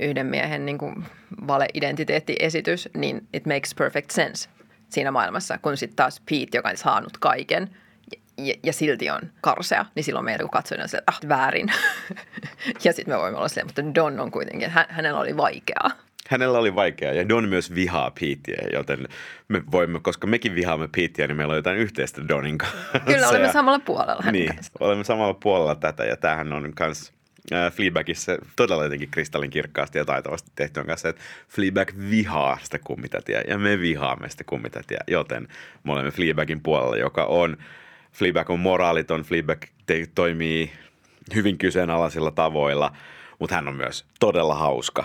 yhden 0.00 0.26
miehen 0.26 0.66
niin 0.66 0.78
kuin 0.78 1.04
vale-identiteettiesitys, 1.46 2.88
niin 2.94 3.26
it 3.32 3.46
makes 3.46 3.74
perfect 3.74 4.10
sense 4.10 4.48
siinä 4.88 5.10
maailmassa, 5.10 5.58
kun 5.58 5.76
sitten 5.76 5.96
taas 5.96 6.20
Pete, 6.20 6.58
joka 6.58 6.68
on 6.68 6.76
saanut 6.76 7.18
kaiken– 7.18 7.70
ja, 8.38 8.54
ja 8.62 8.72
silti 8.72 9.10
on 9.10 9.20
karsea, 9.40 9.84
niin 9.94 10.04
silloin 10.04 10.24
meidän 10.24 10.50
katsoin 10.50 10.82
on 10.82 10.88
se, 10.88 10.98
että 10.98 11.12
ah, 11.12 11.28
väärin. 11.28 11.72
ja 12.84 12.92
sitten 12.92 13.14
me 13.14 13.18
voimme 13.18 13.38
olla 13.38 13.48
silleen, 13.48 13.66
mutta 13.66 13.94
Don 13.94 14.20
on 14.20 14.30
kuitenkin, 14.30 14.70
hän, 14.70 14.86
hänellä 14.88 15.20
oli 15.20 15.36
vaikeaa. 15.36 15.90
Hänellä 16.28 16.58
oli 16.58 16.74
vaikeaa 16.74 17.12
ja 17.12 17.28
Don 17.28 17.48
myös 17.48 17.74
vihaa 17.74 18.10
Peteä, 18.20 18.68
joten 18.72 19.08
me 19.48 19.62
voimme, 19.72 20.00
koska 20.00 20.26
mekin 20.26 20.54
vihaamme 20.54 20.88
Peteä, 20.96 21.26
niin 21.26 21.36
meillä 21.36 21.52
on 21.52 21.56
jotain 21.58 21.78
yhteistä 21.78 22.28
Donin 22.28 22.58
kanssa. 22.58 23.00
Kyllä, 23.06 23.28
olemme 23.28 23.52
samalla 23.52 23.78
puolella 23.78 24.22
hänen 24.22 24.40
Niin, 24.40 24.54
kanssa. 24.54 24.72
olemme 24.80 25.04
samalla 25.04 25.34
puolella 25.34 25.74
tätä 25.74 26.04
ja 26.04 26.16
tämähän 26.16 26.52
on 26.52 26.72
myös 26.80 27.12
äh, 27.52 27.72
Fleabagissa 27.72 28.32
todella 28.56 28.84
jotenkin 28.84 29.10
kristallin 29.10 29.50
kirkkaasti 29.50 29.98
ja 29.98 30.04
taitavasti 30.04 30.50
tehty 30.54 30.80
on 30.80 30.86
kanssa, 30.86 31.08
että 31.08 31.22
Fleabag 31.48 31.88
vihaa 32.10 32.58
sitä 32.62 32.78
kummitätiä 32.78 33.42
ja 33.48 33.58
me 33.58 33.80
vihaamme 33.80 34.28
sitä 34.28 34.44
kummitätiä, 34.44 35.00
joten 35.08 35.48
me 35.84 35.92
olemme 35.92 36.10
Fleabagin 36.10 36.60
puolella, 36.60 36.96
joka 36.96 37.24
on– 37.24 37.56
Fleabag 38.14 38.50
on 38.50 38.60
moraaliton, 38.60 39.22
Fleabag 39.22 39.62
te- 39.86 40.06
toimii 40.14 40.72
hyvin 41.34 41.58
kyseenalaisilla 41.58 42.30
tavoilla, 42.30 42.92
mutta 43.38 43.54
hän 43.54 43.68
on 43.68 43.76
myös 43.76 44.04
todella 44.20 44.54
hauska. 44.54 45.04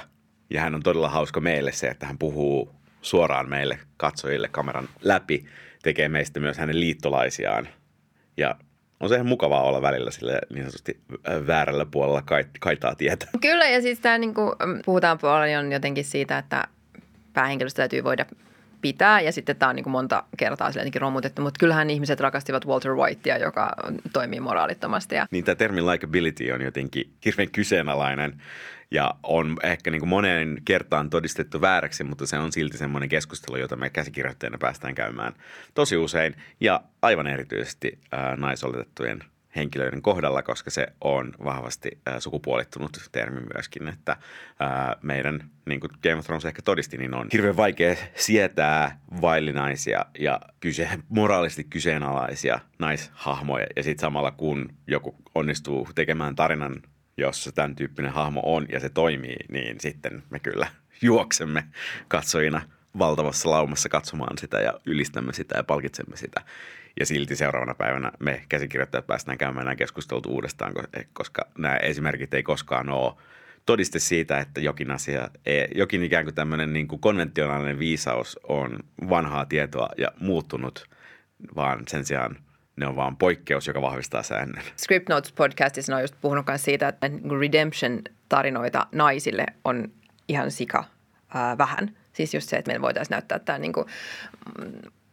Ja 0.50 0.62
hän 0.62 0.76
on 0.76 0.84
todella 0.84 1.10
hauska 1.10 1.40
meille 1.40 1.72
se, 1.72 1.88
että 1.88 2.06
hän 2.06 2.18
puhuu 2.18 2.76
suoraan 3.02 3.50
meille 3.50 3.80
katsojille 3.98 4.48
kameran 4.48 4.90
läpi, 5.02 5.46
tekee 5.84 6.10
meistä 6.10 6.40
myös 6.40 6.58
hänen 6.58 6.80
liittolaisiaan. 6.80 7.68
Ja 8.38 8.56
on 9.00 9.10
se 9.10 9.16
ihan 9.16 9.28
mukavaa 9.28 9.64
olla 9.64 9.82
välillä 9.82 10.12
sille 10.12 10.40
niin 10.54 10.64
sanotusti 10.64 11.00
väärällä 11.48 11.86
puolella 11.86 12.24
kaitaa 12.60 12.96
tietä. 12.96 13.28
Kyllä, 13.42 13.68
ja 13.68 13.82
siis 13.82 14.00
tämä 14.00 14.18
niin 14.18 14.34
kuin, 14.34 14.52
puhutaan 14.86 15.18
paljon 15.18 15.72
jotenkin 15.72 16.06
siitä, 16.06 16.38
että 16.38 16.68
päähenkilöstä 17.34 17.78
täytyy 17.78 18.04
voida 18.04 18.26
pitää 18.82 19.22
ja 19.22 19.32
sitten 19.32 19.56
tämä 19.56 19.70
on 19.70 19.76
niin 19.76 19.84
kuin 19.84 19.92
monta 19.92 20.24
kertaa 20.38 20.70
jotenkin 20.70 21.02
romutettu, 21.02 21.42
mutta 21.42 21.60
kyllähän 21.60 21.90
ihmiset 21.90 22.20
rakastivat 22.20 22.66
Walter 22.66 22.96
Whitea, 22.96 23.38
joka 23.38 23.72
toimii 24.14 24.40
moraalittomasti. 24.40 25.16
Ja... 25.16 25.28
Niin 25.32 25.44
tämä 25.44 25.56
termi 25.56 25.82
likability 25.82 26.52
on 26.52 26.62
jotenkin 26.62 27.14
hirveän 27.26 27.52
kyseenalainen 27.52 28.42
ja 28.92 29.16
on 29.24 29.58
ehkä 29.64 29.92
niin 29.92 30.00
kuin 30.00 30.10
moneen 30.10 30.62
kertaan 30.66 31.10
todistettu 31.10 31.62
vääräksi, 31.62 32.04
mutta 32.04 32.26
se 32.26 32.38
on 32.38 32.52
silti 32.52 32.78
semmoinen 32.78 33.10
keskustelu, 33.10 33.58
jota 33.58 33.76
me 33.76 33.90
käsikirjoittajana 33.90 34.58
päästään 34.58 34.96
käymään 34.96 35.34
tosi 35.74 35.98
usein 35.98 36.36
ja 36.60 36.82
aivan 37.02 37.28
erityisesti 37.28 38.00
ää, 38.12 38.36
naisoletettujen– 38.36 39.24
henkilöiden 39.56 40.02
kohdalla, 40.02 40.44
koska 40.44 40.72
se 40.72 40.88
on 41.02 41.34
vahvasti 41.44 41.90
äh, 42.08 42.16
sukupuolittunut 42.20 43.10
termi 43.12 43.42
myöskin, 43.54 43.88
että 43.88 44.12
äh, 44.12 44.18
meidän, 45.02 45.50
niin 45.66 45.80
kuin 45.80 45.92
Game 46.04 46.16
of 46.16 46.26
Thrones 46.26 46.46
ehkä 46.46 46.62
todisti, 46.62 46.98
niin 46.98 47.14
on 47.14 47.28
hirveän 47.34 47.58
vaikea 47.58 47.96
sietää 48.16 49.00
vaillinaisia 49.22 50.06
ja 50.20 50.40
kyse, 50.60 50.90
moraalisesti 51.10 51.64
kyseenalaisia 51.64 52.60
naishahmoja. 52.80 53.68
Ja 53.76 53.84
sitten 53.84 54.02
samalla 54.02 54.32
kun 54.32 54.74
joku 54.88 55.16
onnistuu 55.36 55.88
tekemään 55.96 56.36
tarinan, 56.36 56.82
jossa 57.18 57.52
tämän 57.52 57.76
tyyppinen 57.76 58.12
hahmo 58.12 58.42
on 58.44 58.66
ja 58.70 58.80
se 58.80 58.90
toimii, 58.90 59.38
niin 59.50 59.80
sitten 59.80 60.24
me 60.30 60.40
kyllä 60.40 60.68
juoksemme 61.02 61.64
katsojina 62.08 62.62
valtavassa 63.00 63.50
laumassa 63.50 63.90
katsomaan 63.90 64.38
sitä 64.38 64.60
ja 64.60 64.74
ylistämme 64.86 65.34
sitä 65.34 65.58
ja 65.58 65.64
palkitsemme 65.64 66.18
sitä. 66.18 66.42
Ja 67.00 67.06
silti 67.06 67.36
seuraavana 67.36 67.76
päivänä 67.76 68.12
me 68.20 68.44
käsikirjoittajat 68.50 69.08
päästään 69.08 69.38
käymään 69.38 69.66
nämä 69.66 69.76
keskustelut 69.76 70.26
uudestaan, 70.26 70.74
koska 71.14 71.48
nämä 71.58 71.76
esimerkit 71.76 72.34
ei 72.34 72.44
koskaan 72.44 72.90
ole 72.90 73.14
todiste 73.66 74.00
siitä, 74.00 74.40
että 74.40 74.62
jokin 74.62 74.92
asia, 74.92 75.30
jokin 75.76 76.04
ikään 76.04 76.26
kuin 76.26 76.36
tämmöinen 76.36 76.74
niin 76.74 76.88
kuin 76.88 77.02
konventionaalinen 77.02 77.80
viisaus 77.80 78.40
on 78.44 78.80
vanhaa 79.10 79.46
tietoa 79.46 79.90
ja 79.98 80.12
muuttunut, 80.20 80.90
vaan 81.56 81.84
sen 81.88 82.06
sijaan 82.06 82.38
ne 82.76 82.88
on 82.88 82.96
vaan 82.96 83.18
poikkeus, 83.18 83.68
joka 83.68 83.82
vahvistaa 83.82 84.24
säännön. 84.24 84.64
Script 84.78 85.10
Notes 85.10 85.32
podcastissa 85.32 85.96
on 85.96 86.02
just 86.02 86.16
puhunut 86.22 86.46
myös 86.48 86.64
siitä, 86.64 86.88
että 86.88 87.10
redemption-tarinoita 87.40 88.88
naisille 88.92 89.46
on 89.66 89.92
ihan 90.28 90.52
sika 90.52 90.84
ää, 91.34 91.58
vähän. 91.58 91.96
Siis 92.14 92.34
just 92.34 92.50
se, 92.50 92.58
että 92.58 92.70
meillä 92.70 92.82
voitaisiin 92.82 93.16
näyttää 93.16 93.40
tämä 93.40 93.60
niin 93.60 93.74
kuin, 93.74 93.86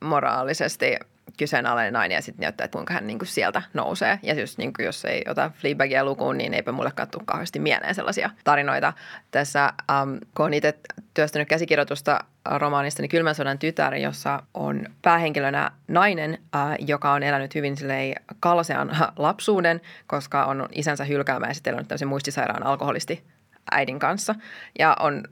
moraalisesti 0.01 0.97
kyseenalainen 1.39 1.93
nainen 1.93 2.14
ja 2.14 2.22
sitten 2.22 2.43
näyttää, 2.43 2.64
että 2.64 2.77
kuinka 2.77 2.95
hän 2.95 3.07
niin 3.07 3.18
kuin 3.18 3.29
sieltä 3.29 3.62
nousee. 3.74 4.18
Ja 4.22 4.41
just 4.41 4.59
niin 4.59 4.72
kuin 4.72 4.87
jos 4.87 5.05
ei 5.05 5.24
ota 5.29 5.51
Fleabagia 5.55 6.05
lukuun, 6.05 6.39
niin 6.39 6.55
eipä 6.55 6.72
mulle 6.72 6.91
kattu 6.95 7.22
kauheasti 7.24 7.59
mieleen 7.59 7.95
sellaisia 7.95 8.31
tarinoita. 8.45 8.93
Tässä, 9.31 9.72
um, 10.03 10.18
kun 10.37 10.45
olen 10.45 10.55
itse 10.55 10.74
työstänyt 11.14 11.49
käsikirjoitusta 11.49 12.20
romaanistani 12.59 13.09
Kylmän 13.09 13.35
sodan 13.35 13.59
tytär, 13.59 13.95
jossa 13.95 14.43
on 14.55 14.87
päähenkilönä 15.03 15.70
nainen, 15.89 16.39
uh, 16.41 16.87
joka 16.87 17.12
on 17.12 17.22
elänyt 17.22 17.55
hyvin 17.55 17.77
kalsean 18.41 18.97
lapsuuden, 19.16 19.81
koska 20.07 20.45
on 20.45 20.68
isänsä 20.72 21.05
hylkäämään 21.05 21.51
ja 21.51 21.55
sitten 21.55 21.70
elänyt 21.70 21.89
tämmöisen 21.89 22.09
muistisairaan 22.09 22.66
alkoholisti 22.66 23.24
äidin 23.70 23.99
kanssa. 23.99 24.35
Ja 24.79 24.97
on 25.01 25.22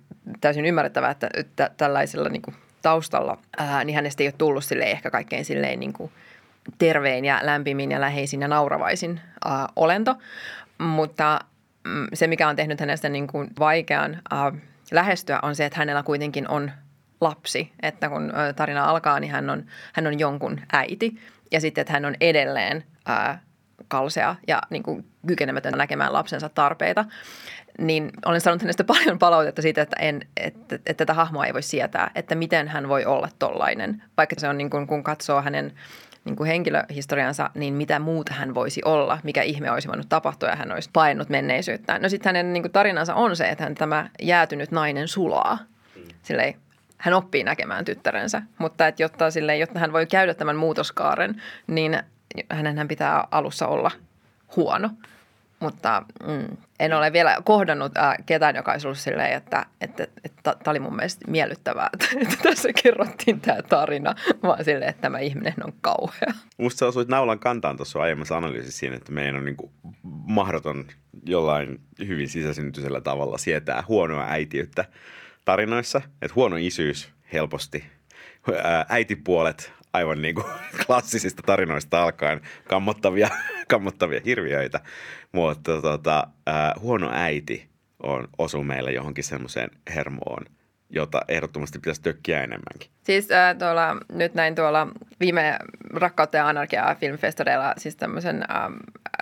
täysin 0.40 0.66
ymmärrettävää, 0.66 1.11
että, 1.11 1.30
että 1.34 1.70
tällaisella 1.76 2.28
niin 2.28 2.42
kuin 2.42 2.55
taustalla, 2.85 3.39
ää, 3.57 3.85
niin 3.85 3.95
hänestä 3.95 4.22
ei 4.22 4.26
ole 4.26 4.35
tullut 4.39 4.64
sille 4.64 4.85
ehkä 4.85 5.11
kaikkein 5.11 5.45
silleen 5.45 5.80
niin 5.80 5.93
kuin 5.93 6.12
tervein 6.78 7.24
ja 7.24 7.41
lämpimin 7.43 7.91
ja 7.91 8.01
läheisin 8.01 8.41
ja 8.41 8.49
nauravaisin 8.49 9.20
ää, 9.45 9.68
olento. 9.76 10.16
Mutta 10.78 11.41
mm, 11.85 12.07
se, 12.14 12.26
mikä 12.26 12.49
on 12.49 12.57
tehnyt 12.57 12.80
hänestä 12.80 13.09
niin 13.09 13.26
kuin 13.26 13.51
vaikean 13.59 14.22
ää, 14.30 14.53
lähestyä, 14.93 15.39
on 15.43 15.57
se, 15.57 15.64
että 15.64 15.78
hänellä 15.78 16.03
kuitenkin 16.03 16.49
on 16.49 16.70
lapsi. 17.20 17.72
Että 17.82 18.09
kun 18.09 18.32
tarina 18.57 18.85
alkaa, 18.85 19.20
niin 19.20 19.32
hän 19.32 19.51
on, 19.51 19.64
hän 19.93 20.07
on 20.07 20.18
jonkun 20.18 20.61
äiti. 20.72 21.14
Ja 21.53 21.61
sitten, 21.61 21.82
että 21.82 21.93
hän 21.93 22.05
on 22.05 22.14
edelleen 22.20 22.85
ää, 23.07 23.39
kalsea 23.89 24.37
ja 24.47 24.62
niin 24.70 24.82
kuin 24.82 25.05
kykenemätön 25.26 25.72
näkemään 25.72 26.12
lapsensa 26.12 26.49
tarpeita 26.49 27.05
niin 27.79 28.11
olen 28.25 28.41
saanut 28.41 28.62
hänestä 28.62 28.85
paljon 28.85 29.18
palautetta 29.18 29.62
siitä, 29.62 29.83
että, 29.83 29.97
en, 30.01 30.20
että, 30.37 30.75
että 30.75 30.95
tätä 30.95 31.14
hahmoa 31.14 31.47
ei 31.47 31.55
voi 31.55 31.62
sietää, 31.62 32.11
että 32.14 32.35
miten 32.35 32.68
hän 32.68 32.89
voi 32.89 33.05
olla 33.05 33.29
tollainen. 33.39 34.03
Vaikka 34.16 34.37
se 34.39 34.49
on 34.49 34.59
niin 34.59 34.70
kuin, 34.70 34.87
kun 34.87 35.03
katsoo 35.03 35.43
hänen 35.43 35.72
niin 36.25 36.37
kuin 36.37 36.47
henkilöhistoriansa, 36.47 37.51
niin 37.55 37.75
mitä 37.75 37.99
muuta 37.99 38.35
hän 38.35 38.55
voisi 38.55 38.81
olla, 38.85 39.18
mikä 39.22 39.43
ihme 39.43 39.70
olisi 39.70 39.89
voinut 39.89 40.09
tapahtua 40.09 40.49
ja 40.49 40.57
hän 40.57 40.72
olisi 40.72 40.91
painut 40.93 41.29
menneisyyttään. 41.29 42.03
No 42.03 42.09
sitten 42.09 42.29
hänen 42.29 42.53
niin 42.53 42.62
kuin 42.62 42.72
tarinansa 42.72 43.14
on 43.14 43.37
se, 43.37 43.49
että 43.49 43.64
hän 43.64 43.75
tämä 43.75 44.11
jäätynyt 44.22 44.70
nainen 44.70 45.09
sulaa. 45.09 45.59
Silleen, 46.22 46.55
hän 46.99 47.14
oppii 47.14 47.45
näkemään 47.45 47.85
tyttärensä, 47.85 48.43
mutta 48.59 48.87
että 48.87 49.03
jotta, 49.03 49.31
silleen, 49.31 49.61
jotta 49.61 49.79
hän 49.79 49.93
voi 49.93 50.07
käydä 50.07 50.35
tämän 50.35 50.57
muutoskaaren, 50.57 51.43
niin 51.66 52.03
hänen 52.51 52.89
pitää 52.89 53.29
alussa 53.31 53.66
olla 53.66 53.91
huono– 54.57 54.91
mutta 55.61 56.02
mm, 56.26 56.57
en 56.80 56.92
ole 56.92 57.12
vielä 57.12 57.36
kohdannut 57.44 57.96
äh, 57.96 58.16
ketään, 58.26 58.57
joka 58.57 58.72
olisi 58.72 58.86
ollut 58.86 58.98
silleen, 58.98 59.32
että 59.32 59.50
tämä 59.50 59.66
että, 59.80 60.07
että, 60.24 60.70
oli 60.70 60.80
mun 60.80 60.96
mielestä 60.96 61.30
miellyttävää, 61.30 61.90
että, 62.22 62.36
tässä 62.42 62.68
kerrottiin 62.82 63.40
tämä 63.40 63.62
tarina, 63.62 64.14
vaan 64.42 64.64
silleen, 64.64 64.90
että 64.90 65.02
tämä 65.02 65.18
ihminen 65.18 65.55
on 65.64 65.72
kauhea. 65.80 66.34
Musta 66.59 66.78
sä 66.78 66.86
osuit 66.86 67.09
naulan 67.09 67.38
kantaan 67.38 67.76
tuossa 67.76 68.00
aiemmassa 68.00 68.36
analyysissä 68.36 68.78
siinä, 68.78 68.96
että 68.96 69.12
meidän 69.12 69.36
on 69.36 69.44
niin 69.44 69.57
mahdoton 70.26 70.84
jollain 71.26 71.80
hyvin 72.07 72.28
sisäsyntyisellä 72.28 73.00
tavalla 73.00 73.38
sietää 73.38 73.84
huonoa 73.88 74.24
äitiyttä 74.28 74.84
tarinoissa. 75.44 76.00
Että 76.22 76.34
huono 76.34 76.57
isyys 76.57 77.11
helposti, 77.32 77.84
äitipuolet 78.88 79.72
aivan 79.95 80.22
niin 80.22 80.34
kuin 80.34 80.47
klassisista 80.86 81.42
tarinoista 81.47 82.03
alkaen 82.03 82.40
kammottavia, 82.68 83.28
kammottavia 83.68 84.20
hirviöitä. 84.24 84.80
Mutta 85.32 85.82
tota, 85.82 86.26
äh, 86.49 86.72
huono 86.80 87.11
äiti 87.12 87.68
on, 88.03 88.28
osuu 88.38 88.64
meille 88.64 88.92
johonkin 88.92 89.24
semmoiseen 89.24 89.70
hermoon, 89.95 90.45
jota 90.90 91.20
ehdottomasti 91.28 91.78
pitäisi 91.78 92.03
tökkiä 92.03 92.38
enemmänkin. 92.38 92.90
Siis 93.03 93.30
äh, 93.30 93.57
tuolla, 93.59 93.97
nyt 94.12 94.34
näin 94.34 94.55
tuolla 94.55 94.88
viime 95.20 95.59
Rakkautta 95.90 96.36
ja 96.36 96.49
anarkiaa 96.49 96.95
filmfestareilla 96.95 97.74
siis 97.78 97.97
tämmöisen 97.97 98.42
äh, 98.42 98.72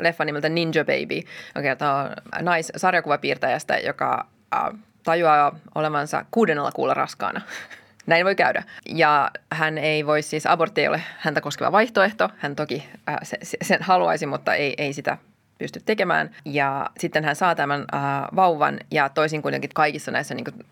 leffan 0.01 0.27
nimeltä 0.27 0.49
Ninja 0.49 0.85
Baby, 0.85 1.16
joka 1.55 1.62
kertoo 1.62 2.09
nais-sarjakuvapiirtäjästä, 2.41 3.79
joka 3.79 4.27
äh, 4.55 4.79
tajuaa 5.03 5.59
olevansa 5.75 6.25
kuudennella 6.31 6.73
kuulla 6.73 6.95
raskaana. 6.95 7.41
Näin 8.07 8.25
voi 8.25 8.35
käydä. 8.35 8.63
Ja 8.87 9.31
hän 9.53 9.79
ei 9.79 10.07
voi 10.07 10.23
siis, 10.23 10.47
abortti 10.47 10.81
ei 10.81 10.89
ole 10.89 11.03
häntä 11.19 11.41
koskeva 11.41 11.73
vaihtoehto. 11.73 12.29
Hän 12.39 12.57
toki 12.57 12.89
äh, 13.09 13.17
sen 13.63 13.83
haluaisi, 13.83 14.27
mutta 14.27 14.55
ei, 14.55 14.75
ei 14.79 14.93
sitä 14.93 15.19
pysty 15.59 15.81
tekemään. 15.85 16.31
Ja 16.45 16.91
sitten 16.99 17.25
hän 17.25 17.37
saa 17.37 17.55
tämän 17.55 17.81
äh, 17.95 18.01
vauvan 18.37 18.79
ja 18.91 19.09
toisin 19.09 19.43
kuitenkin 19.43 19.71
kaikissa 19.75 20.11
näissä 20.11 20.35
niin 20.35 20.45
kuin, 20.45 20.67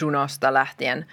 Junosta 0.00 0.54
lähtien 0.54 1.06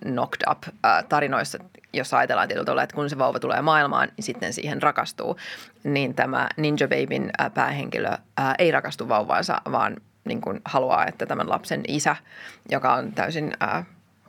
knocked 0.00 0.50
up 0.50 0.62
äh, 0.68 1.04
tarinoissa, 1.08 1.58
jos 1.92 2.14
ajatellaan 2.14 2.48
tietyllä 2.48 2.64
tavalla, 2.64 2.82
että 2.82 2.94
kun 2.96 3.10
se 3.10 3.18
vauva 3.18 3.38
tulee 3.38 3.62
maailmaan, 3.62 4.08
niin 4.16 4.24
sitten 4.24 4.52
siihen 4.52 4.82
rakastuu. 4.82 5.36
Niin 5.84 6.14
tämä 6.14 6.48
Ninja 6.56 6.88
Babyn 6.88 7.30
äh, 7.40 7.54
päähenkilö 7.54 8.08
äh, 8.08 8.54
ei 8.58 8.70
rakastu 8.70 9.08
vauvaansa, 9.08 9.60
vaan 9.72 9.96
niin 10.24 10.40
kuin 10.40 10.60
haluaa, 10.64 11.06
että 11.06 11.26
tämän 11.26 11.50
lapsen 11.50 11.82
isä, 11.88 12.16
joka 12.70 12.94
on 12.94 13.12
täysin 13.12 13.52
äh, 13.62 13.86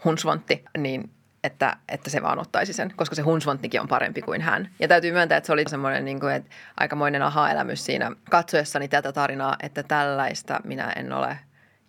hunsvantti, 0.08 0.64
niin 0.78 1.10
että, 1.44 1.78
että 1.90 2.10
se 2.10 2.22
vaan 2.22 2.40
ottaisi 2.40 2.74
sen, 2.74 2.94
koska 2.96 3.16
se 3.16 3.22
hunsvanttikin 3.22 3.82
on 3.82 3.88
parempi 3.88 4.22
kuin 4.22 4.42
hän. 4.42 4.70
Ja 4.80 4.88
täytyy 4.88 5.12
myöntää, 5.12 5.38
että 5.38 5.46
se 5.46 5.54
oli 5.54 5.64
semmoinen 5.68 6.06
niin 6.06 6.20
kuin, 6.20 6.34
että 6.34 6.50
aikamoinen 6.78 7.22
aha-elämys 7.22 7.86
siinä 7.86 8.12
katsoessani 8.30 8.88
tätä 8.88 9.12
tarinaa, 9.12 9.56
että 9.64 9.84
tällaista 9.84 10.60
minä 10.64 10.94
en 10.96 11.14
ole 11.14 11.40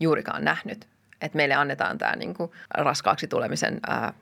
juurikaan 0.00 0.44
nähnyt. 0.44 0.88
Että 1.20 1.36
meille 1.36 1.54
annetaan 1.54 1.98
tämä 1.98 2.16
niin 2.16 2.34
kuin 2.34 2.50
raskaaksi 2.74 3.28
tulemisen 3.28 3.80
ää, 3.88 4.12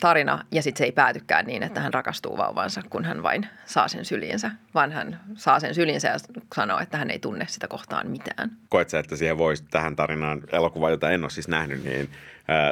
tarina 0.00 0.44
ja 0.52 0.62
sitten 0.62 0.78
se 0.78 0.84
ei 0.84 0.92
päätykään 0.92 1.46
niin, 1.46 1.62
että 1.62 1.80
hän 1.80 1.94
rakastuu 1.94 2.36
vauvansa, 2.36 2.82
kun 2.90 3.04
hän 3.04 3.22
vain 3.22 3.46
saa 3.64 3.88
sen 3.88 4.04
syliinsä, 4.04 4.50
vaan 4.74 4.92
hän 4.92 5.20
saa 5.34 5.60
sen 5.60 5.74
syliinsä 5.74 6.08
ja 6.08 6.18
sanoo, 6.54 6.78
että 6.78 6.98
hän 6.98 7.10
ei 7.10 7.18
tunne 7.18 7.46
sitä 7.48 7.68
kohtaan 7.68 8.10
mitään. 8.10 8.50
Koet 8.68 8.88
sä, 8.88 8.98
että 8.98 9.16
siihen 9.16 9.38
voisi 9.38 9.64
tähän 9.70 9.96
tarinaan 9.96 10.42
elokuva, 10.52 10.90
jota 10.90 11.10
en 11.10 11.24
ole 11.24 11.30
siis 11.30 11.48
nähnyt, 11.48 11.84
niin 11.84 12.10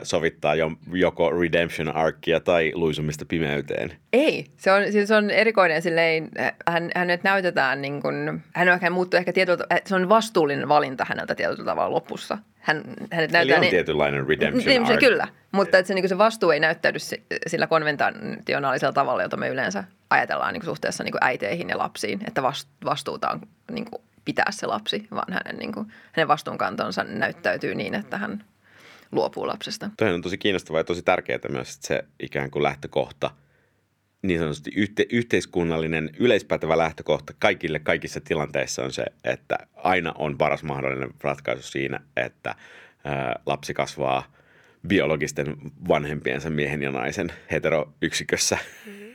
sovittaa 0.02 0.54
jo, 0.54 0.72
joko 0.92 1.30
redemption 1.30 1.96
arkia 1.96 2.40
tai 2.40 2.72
luisumista 2.74 3.24
pimeyteen? 3.24 3.92
Ei, 4.12 4.46
se 4.56 4.72
on, 4.72 4.92
siis 4.92 5.10
on 5.10 5.30
erikoinen 5.30 5.82
silleen, 5.82 6.30
hän, 6.68 6.90
hänet 6.94 7.22
näytetään 7.22 7.82
niin 7.82 8.02
kuin, 8.02 8.42
hän 8.54 8.68
on 8.68 8.74
ehkä 8.74 8.90
muuttuu 8.90 9.18
ehkä 9.18 9.32
tietyllä, 9.32 9.66
se 9.86 9.94
on 9.94 10.08
vastuullinen 10.08 10.68
valinta 10.68 11.06
häneltä 11.08 11.34
tietyllä 11.34 11.64
tavalla 11.64 11.94
lopussa. 11.94 12.38
Hän, 12.58 12.82
hänet 13.12 13.32
näyttää, 13.32 13.40
Eli 13.40 13.54
on 13.54 13.60
niin, 13.60 13.70
tietynlainen 13.70 14.28
redemption 14.28 14.66
niin, 14.66 14.92
arc. 14.92 15.00
Kyllä, 15.00 15.28
mutta 15.52 15.78
että 15.78 15.88
se, 15.88 15.94
niin 15.94 16.08
se 16.08 16.18
vastuu 16.18 16.50
ei 16.50 16.60
näyttäydy 16.60 16.98
sillä 17.46 17.66
konventionaalisella 17.66 18.92
tavalla, 18.92 19.22
jota 19.22 19.36
me 19.36 19.48
yleensä 19.48 19.84
ajatellaan 20.10 20.52
niin 20.52 20.64
suhteessa 20.64 21.04
niin 21.04 21.14
äiteihin 21.20 21.68
ja 21.68 21.78
lapsiin, 21.78 22.20
että 22.26 22.42
vastuuta 22.84 23.30
on 23.30 23.40
niin 23.70 23.86
pitää 24.24 24.50
se 24.50 24.66
lapsi, 24.66 25.08
vaan 25.10 25.32
hänen, 25.32 25.56
niin 25.56 25.72
kuin, 25.72 25.92
hänen 26.12 26.28
vastuunkantonsa 26.28 27.04
näyttäytyy 27.04 27.74
niin, 27.74 27.94
että 27.94 28.18
hän 28.18 28.44
luopuu 29.16 29.46
lapsesta. 29.46 29.90
Toi 29.96 30.14
on 30.14 30.22
tosi 30.22 30.38
kiinnostavaa 30.38 30.80
ja 30.80 30.84
tosi 30.84 31.02
tärkeää 31.02 31.38
myös, 31.48 31.74
että 31.74 31.86
se 31.86 32.04
ikään 32.20 32.50
kuin 32.50 32.62
lähtökohta, 32.62 33.30
niin 34.22 34.38
sanotusti 34.38 34.70
yhte, 34.76 35.06
yhteiskunnallinen 35.10 36.10
yleispätevä 36.18 36.78
lähtökohta 36.78 37.32
kaikille 37.38 37.78
kaikissa 37.78 38.20
tilanteissa 38.20 38.84
on 38.84 38.92
se, 38.92 39.04
että 39.24 39.58
aina 39.74 40.12
on 40.18 40.38
paras 40.38 40.62
mahdollinen 40.62 41.10
ratkaisu 41.20 41.62
siinä, 41.62 42.00
että 42.16 42.54
ää, 43.04 43.40
lapsi 43.46 43.74
kasvaa 43.74 44.32
biologisten 44.88 45.56
vanhempiensa 45.88 46.50
miehen 46.50 46.82
ja 46.82 46.90
naisen 46.90 47.32
heteroyksikössä. 47.50 48.58
Mm-hmm. 48.86 49.06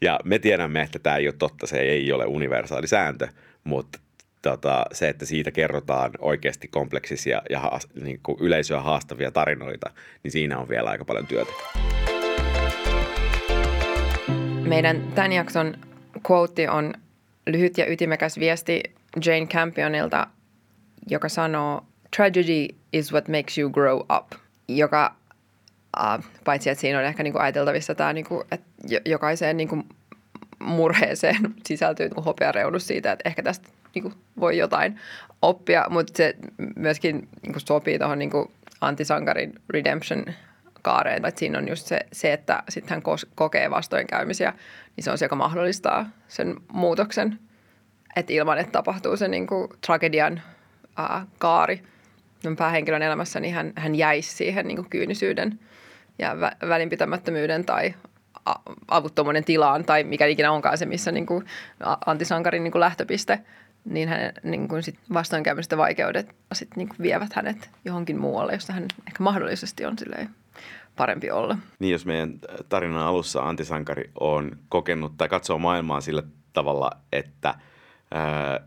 Ja 0.00 0.20
me 0.24 0.38
tiedämme, 0.38 0.80
että 0.80 0.98
tämä 0.98 1.16
ei 1.16 1.28
ole 1.28 1.34
totta, 1.38 1.66
se 1.66 1.80
ei 1.80 2.12
ole 2.12 2.26
universaali 2.26 2.86
sääntö, 2.86 3.28
mutta 3.64 3.98
tota, 4.42 4.84
se, 4.92 5.08
että 5.08 5.26
siitä 5.26 5.50
kerrotaan 5.50 6.10
oikeasti 6.18 6.68
kompleksisia 6.68 7.42
ja 7.50 7.60
haast, 7.60 7.90
niin 7.94 8.20
kuin 8.22 8.38
yleisöä 8.40 8.80
haastavia 8.80 9.30
tarinoita, 9.30 9.90
niin 10.22 10.32
siinä 10.32 10.58
on 10.58 10.68
vielä 10.68 10.90
aika 10.90 11.04
paljon 11.04 11.26
työtä. 11.26 11.52
Meidän 14.62 15.12
tämän 15.14 15.32
jakson 15.32 15.74
quote 16.30 16.70
on 16.70 16.94
lyhyt 17.46 17.78
ja 17.78 17.92
ytimekäs 17.92 18.38
viesti 18.38 18.82
Jane 19.24 19.46
Campionilta, 19.46 20.26
joka 21.06 21.28
sanoo 21.28 21.84
Tragedy 22.16 22.66
is 22.92 23.12
what 23.12 23.28
makes 23.28 23.58
you 23.58 23.70
grow 23.70 24.00
up, 24.00 24.32
joka 24.68 25.14
uh, 25.96 26.24
paitsi 26.44 26.70
että 26.70 26.80
siinä 26.80 26.98
on 26.98 27.04
ehkä 27.04 27.22
niinku 27.22 27.38
ajateltavissa 27.38 27.94
tämä, 27.94 28.12
niinku, 28.12 28.44
että 28.52 28.66
jokaiseen 29.06 29.56
niinku 29.56 29.84
murheeseen 30.58 31.54
sisältyy 31.66 32.08
niin 32.08 32.24
hopeareudus 32.24 32.86
siitä, 32.86 33.12
että 33.12 33.28
ehkä 33.28 33.42
tästä 33.42 33.68
niin 33.94 34.02
kuin, 34.02 34.14
voi 34.40 34.58
jotain 34.58 35.00
oppia, 35.42 35.86
mutta 35.90 36.12
se 36.16 36.34
myöskin 36.76 37.28
niin 37.42 37.52
kuin, 37.52 37.60
sopii 37.66 37.98
tuohon 37.98 38.18
niin 38.18 38.30
antisankarin 38.80 39.52
redemption 39.70 40.24
kaareen. 40.82 41.24
Että 41.24 41.38
siinä 41.38 41.58
on 41.58 41.68
just 41.68 41.86
se, 41.86 42.00
se 42.12 42.32
että 42.32 42.62
sitten 42.68 42.90
hän 42.90 43.02
kokee 43.34 43.70
vastoinkäymisiä, 43.70 44.52
niin 44.96 45.04
se 45.04 45.10
on 45.10 45.18
se, 45.18 45.24
joka 45.24 45.36
mahdollistaa 45.36 46.10
sen 46.28 46.56
muutoksen. 46.72 47.38
Että 48.16 48.32
ilman, 48.32 48.58
että 48.58 48.72
tapahtuu 48.72 49.16
se 49.16 49.28
niin 49.28 49.46
kuin, 49.46 49.68
tragedian 49.86 50.42
ää, 50.96 51.26
kaari 51.38 51.82
päähenkilön 52.58 53.02
elämässä, 53.02 53.40
niin 53.40 53.54
hän, 53.54 53.72
hän 53.76 53.94
jäisi 53.94 54.36
siihen 54.36 54.68
niin 54.68 54.76
kuin, 54.76 54.90
kyynisyyden 54.90 55.58
ja 56.18 56.34
vä- 56.34 56.68
välinpitämättömyyden 56.68 57.64
tai 57.64 57.94
avuttomuuden 58.88 59.44
tilaan 59.44 59.84
tai 59.84 60.04
mikä 60.04 60.26
ikinä 60.26 60.52
onkaan 60.52 60.78
se, 60.78 60.86
missä 60.86 61.12
niin 61.12 61.26
kuin 61.26 61.44
antisankarin 62.06 62.64
niin 62.64 62.72
kuin 62.72 62.80
lähtöpiste, 62.80 63.38
niin 63.88 64.08
hänen 64.08 64.32
niin 64.42 64.68
kuin 64.68 64.82
sit 64.82 64.98
vastoinkäymiset 65.12 65.76
vaikeudet 65.76 66.36
sit 66.52 66.68
niin 66.76 66.88
kuin 66.88 66.98
vievät 67.02 67.32
hänet 67.32 67.70
johonkin 67.84 68.18
muualle, 68.18 68.52
josta 68.52 68.72
hän 68.72 68.86
ehkä 69.08 69.22
mahdollisesti 69.22 69.86
on 69.86 69.98
silleen 69.98 70.30
parempi 70.96 71.30
olla. 71.30 71.58
Niin, 71.78 71.92
jos 71.92 72.06
meidän 72.06 72.34
tarinan 72.68 73.02
alussa 73.02 73.42
antisankari 73.42 74.10
on 74.20 74.50
kokenut 74.68 75.12
tai 75.16 75.28
katsoo 75.28 75.58
maailmaa 75.58 76.00
sillä 76.00 76.22
tavalla, 76.52 76.90
että 77.12 77.54
ää, 78.10 78.60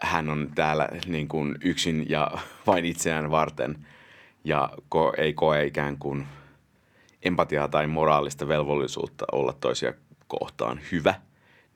hän 0.00 0.30
on 0.30 0.50
täällä 0.54 0.88
niin 1.06 1.28
kuin 1.28 1.54
yksin 1.64 2.06
ja 2.10 2.30
vain 2.66 2.84
itseään 2.84 3.30
varten 3.30 3.86
ja 4.44 4.70
ko- 4.74 5.14
ei 5.20 5.32
koe 5.32 5.64
ikään 5.64 5.98
kuin– 5.98 6.26
empatiaa 7.22 7.68
tai 7.68 7.86
moraalista 7.86 8.48
velvollisuutta 8.48 9.24
olla 9.32 9.52
toisia 9.52 9.92
kohtaan 10.26 10.80
hyvä, 10.92 11.14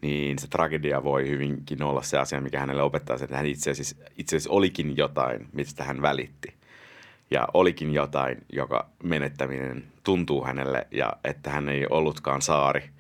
niin 0.07 0.39
se 0.39 0.49
tragedia 0.49 1.05
voi 1.05 1.29
hyvinkin 1.29 1.83
olla 1.83 2.03
se 2.03 2.19
asia, 2.19 2.41
mikä 2.41 2.61
hänelle 2.61 2.83
opettaa, 2.83 3.17
että 3.23 3.37
hän 3.37 3.47
itse 3.47 3.71
asiassa, 3.71 3.97
itse 4.19 4.37
asiassa 4.37 4.53
olikin 4.53 4.97
jotain, 4.97 5.49
mistä 5.53 5.85
hän 5.85 6.03
välitti. 6.03 6.55
Ja 7.31 7.49
olikin 7.55 7.95
jotain, 7.95 8.39
joka 8.53 8.91
menettäminen 9.03 9.85
tuntuu 10.05 10.45
hänelle 10.45 10.87
ja 10.91 11.13
että 11.25 11.51
hän 11.51 11.69
ei 11.69 11.87
ollutkaan 11.91 12.43
saari, 12.43 12.91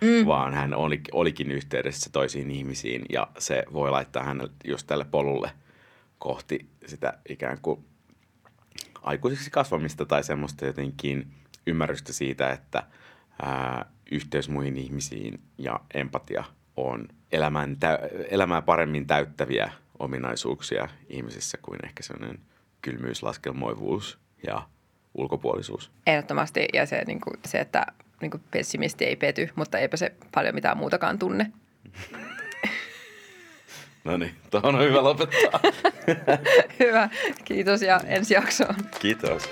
mm. 0.00 0.26
vaan 0.26 0.54
hän 0.54 0.74
oli, 0.74 1.00
olikin 1.12 1.50
yhteydessä 1.50 2.10
toisiin 2.12 2.50
ihmisiin 2.50 3.02
ja 3.12 3.28
se 3.38 3.64
voi 3.72 3.90
laittaa 3.90 4.22
hänelle 4.22 4.52
just 4.64 4.86
tälle 4.86 5.04
polulle 5.04 5.50
kohti 6.18 6.66
sitä 6.86 7.18
ikään 7.28 7.58
kuin 7.62 7.84
aikuiseksi 9.02 9.50
kasvamista 9.50 10.06
tai 10.06 10.24
semmoista 10.24 10.66
jotenkin– 10.66 11.26
ymmärrystä 11.66 12.12
siitä, 12.12 12.50
että 12.50 12.82
ää, 13.42 13.86
yhteys 14.10 14.48
muihin 14.48 14.76
ihmisiin 14.76 15.40
ja 15.58 15.80
empatia 15.94 16.44
on 16.76 17.08
elämän, 17.32 17.76
tä- 17.76 17.98
elämää 18.30 18.62
paremmin 18.62 19.06
täyttäviä 19.06 19.72
ominaisuuksia 19.98 20.88
ihmisissä 21.08 21.58
kuin 21.62 21.78
ehkä 21.84 22.02
sellainen 22.02 22.40
kylmyys, 22.82 23.22
laskelmoivuus 23.22 24.18
ja 24.46 24.62
ulkopuolisuus. 25.14 25.90
Ehdottomasti 26.06 26.68
ja 26.72 26.86
se, 26.86 27.02
niin 27.06 27.20
kuin, 27.20 27.36
se 27.46 27.58
että 27.58 27.86
niin 28.20 28.30
kuin 28.30 28.42
pessimisti 28.50 29.04
ei 29.04 29.16
pety, 29.16 29.48
mutta 29.54 29.78
eipä 29.78 29.96
se 29.96 30.12
paljon 30.34 30.54
mitään 30.54 30.76
muutakaan 30.76 31.18
tunne. 31.18 31.52
no 34.04 34.16
niin, 34.16 34.34
tuohon 34.50 34.74
on 34.74 34.82
hyvä 34.82 35.02
lopettaa. 35.04 35.60
hyvä, 36.80 37.08
kiitos 37.44 37.82
ja 37.82 38.00
ensi 38.06 38.34
jaksoon. 38.34 38.74
Kiitos. 39.00 39.42